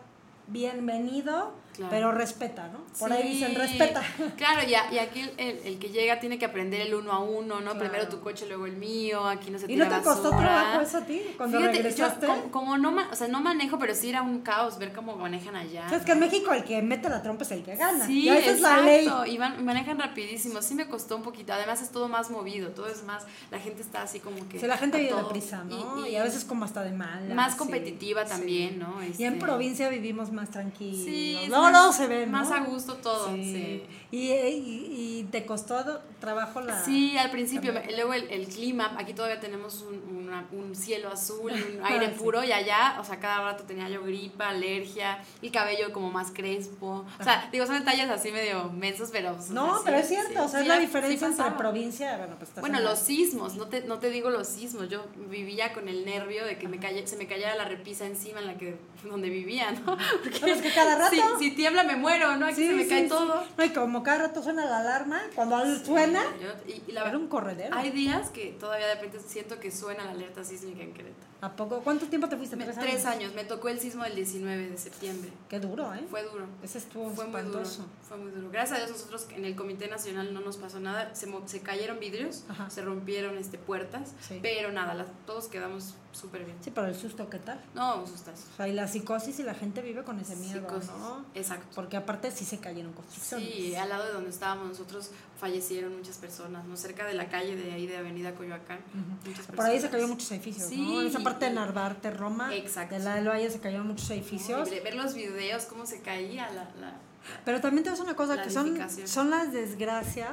bienvenido, 0.48 1.54
Claro. 1.76 1.90
pero 1.92 2.12
respeta, 2.12 2.68
¿no? 2.70 2.80
Por 2.98 3.12
ahí 3.12 3.30
dicen 3.34 3.56
respeta. 3.56 4.02
Claro, 4.38 4.68
y, 4.68 4.74
a- 4.76 4.92
y 4.94 4.98
aquí 5.00 5.20
el, 5.22 5.34
el- 5.38 5.60
el 5.66 5.80
que 5.80 5.90
llega 5.90 6.20
tiene 6.20 6.38
que 6.38 6.46
aprender 6.46 6.82
el 6.82 6.94
uno 6.96 7.12
a 7.12 7.20
uno, 7.20 7.56
¿no? 7.62 7.72
Claro. 7.72 7.80
Primero 7.80 8.08
tu 8.08 8.20
coche, 8.22 8.46
luego 8.48 8.66
el 8.66 8.76
mío, 8.78 9.26
aquí 9.28 9.52
no 9.52 9.60
se 9.60 9.72
¿Y 9.72 9.76
no 9.76 9.88
te 9.88 10.02
costó 10.04 10.30
trabajo 10.30 10.82
eso 10.82 10.98
a 11.00 11.02
ti 11.06 11.22
cuando 11.38 11.58
Fíjate, 11.58 11.78
yo 11.78 11.84
regresaste? 11.84 12.28
como, 12.28 12.52
como 12.52 12.78
no, 12.78 12.96
o 13.12 13.16
sea, 13.16 13.28
no 13.28 13.42
manejo, 13.42 13.78
pero 13.80 13.94
sí 13.96 14.10
era 14.10 14.22
un 14.22 14.40
caos 14.42 14.78
ver 14.78 14.94
cómo 14.94 15.16
manejan 15.16 15.56
allá. 15.56 15.90
Sabes 15.90 16.06
que 16.06 16.12
en 16.14 16.20
México 16.20 16.54
el 16.54 16.64
que 16.64 16.82
mete 16.82 17.10
la 17.10 17.22
trompa 17.22 17.44
es 17.44 17.52
el 17.52 17.64
que 17.64 17.76
gana. 17.76 18.06
Sí, 18.06 18.22
y 18.24 18.30
esa 18.30 18.52
es 18.52 18.62
la 18.62 18.82
ley. 18.82 19.10
y 19.28 19.38
van- 19.38 19.64
manejan 19.66 20.00
rapidísimo. 20.00 20.62
Sí 20.62 20.76
me 20.76 20.88
costó 20.88 21.16
un 21.18 21.24
poquito. 21.24 21.54
Además 21.54 21.82
es 21.82 21.90
todo 21.90 22.08
más 22.08 22.30
movido, 22.30 22.70
todo 22.70 22.88
es 22.88 23.04
más, 23.04 23.24
la 23.52 23.60
gente 23.60 23.82
está 23.82 24.04
así 24.04 24.20
como 24.20 24.48
que 24.50 24.60
Sí, 24.60 24.68
la 24.68 24.78
gente 24.78 24.98
vive 25.00 25.14
deprisa, 25.16 25.64
¿no? 25.64 26.06
Y, 26.06 26.12
Y, 26.12 26.16
a 26.16 26.24
veces 26.24 26.46
como 26.46 26.66
hasta 26.66 26.84
de 26.84 26.92
mala. 26.92 27.34
más 27.36 27.54
sí, 27.54 27.58
competitiva 27.58 28.24
sí. 28.24 28.30
también, 28.30 28.80
¿no? 28.80 29.02
Y 29.04 29.24
en 29.24 29.34
Este, 29.34 29.46
provincia 29.46 29.90
vivimos 29.90 30.32
más 30.32 30.50
tranquilos. 30.52 31.04
Sí, 31.06 31.38
luego 31.72 31.94
se 31.94 32.08
ve, 32.08 32.26
¿no? 32.26 32.32
más 32.34 32.52
a 32.52 32.60
gusto 32.60 32.96
todo, 32.96 33.34
Sí. 33.36 33.44
sí. 33.44 33.84
Y, 34.12 34.32
y, 34.32 35.20
y 35.20 35.24
te 35.32 35.46
costó 35.46 36.02
trabajo 36.20 36.62
la... 36.62 36.84
Sí, 36.84 37.18
al 37.18 37.32
principio, 37.32 37.74
luego 37.96 38.14
el, 38.14 38.30
el 38.32 38.48
clima, 38.48 38.96
aquí 38.98 39.14
todavía 39.14 39.40
tenemos 39.40 39.82
un, 39.82 39.96
una- 40.28 40.48
un 40.52 40.76
cielo 40.76 41.10
azul, 41.12 41.52
un 41.52 41.58
aire 41.86 42.06
Ah, 42.08 42.12
Sí. 42.14 42.20
puro 42.20 42.44
y 42.44 42.52
allá, 42.52 42.98
o 43.00 43.04
sea, 43.04 43.20
cada 43.20 43.42
rato 43.52 43.64
tenía 43.64 43.90
yo 43.90 44.04
gripa, 44.04 44.50
alergia, 44.50 45.24
el 45.42 45.52
cabello 45.52 45.92
como 45.94 46.12
más 46.12 46.32
crespo. 46.32 47.06
O 47.20 47.24
sea, 47.24 47.48
digo, 47.52 47.66
son 47.66 47.80
detalles 47.80 48.10
así 48.10 48.32
medio 48.32 48.70
mensos, 48.72 49.10
pero... 49.12 49.34
pues, 49.36 49.50
No, 49.50 49.78
sí, 49.78 49.82
pero 49.86 49.98
es 49.98 50.08
cierto, 50.08 50.32
sí, 50.32 50.38
o 50.38 50.48
sea, 50.48 50.62
es 50.62 50.68
la 50.68 50.80
diferencia 50.80 51.28
entre 51.28 51.52
provincia, 51.52 52.18
bueno, 52.18 52.36
pues 52.38 52.50
Bueno, 52.60 52.80
los 52.80 53.00
sismos, 53.00 53.56
no 53.56 53.68
te, 53.68 53.82
no 53.82 54.00
te 54.00 54.10
digo 54.10 54.30
los 54.30 54.48
sismos, 54.48 54.90
yo 54.90 55.06
vivía 55.30 55.74
con 55.74 55.88
el 55.90 56.06
nervio 56.06 56.46
de 56.46 56.58
que 56.58 56.68
me 56.68 56.80
se 57.08 57.18
me 57.18 57.28
cayera 57.28 57.56
la 57.56 57.66
repisa 57.66 58.06
encima 58.06 58.40
en 58.40 58.48
la 58.48 58.58
que 58.58 58.78
donde 59.04 59.30
vivía, 59.30 59.72
¿no? 59.72 59.98
Porque 60.24 60.40
No, 60.42 60.48
es 60.48 60.62
que 60.62 60.72
cada 60.72 60.98
rato- 60.98 61.16
Si, 61.40 61.50
si 61.50 61.56
tiembla 61.56 61.84
me 61.84 61.96
muero, 61.96 62.36
¿no? 62.38 62.46
Aquí 62.46 62.56
Sí, 62.56 62.68
se 62.68 62.74
me 62.74 62.88
cae 62.88 63.08
todo. 63.08 63.44
No, 63.58 63.64
y 63.64 63.70
como 63.70 64.04
cada 64.04 64.28
rato 64.28 64.42
suena 64.44 64.66
la 64.66 64.80
alarma, 64.80 65.22
cuando 65.36 65.64
suena, 65.84 66.22
Yo- 66.42 66.54
y, 66.74 66.82
y 66.88 66.92
la 66.92 67.08
era 67.08 67.18
un 67.18 67.28
corredero. 67.28 67.76
Hay 67.76 67.92
días 67.92 68.30
que 68.30 68.56
todavía 68.60 68.88
de 68.88 68.96
repente 68.96 69.20
siento 69.20 69.60
que 69.60 69.72
suena 69.72 70.06
la 70.06 70.14
alerta 70.16 70.44
sísmica 70.44 70.82
en 70.84 70.94
Querétaro. 70.94 71.26
¿A 71.42 71.56
poco? 71.56 71.80
¿Cuánto 71.82 72.08
tiempo 72.08 72.28
te 72.28 72.38
fuiste? 72.38 72.56
Me- 72.56 72.66
¿Tres, 72.66 72.80
Tres 72.80 73.06
años. 73.06 73.34
Me 73.36 73.44
tocó 73.46 73.70
el 73.70 73.80
sismo 73.80 74.04
del 74.04 74.16
19 74.16 74.70
de 74.70 74.78
septiembre. 74.78 75.30
Qué 75.50 75.60
duro, 75.60 75.94
¿eh? 75.94 76.04
Fue 76.10 76.24
duro. 76.24 76.46
Ese 76.64 76.80
estuvo 76.80 77.10
Fue 77.12 77.26
muy 77.28 77.42
duro. 77.42 77.64
Fue 78.08 78.18
muy 78.18 78.32
duro. 78.32 78.50
Gracias 78.52 78.78
a 78.80 78.86
Dios 78.86 78.92
nosotros 78.98 79.28
en 79.36 79.46
el 79.46 79.56
Comité 79.56 79.88
Nacional 79.88 80.34
no 80.34 80.42
nos 80.42 80.58
pasó 80.58 80.80
nada. 80.80 81.14
Se, 81.14 81.28
se 81.46 81.62
cayeron 81.62 82.00
vidrios, 82.00 82.44
Ajá. 82.50 82.70
se 82.70 82.82
rompieron 82.82 83.38
este, 83.38 83.58
puertas, 83.58 84.14
Sí. 84.28 84.40
pero 84.42 84.72
nada, 84.72 84.94
las- 84.96 85.08
todos 85.28 85.48
quedamos 85.48 85.94
súper 86.14 86.46
bien. 86.46 86.58
Sí, 86.62 86.72
pero 86.74 86.88
el 86.88 86.96
susto, 86.96 87.30
¿qué 87.30 87.40
tal? 87.40 87.60
No, 87.76 87.98
un 88.02 88.08
sustazo. 88.08 88.44
O 88.54 88.56
sea, 88.56 88.68
y 88.70 88.74
la 88.74 88.88
psicosis 88.88 89.38
y 89.40 89.44
la 89.44 89.54
gente 89.54 89.82
vive 89.82 90.04
con 90.04 90.18
ese 90.20 90.36
miedo, 90.38 90.62
Psicosis. 90.62 90.92
¿no? 90.98 91.26
Exacto. 91.36 91.68
Porque 91.76 91.98
aparte 91.98 92.32
sí 92.32 92.46
se 92.46 92.58
cayeron 92.60 92.94
construcciones. 92.94 93.54
Sí, 93.54 93.76
al 93.76 93.90
lado 93.90 94.06
de 94.06 94.14
donde 94.14 94.30
estábamos 94.30 94.68
nosotros 94.70 95.12
fallecieron 95.40 95.96
muchas 95.98 96.18
personas, 96.18 96.66
¿no? 96.66 96.78
Cerca 96.78 97.06
de 97.06 97.14
la 97.14 97.28
calle 97.30 97.56
de 97.56 97.72
ahí 97.74 97.88
de 97.88 97.98
Avenida 97.98 98.34
Coyoacán. 98.36 98.80
muchas 99.26 99.46
Por 99.48 99.66
ahí 99.66 99.80
se 99.80 99.90
cayeron 99.90 100.12
muchos 100.12 100.32
edificios, 100.32 100.70
Sí, 100.70 100.82
¿no? 100.82 101.02
En 101.02 101.08
esa 101.08 101.20
parte 101.20 101.46
de 101.46 101.52
Narvarte, 101.52 102.12
Roma, 102.12 102.54
Exacto. 102.56 102.96
de 102.96 103.04
la 103.04 103.16
del 103.16 103.28
Valle 103.28 103.50
se 103.50 103.60
cayeron 103.60 103.88
muchos 103.88 104.10
edificios. 104.12 104.70
Ver 104.70 104.96
los 104.96 105.14
videos, 105.14 105.66
cómo 105.66 105.86
se 105.86 106.02
caía 106.02 106.50
la... 106.52 106.64
la- 106.80 106.96
Pero 107.44 107.60
también 107.60 107.84
te 107.84 107.90
decir 107.90 108.06
una 108.06 108.16
cosa, 108.16 108.36
La 108.36 108.44
que 108.44 108.50
son, 108.50 108.78
son 109.06 109.30
las 109.30 109.52
desgracias 109.52 110.32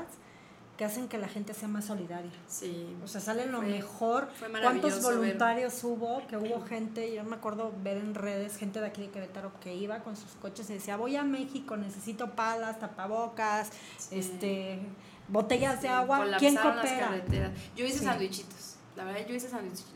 que 0.82 0.86
hacen 0.86 1.06
que 1.06 1.16
la 1.16 1.28
gente 1.28 1.54
sea 1.54 1.68
más 1.68 1.84
solidaria. 1.84 2.32
Sí. 2.48 2.96
O 3.04 3.06
sea, 3.06 3.20
sale 3.20 3.46
lo 3.46 3.58
Fue- 3.58 3.68
mejor. 3.68 4.28
fue 4.36 4.50
¿Cuántos 4.50 4.94
ver. 4.94 5.14
voluntarios 5.14 5.84
hubo? 5.84 6.26
Que 6.26 6.36
hubo 6.36 6.60
gente, 6.66 7.14
yo 7.14 7.22
me 7.22 7.36
acuerdo 7.36 7.72
ver 7.84 7.98
en 7.98 8.16
redes, 8.16 8.56
gente 8.56 8.80
de 8.80 8.86
aquí 8.88 9.02
de 9.02 9.10
Querétaro 9.10 9.52
que 9.60 9.72
iba 9.76 10.00
con 10.00 10.16
sus 10.16 10.32
coches 10.32 10.68
y 10.70 10.72
decía, 10.74 10.96
voy 10.96 11.14
a 11.14 11.22
México, 11.22 11.76
necesito 11.76 12.32
palas, 12.32 12.80
tapabocas, 12.80 13.70
Sí. 13.96 14.18
este 14.18 14.80
botellas 15.28 15.80
de 15.82 15.88
agua. 15.88 16.26
¿Quién 16.40 16.56
coopera? 16.56 17.52
Yo 17.76 17.84
hice 17.86 17.98
Sí. 18.00 18.04
sándwichitos. 18.04 18.74
La 18.96 19.04
verdad, 19.04 19.20
yo 19.28 19.36
hice 19.36 19.48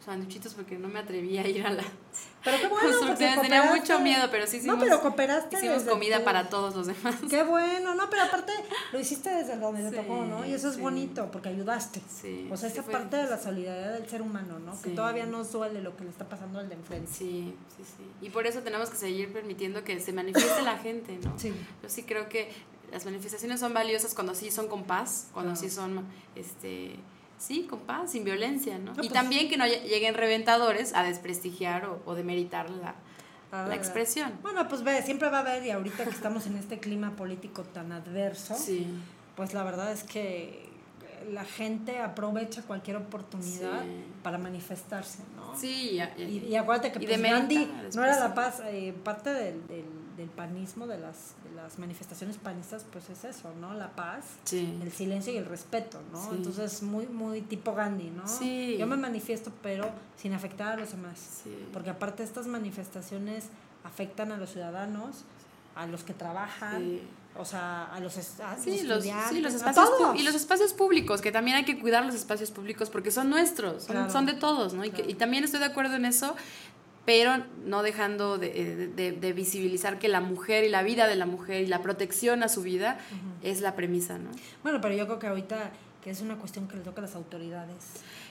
sándwichitos 0.04 0.54
porque 0.54 0.78
no 0.78 0.86
me 0.86 1.00
atrevía 1.00 1.42
a 1.42 1.48
ir 1.48 1.66
a 1.66 1.70
la, 1.70 1.82
Pero 2.46 2.58
qué 2.58 2.68
bueno. 2.68 3.14
pues, 3.14 3.18
Tenía 3.42 3.64
mucho 3.74 3.98
miedo, 4.00 4.28
pero 4.30 4.46
sí 4.46 4.56
hicimos, 4.56 4.78
No, 4.78 4.82
pero 4.84 5.00
cooperaste. 5.02 5.56
hicimos 5.56 5.82
comida 5.82 6.18
tu- 6.20 6.24
para 6.24 6.48
todos 6.48 6.74
los 6.74 6.86
demás. 6.86 7.16
Qué 7.28 7.42
bueno, 7.42 7.94
no, 7.94 8.08
pero 8.08 8.22
aparte 8.22 8.52
lo 8.92 8.98
hiciste 8.98 9.28
desde 9.30 9.56
donde 9.58 9.82
te 9.82 9.90
Sí, 9.90 9.96
tocó, 9.96 10.24
¿no? 10.24 10.46
Y 10.46 10.54
eso 10.54 10.68
es 10.70 10.76
sí. 10.76 10.80
bonito, 10.80 11.28
porque 11.30 11.48
ayudaste. 11.50 12.00
Sí, 12.08 12.48
O 12.50 12.56
sea, 12.56 12.68
esa 12.70 12.82
parte 12.84 13.16
de 13.16 13.24
la 13.28 13.36
solidaridad 13.36 13.92
del 13.94 14.08
ser 14.08 14.22
humano, 14.22 14.58
¿no? 14.60 14.80
Que 14.80 14.90
todavía 14.90 15.26
nos 15.26 15.52
duele 15.52 15.82
lo 15.82 15.94
que 15.96 16.04
le 16.04 16.10
está 16.10 16.28
pasando 16.28 16.58
al 16.60 16.68
de 16.68 16.76
enfrente. 16.76 17.12
Sí, 17.12 17.52
sí, 17.76 17.82
sí. 17.84 18.04
Y 18.24 18.30
por 18.30 18.46
eso 18.46 18.60
tenemos 18.60 18.88
que 18.88 18.96
seguir 18.96 19.32
permitiendo 19.32 19.84
que 19.84 19.98
se 20.00 20.12
manifieste 20.14 20.62
la 20.62 20.78
gente, 20.78 21.18
¿no? 21.22 21.38
Sí. 21.38 21.52
Yo 21.82 21.88
sí 21.88 22.04
creo 22.04 22.28
que 22.28 22.50
las 22.92 23.04
manifestaciones 23.04 23.58
son 23.58 23.74
valiosas 23.74 24.14
cuando 24.14 24.34
sí 24.36 24.52
son 24.52 24.68
con 24.68 24.84
paz, 24.84 25.26
cuando 25.32 25.52
Claro. 25.54 25.68
sí 25.68 25.74
son, 25.74 26.04
este, 26.36 26.96
sí, 27.38 27.66
con 27.68 27.80
paz, 27.80 28.12
sin 28.12 28.24
violencia, 28.24 28.78
¿no? 28.78 28.86
No, 28.86 28.92
y 28.94 29.08
pues- 29.08 29.12
también 29.12 29.48
que 29.48 29.56
no 29.56 29.64
lle- 29.64 29.82
lleguen 29.82 30.14
reventadores 30.14 30.94
a 30.94 31.02
desprestigiar 31.02 31.84
o, 31.86 32.00
o 32.06 32.14
demeritar 32.14 32.70
la, 32.70 32.94
Ah, 33.52 33.64
la 33.68 33.76
expresión. 33.76 34.32
Bueno, 34.42 34.66
pues 34.68 34.82
ve, 34.82 35.00
siempre 35.02 35.28
va 35.30 35.38
a 35.38 35.40
haber, 35.40 35.64
y 35.64 35.70
ahorita 35.70 36.02
que 36.04 36.10
estamos 36.10 36.46
en 36.46 36.56
este 36.56 36.78
clima 36.80 37.14
político 37.14 37.62
tan 37.62 37.92
adverso, 37.92 38.56
Sí, 38.56 38.86
pues 39.36 39.54
la 39.54 39.62
verdad 39.62 39.92
es 39.92 40.02
que 40.02 40.66
la 41.30 41.44
gente 41.44 42.00
aprovecha 42.00 42.62
cualquier 42.62 42.96
oportunidad 42.96 43.82
Sí. 43.82 44.04
para 44.24 44.38
manifestarse, 44.38 45.20
¿no? 45.36 45.56
sí. 45.56 46.00
y- 46.18 46.22
y- 46.22 46.24
Y, 46.24 46.48
y 46.48 46.56
acuérdate 46.56 46.90
que 46.92 46.98
pues, 47.06 47.22
Gandhi 47.22 47.70
no 47.94 48.04
era 48.04 48.18
la 48.18 48.34
paz, 48.34 48.60
eh, 48.66 48.92
parte 49.04 49.32
del, 49.32 49.64
del, 49.68 49.84
del 50.16 50.28
panismo, 50.28 50.86
de 50.86 50.98
las, 50.98 51.34
de 51.44 51.54
las 51.54 51.78
manifestaciones 51.78 52.36
panistas, 52.38 52.84
pues 52.90 53.10
es 53.10 53.24
eso, 53.24 53.52
¿no? 53.60 53.74
La 53.74 53.90
paz, 53.94 54.24
Sí. 54.44 54.78
el 54.82 54.90
silencio 54.92 55.32
y 55.32 55.36
el 55.36 55.44
respeto, 55.44 56.00
¿no? 56.12 56.22
Sí. 56.22 56.28
Entonces, 56.36 56.82
muy, 56.82 57.06
muy 57.06 57.42
tipo 57.42 57.74
Gandhi, 57.74 58.10
¿no? 58.10 58.26
Sí. 58.26 58.76
Yo 58.78 58.86
me 58.86 58.96
manifiesto, 58.96 59.52
pero 59.62 59.90
sin 60.16 60.32
afectar 60.32 60.72
a 60.72 60.76
los 60.76 60.90
demás. 60.92 61.18
Sí. 61.44 61.54
Porque 61.72 61.90
aparte 61.90 62.22
estas 62.22 62.46
manifestaciones 62.46 63.44
afectan 63.84 64.32
a 64.32 64.36
los 64.38 64.50
ciudadanos, 64.50 65.24
a 65.74 65.86
los 65.86 66.02
que 66.02 66.14
trabajan, 66.14 67.00
o 67.38 67.44
sea, 67.44 67.84
a 67.84 68.00
los, 68.00 68.16
a 68.16 68.56
Sí, 68.56 68.82
los 68.84 69.02
sí, 69.04 69.10
espacios 69.10 70.18
y 70.18 70.22
los 70.22 70.34
espacios 70.34 70.72
públicos, 70.72 71.20
que 71.20 71.30
también 71.30 71.58
hay 71.58 71.64
que 71.66 71.78
cuidar 71.78 72.06
los 72.06 72.14
espacios 72.14 72.50
públicos 72.50 72.88
porque 72.88 73.10
son 73.10 73.28
nuestros, 73.28 73.82
son, 73.84 73.92
Claro. 73.96 74.10
son 74.10 74.24
de 74.24 74.32
todos, 74.32 74.72
¿no? 74.72 74.84
Y, 74.86 74.90
que- 74.90 75.04
y 75.06 75.12
también 75.14 75.44
estoy 75.44 75.60
de 75.60 75.66
acuerdo 75.66 75.96
en 75.96 76.06
eso, 76.06 76.34
pero 77.06 77.42
no 77.64 77.82
dejando 77.82 78.36
de, 78.36 78.88
de- 78.94 79.12
de- 79.12 79.32
visibilizar 79.32 79.98
que 79.98 80.08
la 80.08 80.20
mujer 80.20 80.64
y 80.64 80.68
la 80.68 80.82
vida 80.82 81.06
de 81.06 81.14
la 81.16 81.24
mujer 81.24 81.62
y 81.62 81.66
la 81.68 81.80
protección 81.80 82.42
a 82.42 82.48
su 82.48 82.60
vida 82.62 82.98
es 83.42 83.60
la 83.62 83.74
premisa, 83.76 84.18
¿no? 84.18 84.30
Bueno, 84.62 84.80
pero 84.82 84.94
yo 84.94 85.06
creo 85.06 85.18
que 85.18 85.26
ahorita 85.28 85.70
que 86.02 86.10
es 86.10 86.20
una 86.20 86.36
cuestión 86.36 86.68
que 86.68 86.76
le 86.76 86.82
toca 86.82 87.00
a 87.00 87.02
las 87.02 87.16
autoridades 87.16 87.76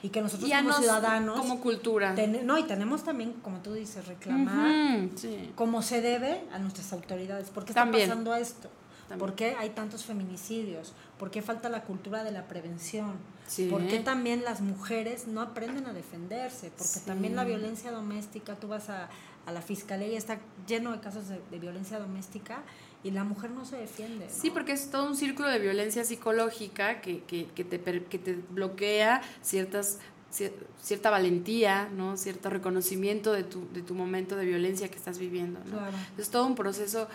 y 0.01 0.07
que 0.09 0.21
nosotros 0.21 0.49
Y 0.49 0.53
como 0.53 0.69
nos- 0.69 0.77
ciudadanos 0.79 1.37
como 1.39 1.59
cultura. 1.59 2.15
ten- 2.15 2.45
no 2.45 2.57
y 2.57 2.63
tenemos 2.63 3.03
también 3.03 3.33
como 3.41 3.57
tú 3.59 3.73
dices 3.73 4.07
reclamar 4.07 5.09
sí. 5.15 5.51
como 5.55 5.81
se 5.81 5.99
debe 6.01 6.41
a 6.53 6.59
nuestras 6.59 6.93
autoridades 6.93 7.49
¿por 7.49 7.65
qué 7.65 7.71
está 7.71 7.89
pasando 7.89 8.33
esto? 8.35 8.69
También. 9.07 9.19
¿por 9.19 9.35
qué 9.35 9.55
hay 9.59 9.69
tantos 9.69 10.03
feminicidios? 10.05 10.93
¿por 11.19 11.29
qué 11.31 11.41
falta 11.41 11.69
la 11.69 11.83
cultura 11.83 12.23
de 12.23 12.31
la 12.31 12.47
prevención? 12.47 13.13
Sí. 13.47 13.67
¿por 13.69 13.85
qué 13.87 13.99
también 13.99 14.43
las 14.43 14.61
mujeres 14.61 15.27
no 15.27 15.41
aprenden 15.41 15.85
a 15.85 15.93
defenderse? 15.93 16.69
porque 16.71 16.83
Sí. 16.99 17.05
también 17.05 17.35
la 17.35 17.43
violencia 17.43 17.91
doméstica 17.91 18.55
tú 18.55 18.67
vas 18.67 18.89
a, 18.89 19.09
a 19.45 19.51
la 19.51 19.61
fiscalía 19.61 20.07
y 20.07 20.15
está 20.15 20.39
lleno 20.67 20.91
de 20.91 20.99
casos 20.99 21.27
de, 21.27 21.39
de 21.51 21.59
violencia 21.59 21.99
doméstica 21.99 22.63
y 23.03 23.11
la 23.11 23.23
mujer 23.23 23.51
no 23.51 23.63
se 23.65 23.75
defiende 23.77 24.27
Sí, 24.29 24.47
¿no? 24.47 24.53
porque 24.55 24.71
es 24.71 24.89
todo 24.89 25.07
un 25.07 25.15
círculo 25.15 25.47
de 25.49 25.59
violencia 25.59 26.03
psicológica 26.03 27.01
que, 27.01 27.23
que, 27.25 27.45
que, 27.53 27.63
te, 27.63 27.79
que 28.05 28.17
te 28.17 28.33
bloquea 28.49 29.21
ciertas 29.43 29.99
cier- 30.35 30.51
cierta 30.81 31.11
valentía, 31.11 31.87
¿no? 31.95 32.17
cierto 32.17 32.49
reconocimiento 32.49 33.31
de 33.31 33.43
tu, 33.43 33.67
de 33.71 33.83
tu 33.83 33.93
momento 33.93 34.35
de 34.35 34.45
violencia 34.45 34.89
que 34.89 34.95
estás 34.97 35.19
viviendo. 35.19 35.59
¿no? 35.65 35.77
Claro. 35.77 35.95
Es 36.17 36.29
todo 36.31 36.47
un 36.47 36.55
proceso 36.55 37.07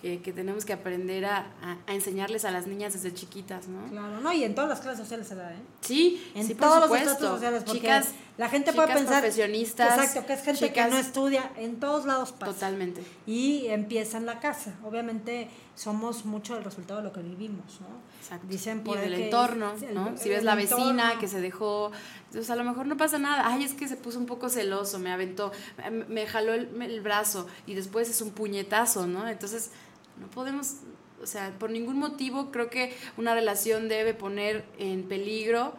que, 0.00 0.20
que 0.20 0.32
tenemos 0.32 0.64
que 0.64 0.72
aprender 0.72 1.24
a, 1.24 1.46
a- 1.62 1.78
a 1.86 1.94
enseñarles 1.94 2.44
a 2.44 2.50
las 2.50 2.66
niñas 2.66 2.92
desde 2.92 3.12
chiquitas, 3.14 3.66
¿no? 3.68 3.88
Claro, 3.90 4.20
no, 4.20 4.32
y 4.32 4.44
en 4.44 4.54
todas 4.54 4.68
las 4.70 4.80
clases 4.80 5.00
sociales 5.00 5.26
se 5.26 5.34
da, 5.34 5.52
¿eh? 5.52 5.56
Sí, 5.80 6.22
En 6.34 6.46
sí, 6.46 6.54
por 6.54 6.66
todos 6.68 6.76
los 6.76 6.84
supuesto. 6.84 7.10
estratos 7.12 7.34
sociales, 7.36 7.62
porque 7.64 7.80
chicas, 7.80 8.08
la 8.38 8.48
gente 8.48 8.72
puede 8.72 8.88
pensar. 8.94 9.20
profesionistas, 9.22 9.98
Exacto, 9.98 10.26
que 10.26 10.32
es 10.34 10.42
gente 10.42 10.66
chicas- 10.66 10.86
que 10.88 10.90
no 10.92 10.98
estudia, 10.98 11.50
en 11.56 11.80
todos 11.80 12.04
lados 12.04 12.32
pasa. 12.32 12.52
Totalmente. 12.52 13.02
Y 13.26 13.66
empieza 13.68 14.18
en 14.18 14.26
la 14.26 14.40
casa. 14.40 14.74
Obviamente 14.84 15.48
somos 15.76 16.24
mucho 16.24 16.56
el 16.56 16.64
resultado 16.64 17.00
de 17.00 17.04
lo 17.06 17.12
que 17.12 17.20
vivimos, 17.20 17.80
¿no? 17.80 17.86
Exacto. 18.18 18.46
Dicen 18.48 18.78
y 18.78 18.80
por 18.80 18.98
ahí 18.98 19.10
del 19.10 19.22
entorno, 19.22 19.74
es 19.74 19.94
¿no? 19.94 20.08
el 20.08 20.18
Si 20.18 20.28
ves 20.28 20.42
la 20.42 20.54
vecina 20.54 21.18
que 21.20 21.28
se 21.28 21.40
dejó, 21.40 21.92
entonces 22.26 22.50
a 22.50 22.56
lo 22.56 22.64
mejor 22.64 22.86
no 22.86 22.96
pasa 22.96 23.18
nada. 23.18 23.46
Ay, 23.46 23.62
es 23.62 23.74
que 23.74 23.86
se 23.86 23.96
puso 23.96 24.18
un 24.18 24.26
poco 24.26 24.48
celoso, 24.48 24.98
me 24.98 25.12
aventó, 25.12 25.52
me, 25.78 25.90
me 25.90 26.26
jaló 26.26 26.54
el, 26.54 26.82
el 26.82 27.00
brazo 27.02 27.46
y 27.66 27.74
después 27.74 28.08
es 28.08 28.22
un 28.22 28.30
puñetazo, 28.30 29.06
¿no? 29.06 29.28
Entonces, 29.28 29.70
no 30.18 30.28
podemos, 30.28 30.76
o 31.22 31.26
sea, 31.26 31.52
por 31.58 31.70
ningún 31.70 31.98
motivo 31.98 32.50
creo 32.50 32.70
que 32.70 32.96
una 33.18 33.34
relación 33.34 33.88
debe 33.88 34.14
poner 34.14 34.64
en 34.78 35.02
peligro 35.04 35.74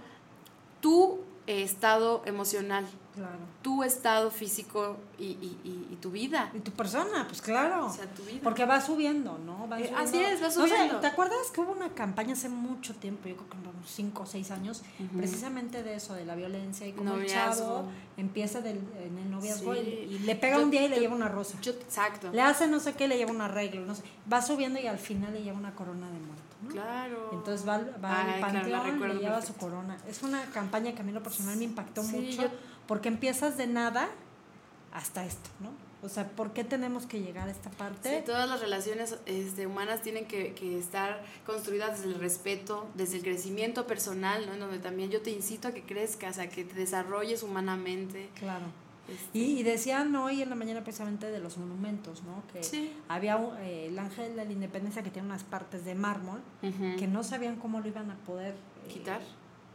tu 0.79 1.21
eh, 1.47 1.63
estado 1.63 2.21
emocional, 2.25 2.85
Claro. 3.17 3.37
tu 3.61 3.83
estado 3.83 4.31
físico 4.31 4.97
y, 5.19 5.25
y- 5.25 5.59
y- 5.63 5.93
y 5.93 5.95
tu 5.97 6.11
vida. 6.11 6.49
Y 6.53 6.59
tu 6.59 6.71
persona, 6.71 7.25
pues 7.27 7.41
claro. 7.41 7.87
O 7.87 7.91
sea, 7.91 8.05
tu 8.05 8.23
vida. 8.23 8.39
Porque 8.43 8.65
va 8.65 8.79
subiendo, 8.79 9.37
¿no? 9.45 9.67
Va 9.67 9.79
Eh, 9.79 9.87
subiendo. 9.87 9.97
así 10.09 10.17
es, 10.21 10.39
va 10.41 10.45
No 10.47 10.51
sé, 10.51 10.59
subiendo. 10.69 10.99
¿Te 10.99 11.07
acuerdas 11.07 11.37
que 11.53 11.61
hubo 11.61 11.71
una 11.73 11.89
campaña 11.89 12.33
hace 12.33 12.49
mucho 12.49 12.93
tiempo, 12.95 13.27
yo 13.27 13.35
creo 13.35 13.49
que 13.49 13.57
unos 13.57 13.73
5 13.85 14.23
o 14.23 14.25
6 14.25 14.51
años, 14.51 14.83
precisamente 15.15 15.83
de 15.83 15.95
eso, 15.95 16.13
de 16.13 16.25
la 16.25 16.35
violencia 16.35 16.87
y 16.87 16.93
cómo 16.93 17.15
el 17.15 17.25
chavo 17.27 17.85
empieza 18.17 18.61
del, 18.61 18.77
en 19.03 19.17
el 19.17 19.29
noviazgo 19.31 19.73
Sí. 19.73 19.79
y, 20.09 20.13
y 20.15 20.19
le 20.19 20.35
pega 20.35 20.57
Yo- 20.57 20.63
un 20.63 20.71
día 20.71 20.83
y 20.85 20.89
le 20.89 20.99
lleva 20.99 21.15
una 21.15 21.27
rosa. 21.29 21.57
Yo, 21.61 21.71
exacto. 21.71 22.31
Le 22.31 22.41
hace 22.41 22.67
no 22.67 22.79
sé 22.79 22.93
qué, 22.93 23.07
le 23.07 23.17
lleva 23.17 23.31
un 23.31 23.41
arreglo, 23.41 23.85
no 23.85 23.95
sé. 23.95 24.03
Va 24.31 24.41
subiendo 24.41 24.79
y 24.79 24.87
al 24.87 24.97
final 24.99 25.33
le 25.33 25.43
lleva 25.43 25.57
una 25.57 25.73
corona 25.75 26.07
de 26.07 26.19
muerto. 26.19 26.43
¿no? 26.63 26.69
Claro. 26.69 27.29
Entonces 27.33 27.67
va, 27.67 27.75
al- 27.75 28.03
va 28.03 28.19
Ay, 28.19 28.31
al 28.33 28.39
claro, 28.39 28.53
panteón, 28.53 28.83
recuerdo 28.93 29.13
le 29.15 29.19
lleva 29.21 29.35
perfecto. 29.35 29.53
su 29.53 29.65
corona. 29.65 29.97
Es 30.07 30.23
una 30.23 30.41
campaña 30.45 30.91
que 30.93 31.01
a 31.01 31.03
mí 31.03 31.11
lo 31.11 31.21
personal 31.21 31.55
me 31.55 31.65
impactó 31.65 32.01
Sí, 32.03 32.15
mucho 32.15 32.49
porque 32.87 33.07
empiezas 33.09 33.57
de 33.57 33.67
nada 33.67 34.09
hasta 34.93 35.25
esto, 35.25 35.49
¿no? 35.59 35.69
O 36.03 36.09
sea, 36.09 36.27
¿por 36.29 36.53
qué 36.53 36.63
tenemos 36.63 37.07
que 37.07 37.19
llegar 37.21 37.47
a 37.47 37.51
esta 37.51 37.71
parte? 37.71 38.17
Sí, 38.19 38.23
todas 38.25 38.47
las 38.47 38.59
relaciones 38.61 39.17
este, 39.25 39.65
humanas 39.65 40.01
tienen 40.01 40.25
que, 40.25 40.53
que 40.53 40.77
estar 40.77 41.23
construidas 41.45 41.97
desde 41.99 42.13
el 42.13 42.19
respeto, 42.19 42.87
desde 42.93 43.17
el 43.17 43.23
crecimiento 43.23 43.87
personal, 43.87 44.45
¿no? 44.45 44.53
En 44.53 44.59
donde 44.59 44.77
también 44.79 45.09
yo 45.09 45.21
te 45.21 45.31
incito 45.31 45.67
a 45.67 45.71
que 45.71 45.81
crezcas, 45.83 46.37
a 46.37 46.47
que 46.49 46.63
te 46.63 46.75
desarrolles 46.75 47.41
humanamente. 47.41 48.29
Claro. 48.35 48.65
Este, 49.09 49.37
Y, 49.39 49.59
y 49.59 49.63
decían 49.63 50.15
hoy 50.15 50.41
en 50.43 50.49
la 50.49 50.55
mañana 50.55 50.83
precisamente 50.83 51.31
de 51.31 51.39
los 51.39 51.57
monumentos, 51.57 52.21
¿no? 52.23 52.43
Que 52.53 52.63
Sí. 52.63 52.93
había 53.07 53.37
un- 53.37 53.57
eh, 53.57 53.87
el 53.87 53.97
ángel 53.97 54.35
de 54.35 54.45
la 54.45 54.51
independencia 54.51 55.01
que 55.01 55.09
tiene 55.09 55.27
unas 55.27 55.43
partes 55.43 55.83
de 55.83 55.95
mármol 55.95 56.41
que 56.61 57.07
no 57.07 57.23
sabían 57.23 57.55
cómo 57.55 57.79
lo 57.79 57.87
iban 57.87 58.11
a 58.11 58.15
poder 58.17 58.53
eh, 58.53 58.87
quitar 58.87 59.21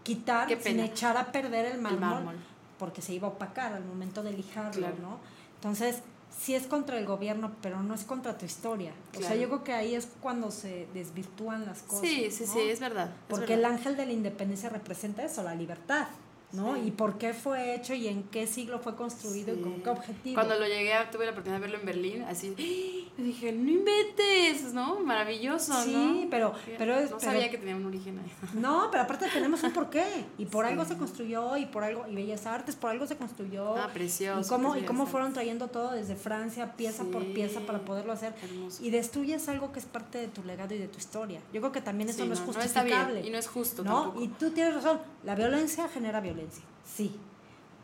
quitar 0.04 0.48
sin 0.62 0.80
echar 0.80 1.16
a 1.16 1.30
perder 1.32 1.64
el 1.66 1.80
mármol, 1.80 2.00
mármol. 2.00 2.36
Porque 2.82 3.00
se 3.00 3.12
iba 3.12 3.28
a 3.28 3.30
opacar 3.30 3.74
al 3.74 3.84
momento 3.84 4.24
de 4.24 4.32
lijarlo, 4.32 4.72
Claro. 4.72 4.96
¿no? 5.00 5.18
Entonces, 5.54 6.02
sí 6.36 6.56
es 6.56 6.66
contra 6.66 6.98
el 6.98 7.06
gobierno, 7.06 7.52
pero 7.62 7.80
no 7.80 7.94
es 7.94 8.02
contra 8.02 8.36
tu 8.36 8.44
historia. 8.44 8.92
O 9.16 9.20
sea, 9.22 9.36
yo 9.36 9.46
creo 9.46 9.62
que 9.62 9.72
ahí 9.72 9.94
es 9.94 10.08
cuando 10.20 10.50
se 10.50 10.88
desvirtúan 10.92 11.64
las 11.64 11.82
cosas. 11.82 12.00
Sí, 12.00 12.28
sí, 12.32 12.42
¿no? 12.44 12.52
sí, 12.52 12.60
es 12.62 12.80
verdad. 12.80 13.06
es 13.06 13.14
Porque 13.28 13.54
el 13.54 13.64
ángel 13.64 13.96
de 13.96 14.04
la 14.06 14.10
independencia 14.10 14.68
representa 14.68 15.22
eso, 15.22 15.44
la 15.44 15.54
libertad, 15.54 16.08
¿no? 16.52 16.74
Sí. 16.74 16.82
Y 16.86 16.90
por 16.90 17.18
qué 17.18 17.32
fue 17.34 17.74
hecho 17.74 17.94
y 17.94 18.08
en 18.08 18.24
qué 18.24 18.46
siglo 18.46 18.78
fue 18.78 18.94
construido 18.96 19.52
y 19.54 19.56
Sí. 19.56 19.62
con 19.62 19.80
qué 19.82 19.90
objetivo. 19.90 20.34
Cuando 20.34 20.58
lo 20.58 20.66
llegué, 20.66 20.92
tuve 21.10 21.24
la 21.26 21.32
oportunidad 21.32 21.58
de 21.60 21.66
verlo 21.66 21.78
en 21.80 21.86
Berlín, 21.86 22.22
así, 22.22 22.54
¡Ah! 22.58 23.12
dije, 23.22 23.52
no 23.52 23.70
inventes, 23.70 24.72
¿no? 24.74 25.00
Maravilloso, 25.00 25.72
¿no? 25.74 25.82
Sí, 25.84 26.28
pero- 26.30 26.52
pero 26.78 26.94
No 27.00 27.06
pero- 27.06 27.20
sabía 27.20 27.50
que 27.50 27.58
tenía 27.58 27.76
un 27.76 27.86
origen 27.86 28.18
ahí. 28.18 28.30
No, 28.54 28.88
pero 28.90 29.04
aparte 29.04 29.26
tenemos 29.32 29.62
un 29.62 29.72
porqué. 29.72 30.04
Y 30.38 30.46
por 30.46 30.64
Sí. 30.66 30.72
algo 30.72 30.84
se 30.84 30.96
construyó, 30.96 31.56
y 31.56 31.66
por 31.66 31.84
algo, 31.84 32.06
y 32.08 32.14
Bellas 32.14 32.46
Artes, 32.46 32.76
por 32.76 32.90
algo 32.90 33.06
se 33.06 33.16
construyó. 33.16 33.76
Ah, 33.76 33.90
precioso, 33.92 34.40
Y 34.40 34.48
cómo, 34.48 34.76
y 34.76 34.82
cómo 34.82 35.06
fueron 35.06 35.32
trayendo 35.32 35.68
todo 35.68 35.92
desde 35.92 36.16
Francia, 36.16 36.74
pieza 36.76 37.04
por 37.04 37.22
Sí. 37.22 37.32
pieza, 37.34 37.60
para 37.60 37.80
poderlo 37.80 38.12
hacer. 38.12 38.34
Hermoso. 38.42 38.84
Y 38.84 38.90
destruyes 38.90 39.48
algo 39.48 39.72
que 39.72 39.78
es 39.78 39.86
parte 39.86 40.18
de 40.18 40.28
tu 40.28 40.42
legado 40.44 40.74
y 40.74 40.78
de 40.78 40.88
tu 40.88 40.98
historia. 40.98 41.40
Yo 41.52 41.60
creo 41.60 41.72
que 41.72 41.80
también 41.80 42.08
eso 42.08 42.22
Sí, 42.22 42.28
no, 42.28 42.34
es 42.34 42.40
no, 42.40 42.46
no 42.46 42.52
está 42.52 42.80
justificable. 42.80 43.14
bien, 43.14 43.26
y 43.26 43.30
no 43.30 43.38
es 43.38 43.48
justo 43.48 43.84
¿no? 43.84 44.02
tampoco. 44.02 44.22
Y 44.22 44.28
tú 44.28 44.50
tienes 44.50 44.74
razón. 44.74 45.00
La 45.24 45.34
violencia 45.34 45.88
genera 45.88 46.20
violencia. 46.20 46.41
Sí. 46.84 47.16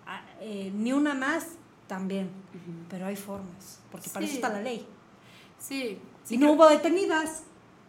Ah, 0.07 0.23
eh, 0.41 0.71
ni 0.75 0.93
una 0.93 1.15
más, 1.15 1.47
también. 1.87 2.31
Pero 2.89 3.07
hay 3.07 3.17
formas. 3.17 3.81
Porque 3.91 4.09
para 4.11 4.25
eso 4.25 4.35
está 4.35 4.49
la 4.51 4.61
ley. 4.63 4.87
Sí. 5.59 5.99
sí 6.25 6.35
y 6.35 6.39
no 6.39 6.47
creo- 6.47 6.53
hubo 6.57 6.69
detenidas. 6.69 7.43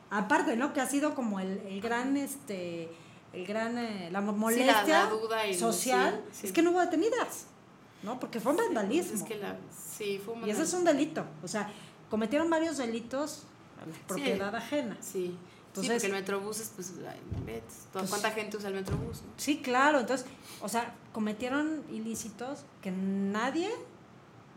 Aparte, 0.10 0.56
¿no? 0.58 0.74
Que 0.74 0.82
ha 0.82 0.88
sido 0.88 1.14
como 1.14 1.40
el, 1.40 1.60
el 1.68 1.82
gran, 1.82 2.18
este, 2.18 2.90
el 3.32 3.46
gran, 3.46 3.78
eh, 3.78 4.10
la 4.12 4.22
molestia 4.22 5.04
la 5.06 5.10
duda 5.10 5.48
y- 5.48 5.54
social. 5.54 6.24
Es 6.42 6.52
que 6.52 6.62
no 6.64 6.72
hubo 6.72 6.80
detenidas, 6.82 7.46
¿no? 8.02 8.20
Porque 8.20 8.40
fue 8.40 8.54
un 8.54 8.58
vandalismo. 8.58 9.16
Es 9.16 9.24
que 9.24 9.38
la, 9.38 9.56
sí, 9.72 10.20
fue 10.24 10.34
un 10.34 10.48
y 10.48 10.50
eso 10.50 10.64
es 10.64 10.74
un 10.74 10.84
delito. 10.84 11.24
O 11.44 11.48
sea, 11.48 11.72
cometieron 12.10 12.50
varios 12.50 12.78
delitos 12.78 13.44
a 13.82 13.86
la 13.86 13.96
propiedad 14.08 14.56
ajena. 14.56 14.98
Sí. 15.00 15.38
Entonces- 15.70 16.02
sí, 16.02 16.08
porque 16.08 16.16
el 16.18 16.22
metrobús 16.22 16.60
es, 16.60 16.72
pues, 16.76 16.94
ay, 17.08 17.20
Pues- 17.94 18.10
¿cuánta 18.10 18.32
gente 18.32 18.58
usa 18.58 18.70
el 18.70 18.76
metrobús? 18.76 19.22
no? 19.22 19.28
Sí, 19.38 19.60
claro. 19.62 20.00
Entonces, 20.00 20.26
o 20.62 20.68
sea, 20.70 20.96
cometieron 21.14 21.84
ilícitos 21.92 22.66
que 22.82 22.92
nadie 22.92 23.70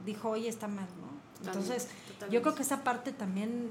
dijo, 0.04 0.30
oye, 0.30 0.48
está 0.48 0.68
mal, 0.68 0.86
¿no? 1.00 1.46
Entonces, 1.46 1.88
totalmente. 2.08 2.34
yo 2.34 2.42
creo 2.42 2.54
que 2.54 2.62
esa 2.62 2.82
parte 2.84 3.12
también, 3.12 3.70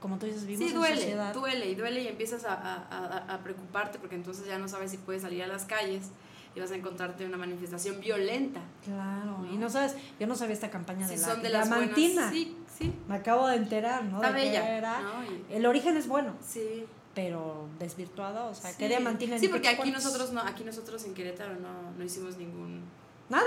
como 0.00 0.18
tú 0.18 0.26
dices, 0.26 0.46
vivimos 0.46 0.68
Sí, 0.68 0.74
en 0.74 0.80
duele, 0.80 0.96
sociedad. 0.96 1.34
duele 1.34 1.68
y 1.70 1.74
duele 1.74 2.02
y 2.02 2.08
empiezas 2.08 2.44
a, 2.44 2.54
a- 2.54 2.86
a- 2.90 3.34
a 3.34 3.38
preocuparte 3.42 3.98
porque 3.98 4.14
entonces 4.14 4.46
ya 4.46 4.58
no 4.58 4.68
sabes 4.68 4.90
si 4.90 4.96
puedes 4.98 5.22
salir 5.22 5.42
a 5.42 5.46
las 5.46 5.64
calles 5.64 6.06
y 6.58 6.60
vas 6.60 6.72
a 6.72 6.74
encontrarte 6.74 7.24
una 7.24 7.36
manifestación 7.36 8.00
violenta. 8.00 8.60
Claro, 8.84 9.46
y 9.50 9.56
no 9.56 9.70
sabes, 9.70 9.94
yo 10.18 10.26
no 10.26 10.34
sabía 10.34 10.54
esta 10.54 10.70
campaña 10.70 11.06
de 11.06 11.16
la 11.16 11.24
son 11.26 11.40
de 11.42 11.48
las 11.50 11.68
diamantina. 11.68 12.14
buenas. 12.14 12.32
Sí, 12.34 12.56
sí, 12.76 12.92
Me 13.06 13.14
acabo 13.14 13.46
de 13.46 13.56
enterar, 13.56 14.04
¿no? 14.04 14.16
Está 14.16 14.32
de 14.32 14.44
bella, 14.44 14.76
era. 14.76 15.00
¿no? 15.00 15.22
Y- 15.24 15.44
El 15.54 15.66
origen 15.66 15.96
es 15.96 16.08
bueno, 16.08 16.32
sí. 16.44 16.84
pero 17.14 17.68
desvirtuado, 17.78 18.48
o 18.50 18.54
sea. 18.54 18.76
¿qué 18.76 18.88
diamantina 18.88 19.38
Sí, 19.38 19.46
porque 19.48 19.68
aquí 19.68 19.90
nosotros 19.92 20.32
no, 20.32 20.40
aquí 20.40 20.64
nosotros 20.64 21.04
en 21.04 21.14
Querétaro 21.14 21.54
no, 21.54 21.92
no 21.96 22.04
hicimos 22.04 22.36
ningún 22.36 22.82
Nada. 23.28 23.44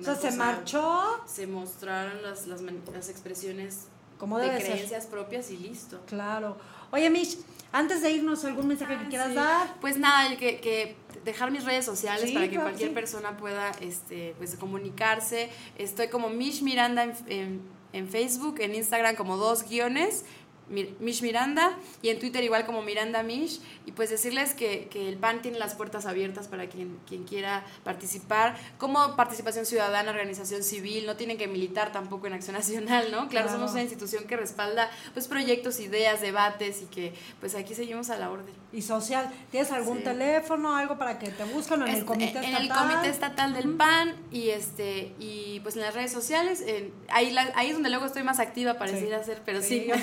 O 0.00 0.02
sea, 0.02 0.16
se 0.16 0.32
marchó 0.32 1.22
Se 1.26 1.46
mostraron 1.46 2.22
las, 2.22 2.46
las, 2.48 2.60
las 2.60 3.08
expresiones 3.08 3.86
como 4.18 4.38
de 4.38 4.48
ser. 4.60 4.62
creencias 4.72 5.06
propias 5.06 5.50
y 5.50 5.56
listo. 5.56 6.00
Claro. 6.06 6.56
Oye, 6.92 7.10
Mish, 7.10 7.38
antes 7.72 8.02
de 8.02 8.10
irnos, 8.12 8.44
¿algún 8.44 8.68
mensaje 8.68 8.96
que 8.98 9.04
Ah, 9.04 9.08
quieras 9.08 9.28
sí. 9.28 9.34
dar? 9.34 9.80
Pues 9.80 9.96
nada, 9.98 10.36
que, 10.36 10.60
que 10.60 10.94
dejar 11.24 11.50
mis 11.50 11.64
redes 11.64 11.84
sociales 11.84 12.28
Sí, 12.28 12.34
para 12.34 12.44
que 12.46 12.52
claro, 12.52 12.66
cualquier 12.68 12.90
sí. 12.90 12.94
persona 12.94 13.36
pueda 13.36 13.70
este, 13.80 14.34
pues, 14.38 14.54
comunicarse. 14.56 15.48
Estoy 15.78 16.08
como 16.08 16.28
Mish 16.28 16.62
Miranda 16.62 17.02
en, 17.04 17.14
en- 17.28 17.82
en 17.94 18.08
Facebook, 18.08 18.56
en 18.60 18.74
Instagram 18.74 19.16
como 19.16 19.36
dos 19.36 19.68
guiones, 19.68 20.24
Mish 20.68 21.20
Miranda, 21.22 21.76
y 22.00 22.08
en 22.08 22.18
Twitter 22.18 22.42
igual 22.42 22.64
como 22.64 22.82
Miranda 22.82 23.22
Mish. 23.22 23.60
Y 23.84 23.92
pues 23.92 24.08
decirles 24.10 24.54
que, 24.54 24.88
que 24.90 25.08
el 25.08 25.16
PAN 25.16 25.42
tiene 25.42 25.58
las 25.58 25.74
puertas 25.74 26.06
abiertas 26.06 26.48
para 26.48 26.66
quien, 26.68 26.98
quien 27.06 27.24
quiera 27.24 27.64
participar, 27.84 28.56
como 28.78 29.16
participación 29.16 29.66
ciudadana, 29.66 30.10
organización 30.10 30.62
civil, 30.62 31.04
no 31.06 31.16
tienen 31.16 31.36
que 31.36 31.46
militar 31.48 31.92
tampoco 31.92 32.26
en 32.26 32.32
Acción 32.34 32.56
Nacional, 32.56 33.10
¿no? 33.10 33.28
Claro, 33.28 33.46
Claro. 33.48 33.50
somos 33.50 33.72
una 33.72 33.82
institución 33.82 34.24
que 34.24 34.36
respalda 34.36 34.88
pues 35.12 35.28
proyectos, 35.28 35.80
ideas, 35.80 36.20
debates 36.20 36.82
y 36.82 36.86
que 36.86 37.12
pues 37.40 37.54
aquí 37.54 37.74
seguimos 37.74 38.08
a 38.10 38.16
la 38.16 38.30
orden. 38.30 38.54
Y 38.72 38.80
social. 38.82 39.30
¿Tienes 39.50 39.70
algún 39.72 39.98
Sí. 39.98 40.04
teléfono, 40.04 40.74
algo 40.76 40.96
para 40.96 41.18
que 41.18 41.28
te 41.30 41.44
busquen 41.44 41.82
en 41.82 41.88
el 41.88 42.04
comité 42.06 42.38
en 42.38 42.44
estatal? 42.44 42.62
el 42.62 42.68
comité 42.72 43.08
estatal 43.10 43.52
del 43.54 43.68
PAN 43.74 44.16
y 44.30 44.48
este 44.50 45.12
y 45.18 45.60
pues 45.60 45.76
en 45.76 45.82
las 45.82 45.94
redes 45.94 46.10
sociales 46.12 46.62
en- 46.66 46.92
ahí 47.08 47.30
la- 47.32 47.52
ahí 47.54 47.68
es 47.68 47.74
donde 47.74 47.90
luego 47.90 48.06
estoy 48.06 48.22
más 48.22 48.38
activa 48.38 48.78
pareciera 48.78 49.18
Sí. 49.20 49.26
ser 49.26 49.42
pero 49.44 49.60
Sí, 49.60 49.86
yo 49.88 49.94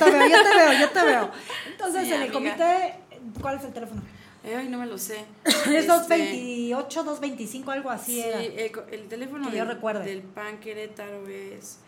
te 0.49 0.55
veo, 0.55 0.79
yo 0.79 0.89
te 0.89 1.03
veo. 1.05 1.31
Entonces, 1.67 2.01
Sí, 2.07 2.13
en 2.13 2.21
el 2.21 2.31
amiga. 2.31 2.33
comité, 2.33 2.95
¿cuál 3.41 3.57
es 3.57 3.63
el 3.65 3.73
teléfono? 3.73 4.01
ay 4.43 4.69
no 4.69 4.77
me 4.79 4.85
lo 4.85 4.97
sé 4.97 5.25
Es 5.45 5.67
Este, 5.67 5.87
228, 5.87 7.03
225, 7.03 7.71
algo 7.71 7.89
así 7.89 8.13
sí, 8.13 8.21
era. 8.21 8.41
el, 8.41 9.07
teléfono 9.09 9.49
Que 9.51 9.57
yo 9.57 9.65
del, 9.65 9.75
recuerde. 9.75 10.05
del 10.05 10.21
PAN 10.21 10.59
Querétaro 10.59 11.27
es 11.27 11.79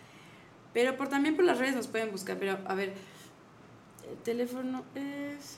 pero 0.73 0.95
por 0.97 1.07
también 1.09 1.35
por 1.35 1.45
las 1.45 1.57
redes 1.59 1.75
nos 1.75 1.87
pueden 1.87 2.11
buscar 2.11 2.37
pero 2.37 2.57
a 2.65 2.73
ver 2.75 2.93
el 4.09 4.17
teléfono 4.23 4.83
es 4.95 5.57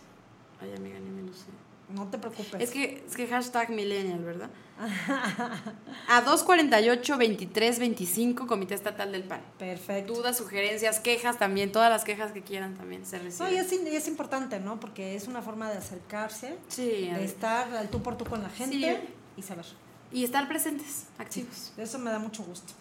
ay 0.61 0.71
amiga 0.77 0.99
ni 0.99 1.09
me 1.09 1.23
lo 1.23 1.33
sé 1.33 1.45
No 1.89 2.07
te 2.09 2.17
preocupes. 2.17 2.61
Es 2.61 2.71
que, 2.71 3.03
es 3.07 3.15
que 3.15 3.27
hashtag 3.27 3.69
millennial, 3.69 4.23
¿verdad? 4.23 4.49
A 6.09 6.21
248 6.21 7.17
23 7.17 7.79
25 7.79 8.47
Comité 8.47 8.73
Estatal 8.73 9.11
del 9.11 9.23
PAN. 9.23 9.41
Perfecto. 9.59 10.13
Dudas, 10.13 10.37
sugerencias, 10.37 10.99
quejas 10.99 11.37
también, 11.37 11.71
todas 11.71 11.89
las 11.89 12.03
quejas 12.03 12.31
que 12.31 12.41
quieran 12.41 12.75
también 12.75 13.05
se 13.05 13.17
No, 13.17 13.23
y 13.23 13.25
reciben. 13.27 13.55
es, 13.57 13.71
in- 13.73 13.87
y 13.87 13.95
es 13.95 14.07
importante, 14.07 14.59
¿no? 14.59 14.79
Porque 14.79 15.15
es 15.15 15.27
una 15.27 15.41
forma 15.41 15.69
de 15.71 15.77
acercarse, 15.77 16.57
Sí, 16.67 17.09
de 17.13 17.23
estar 17.23 17.73
al 17.75 17.89
tú 17.89 18.01
por 18.01 18.17
tú 18.17 18.25
con 18.25 18.41
la 18.41 18.49
gente 18.49 19.01
y 19.37 19.41
saber. 19.41 19.65
Y 20.13 20.23
estar 20.23 20.47
presentes, 20.47 21.05
activos. 21.17 21.71
Eso 21.77 21.97
me 21.99 22.11
da 22.11 22.19
mucho 22.19 22.43
gusto. 22.43 22.73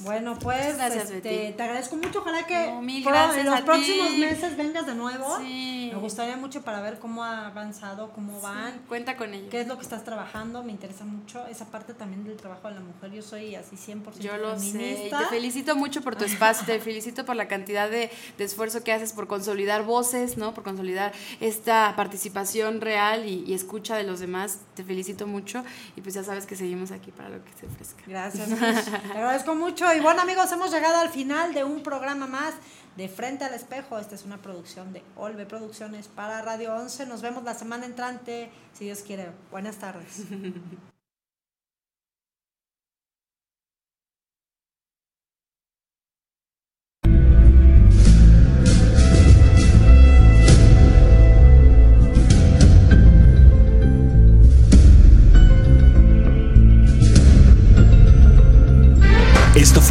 Bueno, 0.00 0.38
pues 0.38 0.76
gracias, 0.76 1.10
este, 1.10 1.52
te 1.54 1.62
agradezco 1.62 1.96
mucho. 1.96 2.20
Ojalá 2.20 2.46
que 2.46 2.68
No, 2.70 2.80
mil 2.80 3.06
en 3.06 3.46
los 3.46 3.60
próximos 3.60 4.08
ti. 4.08 4.18
meses 4.18 4.56
vengas 4.56 4.86
de 4.86 4.94
nuevo. 4.94 5.38
Sí. 5.38 5.90
Me 5.92 5.98
gustaría 5.98 6.36
mucho 6.36 6.62
para 6.62 6.80
ver 6.80 6.98
cómo 6.98 7.22
ha 7.22 7.48
avanzado, 7.48 8.10
cómo 8.12 8.40
van. 8.40 8.72
Sí, 8.72 8.80
cuenta 8.88 9.16
con 9.18 9.34
ello. 9.34 9.50
¿Qué 9.50 9.60
es 9.60 9.66
lo 9.68 9.76
que 9.76 9.82
estás 9.82 10.04
trabajando? 10.04 10.62
Me 10.62 10.72
interesa 10.72 11.04
mucho 11.04 11.46
esa 11.46 11.66
parte 11.66 11.92
también 11.92 12.24
del 12.24 12.38
trabajo 12.38 12.68
de 12.68 12.74
la 12.74 12.80
mujer. 12.80 13.12
Yo 13.12 13.20
soy 13.22 13.54
así 13.54 13.76
100% 13.76 14.18
Yo 14.20 14.36
lo 14.38 14.58
sé. 14.58 14.66
Y 14.68 14.70
feminista. 14.72 15.18
te 15.18 15.24
felicito 15.26 15.76
mucho 15.76 16.00
por 16.00 16.16
tu 16.16 16.24
espacio, 16.24 16.64
te 16.64 16.80
felicito 16.80 17.26
por 17.26 17.36
la 17.36 17.46
cantidad 17.48 17.90
de, 17.90 18.10
de 18.38 18.44
esfuerzo 18.44 18.82
que 18.82 18.92
haces 18.92 19.12
por 19.12 19.26
consolidar 19.26 19.84
voces, 19.84 20.38
¿no? 20.38 20.54
Por 20.54 20.64
consolidar 20.64 21.12
esta 21.40 21.94
participación 21.96 22.80
real 22.80 23.28
y, 23.28 23.44
y 23.46 23.52
escucha 23.52 23.96
de 23.96 24.04
los 24.04 24.20
demás. 24.20 24.60
Te 24.74 24.82
felicito 24.84 25.26
mucho 25.26 25.62
y 25.96 26.00
pues 26.00 26.14
ya 26.14 26.24
sabes 26.24 26.46
que 26.46 26.56
seguimos 26.62 26.92
aquí 26.92 27.10
para 27.10 27.28
lo 27.28 27.44
que 27.44 27.52
se 27.58 27.66
ofrezca. 27.66 28.04
Gracias. 28.06 28.48
Te 29.12 29.18
agradezco 29.18 29.54
mucho. 29.56 29.92
Y 29.92 29.98
bueno, 29.98 30.22
amigos, 30.22 30.50
hemos 30.52 30.70
llegado 30.70 31.00
al 31.00 31.08
final 31.08 31.52
de 31.54 31.64
un 31.64 31.82
programa 31.82 32.28
más 32.28 32.54
de 32.96 33.08
Frente 33.08 33.44
al 33.44 33.54
Espejo. 33.54 33.98
Esta 33.98 34.14
es 34.14 34.24
una 34.24 34.40
producción 34.40 34.92
de 34.92 35.02
Olve 35.16 35.44
Producciones 35.44 36.06
para 36.06 36.40
Radio 36.40 36.74
11. 36.76 37.06
Nos 37.06 37.20
vemos 37.20 37.42
la 37.42 37.54
semana 37.54 37.84
entrante, 37.84 38.50
si 38.74 38.84
Dios 38.84 39.00
quiere. 39.00 39.32
Buenas 39.50 39.76
tardes. 39.76 40.22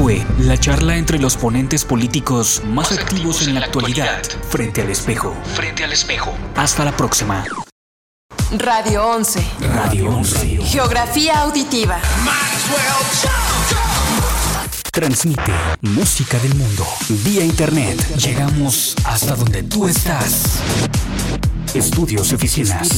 fue 0.02 0.26
la 0.40 0.58
charla 0.58 0.98
entre 0.98 1.20
los 1.20 1.38
ponentes 1.38 1.86
políticos 1.86 2.64
más 2.66 2.92
activos 2.92 3.48
en 3.48 3.54
la 3.54 3.60
actualidad, 3.60 4.24
frente 4.50 4.82
al 4.82 4.90
espejo. 4.90 5.36
Frente 5.54 5.84
al 5.84 5.94
espejo. 5.94 6.34
Hasta 6.56 6.84
la 6.84 6.98
próxima. 6.98 7.46
Radio 8.58 9.06
11. 9.10 9.46
Radio 9.76 10.10
11. 10.10 10.58
Geografía 10.64 11.42
auditiva. 11.42 12.00
Transmite 14.92 15.54
música 15.82 16.40
del 16.40 16.56
mundo 16.56 16.84
vía 17.24 17.46
internet. 17.46 18.04
Llegamos 18.16 18.96
hasta 19.06 19.36
donde 19.36 19.62
tú 19.62 19.88
estás. 19.88 20.62
Estudios 21.74 22.32
y 22.32 22.36
oficinas. 22.36 22.90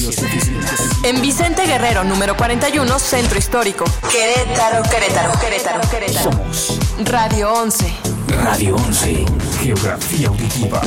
En 1.04 1.22
Vicente 1.22 1.66
Guerrero, 1.66 2.04
número 2.04 2.36
41, 2.36 2.98
Centro 2.98 3.38
Histórico. 3.38 3.86
Querétaro, 4.12 4.82
Querétaro, 4.90 5.40
Querétaro, 5.40 5.90
Querétaro. 5.90 6.32
Somos 6.32 6.80
Radio 7.06 7.54
11. 7.54 7.94
Radio 8.44 8.76
11. 8.76 9.26
Geografía 9.62 10.28
auditiva. 10.30 10.82